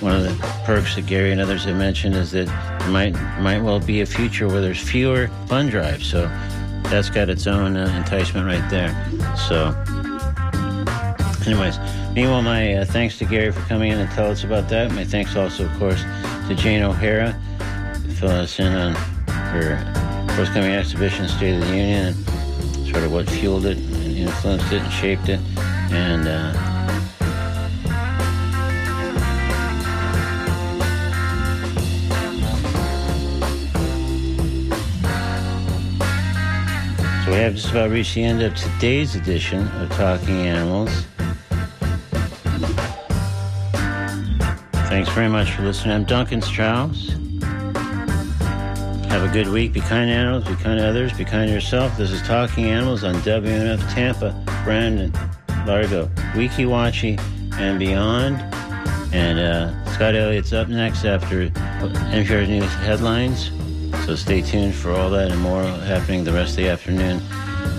one 0.00 0.16
of 0.16 0.22
the 0.22 0.36
perks 0.64 0.96
that 0.96 1.06
Gary 1.06 1.32
and 1.32 1.40
others 1.40 1.64
have 1.64 1.76
mentioned 1.76 2.14
is 2.14 2.30
that 2.32 2.46
there 2.80 2.88
might 2.90 3.12
might 3.40 3.60
well 3.60 3.80
be 3.80 4.02
a 4.02 4.06
future 4.06 4.46
where 4.48 4.60
there's 4.60 4.80
fewer 4.80 5.28
fund 5.46 5.70
drives. 5.70 6.06
So 6.06 6.26
that's 6.84 7.10
got 7.10 7.28
its 7.28 7.46
own 7.46 7.76
uh, 7.76 7.86
enticement 7.96 8.46
right 8.46 8.68
there. 8.70 8.92
So, 9.36 9.74
anyways, 11.46 11.78
meanwhile, 12.14 12.42
my 12.42 12.74
uh, 12.74 12.84
thanks 12.84 13.18
to 13.18 13.24
Gary 13.24 13.50
for 13.50 13.62
coming 13.62 13.92
in 13.92 13.98
and 13.98 14.10
tell 14.12 14.30
us 14.30 14.44
about 14.44 14.68
that. 14.68 14.92
My 14.92 15.04
thanks 15.04 15.36
also, 15.36 15.64
of 15.64 15.78
course, 15.78 16.02
to 16.48 16.54
Jane 16.54 16.82
O'Hara 16.82 17.34
to 17.58 18.10
fill 18.14 18.30
us 18.30 18.58
in 18.60 18.74
on 18.74 18.94
her 19.52 19.78
forthcoming 20.36 20.72
exhibition, 20.72 21.28
State 21.28 21.54
of 21.54 21.60
the 21.62 21.76
Union, 21.76 22.14
and 22.14 22.88
sort 22.88 23.04
of 23.04 23.12
what 23.12 23.28
fueled 23.28 23.66
it, 23.66 23.78
and 23.78 24.16
influenced 24.16 24.72
it, 24.72 24.82
and 24.82 24.92
shaped 24.92 25.28
it, 25.28 25.40
and. 25.90 26.28
Uh, 26.28 26.73
So 37.24 37.30
we 37.30 37.38
have 37.38 37.54
just 37.54 37.70
about 37.70 37.88
reached 37.88 38.16
the 38.16 38.22
end 38.22 38.42
of 38.42 38.54
today's 38.54 39.16
edition 39.16 39.66
of 39.78 39.88
Talking 39.92 40.46
Animals. 40.46 41.06
Thanks 44.90 45.08
very 45.08 45.30
much 45.30 45.52
for 45.52 45.62
listening. 45.62 45.94
I'm 45.94 46.04
Duncan 46.04 46.42
Strauss. 46.42 47.08
Have 49.08 49.24
a 49.24 49.30
good 49.32 49.48
week. 49.48 49.72
Be 49.72 49.80
kind 49.80 50.10
to 50.10 50.14
animals, 50.14 50.44
be 50.44 50.54
kind 50.56 50.78
to 50.78 50.86
others, 50.86 51.14
be 51.14 51.24
kind 51.24 51.48
to 51.48 51.54
yourself. 51.54 51.96
This 51.96 52.10
is 52.10 52.20
Talking 52.24 52.66
Animals 52.66 53.04
on 53.04 53.14
WMNF 53.14 53.94
Tampa, 53.94 54.38
Brandon, 54.62 55.10
Largo, 55.66 56.08
Weeki 56.34 56.66
Wachee, 56.66 57.18
and 57.54 57.78
beyond. 57.78 58.36
And 59.14 59.38
uh, 59.38 59.92
Scott 59.94 60.14
Elliott's 60.14 60.52
up 60.52 60.68
next 60.68 61.06
after 61.06 61.48
NPR's 61.48 62.50
news 62.50 62.70
headlines. 62.74 63.50
So 64.06 64.14
stay 64.16 64.42
tuned 64.42 64.74
for 64.74 64.92
all 64.92 65.10
that 65.10 65.30
and 65.30 65.40
more 65.40 65.62
happening 65.62 66.24
the 66.24 66.32
rest 66.32 66.50
of 66.50 66.56
the 66.56 66.68
afternoon 66.68 67.16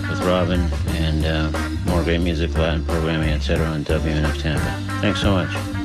with 0.08 0.20
Robin 0.22 0.60
and 0.88 1.24
uh, 1.24 1.50
more 1.86 2.02
great 2.02 2.20
music, 2.20 2.56
Latin 2.56 2.84
programming, 2.84 3.30
etc. 3.30 3.66
on 3.66 3.84
WMNF 3.84 4.40
Tampa. 4.40 5.00
Thanks 5.00 5.20
so 5.20 5.32
much. 5.32 5.75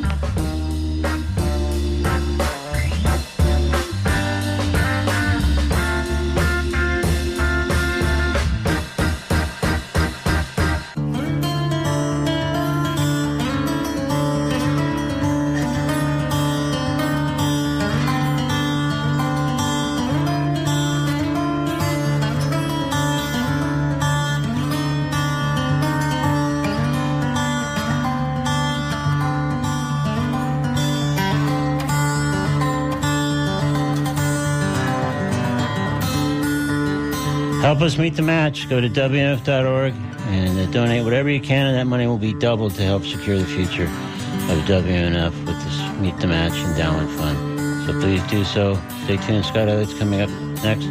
Help 37.81 37.93
us 37.93 37.97
meet 37.97 38.15
the 38.15 38.21
match. 38.21 38.69
Go 38.69 38.79
to 38.79 38.87
WMNF.org 38.87 39.93
and 40.27 40.59
uh, 40.59 40.67
donate 40.67 41.03
whatever 41.03 41.31
you 41.31 41.41
can, 41.41 41.65
and 41.65 41.75
that 41.75 41.85
money 41.85 42.05
will 42.05 42.19
be 42.19 42.31
doubled 42.31 42.75
to 42.75 42.83
help 42.83 43.03
secure 43.03 43.39
the 43.39 43.45
future 43.45 43.85
of 43.85 44.59
WMNF 44.69 45.31
with 45.47 45.59
this 45.63 45.99
Meet 45.99 46.15
the 46.19 46.27
Match 46.27 46.53
Endowment 46.53 47.09
Fund. 47.17 47.87
So 47.87 47.99
please 47.99 48.21
do 48.29 48.43
so. 48.43 48.75
Stay 49.05 49.17
tuned. 49.17 49.45
Scott 49.45 49.67
Elliott's 49.67 49.97
coming 49.97 50.21
up 50.21 50.29
next. 50.63 50.85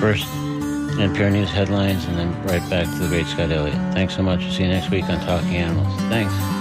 First, 0.00 0.26
NPR 0.98 1.30
News 1.30 1.50
headlines, 1.50 2.04
and 2.06 2.18
then 2.18 2.32
right 2.46 2.68
back 2.68 2.86
to 2.86 2.98
the 2.98 3.06
great 3.06 3.26
Scott 3.26 3.52
Elliott. 3.52 3.76
Thanks 3.94 4.16
so 4.16 4.24
much. 4.24 4.40
We'll 4.40 4.50
see 4.54 4.64
you 4.64 4.70
next 4.70 4.90
week 4.90 5.04
on 5.04 5.24
Talking 5.24 5.54
Animals. 5.54 5.94
Thanks. 6.08 6.53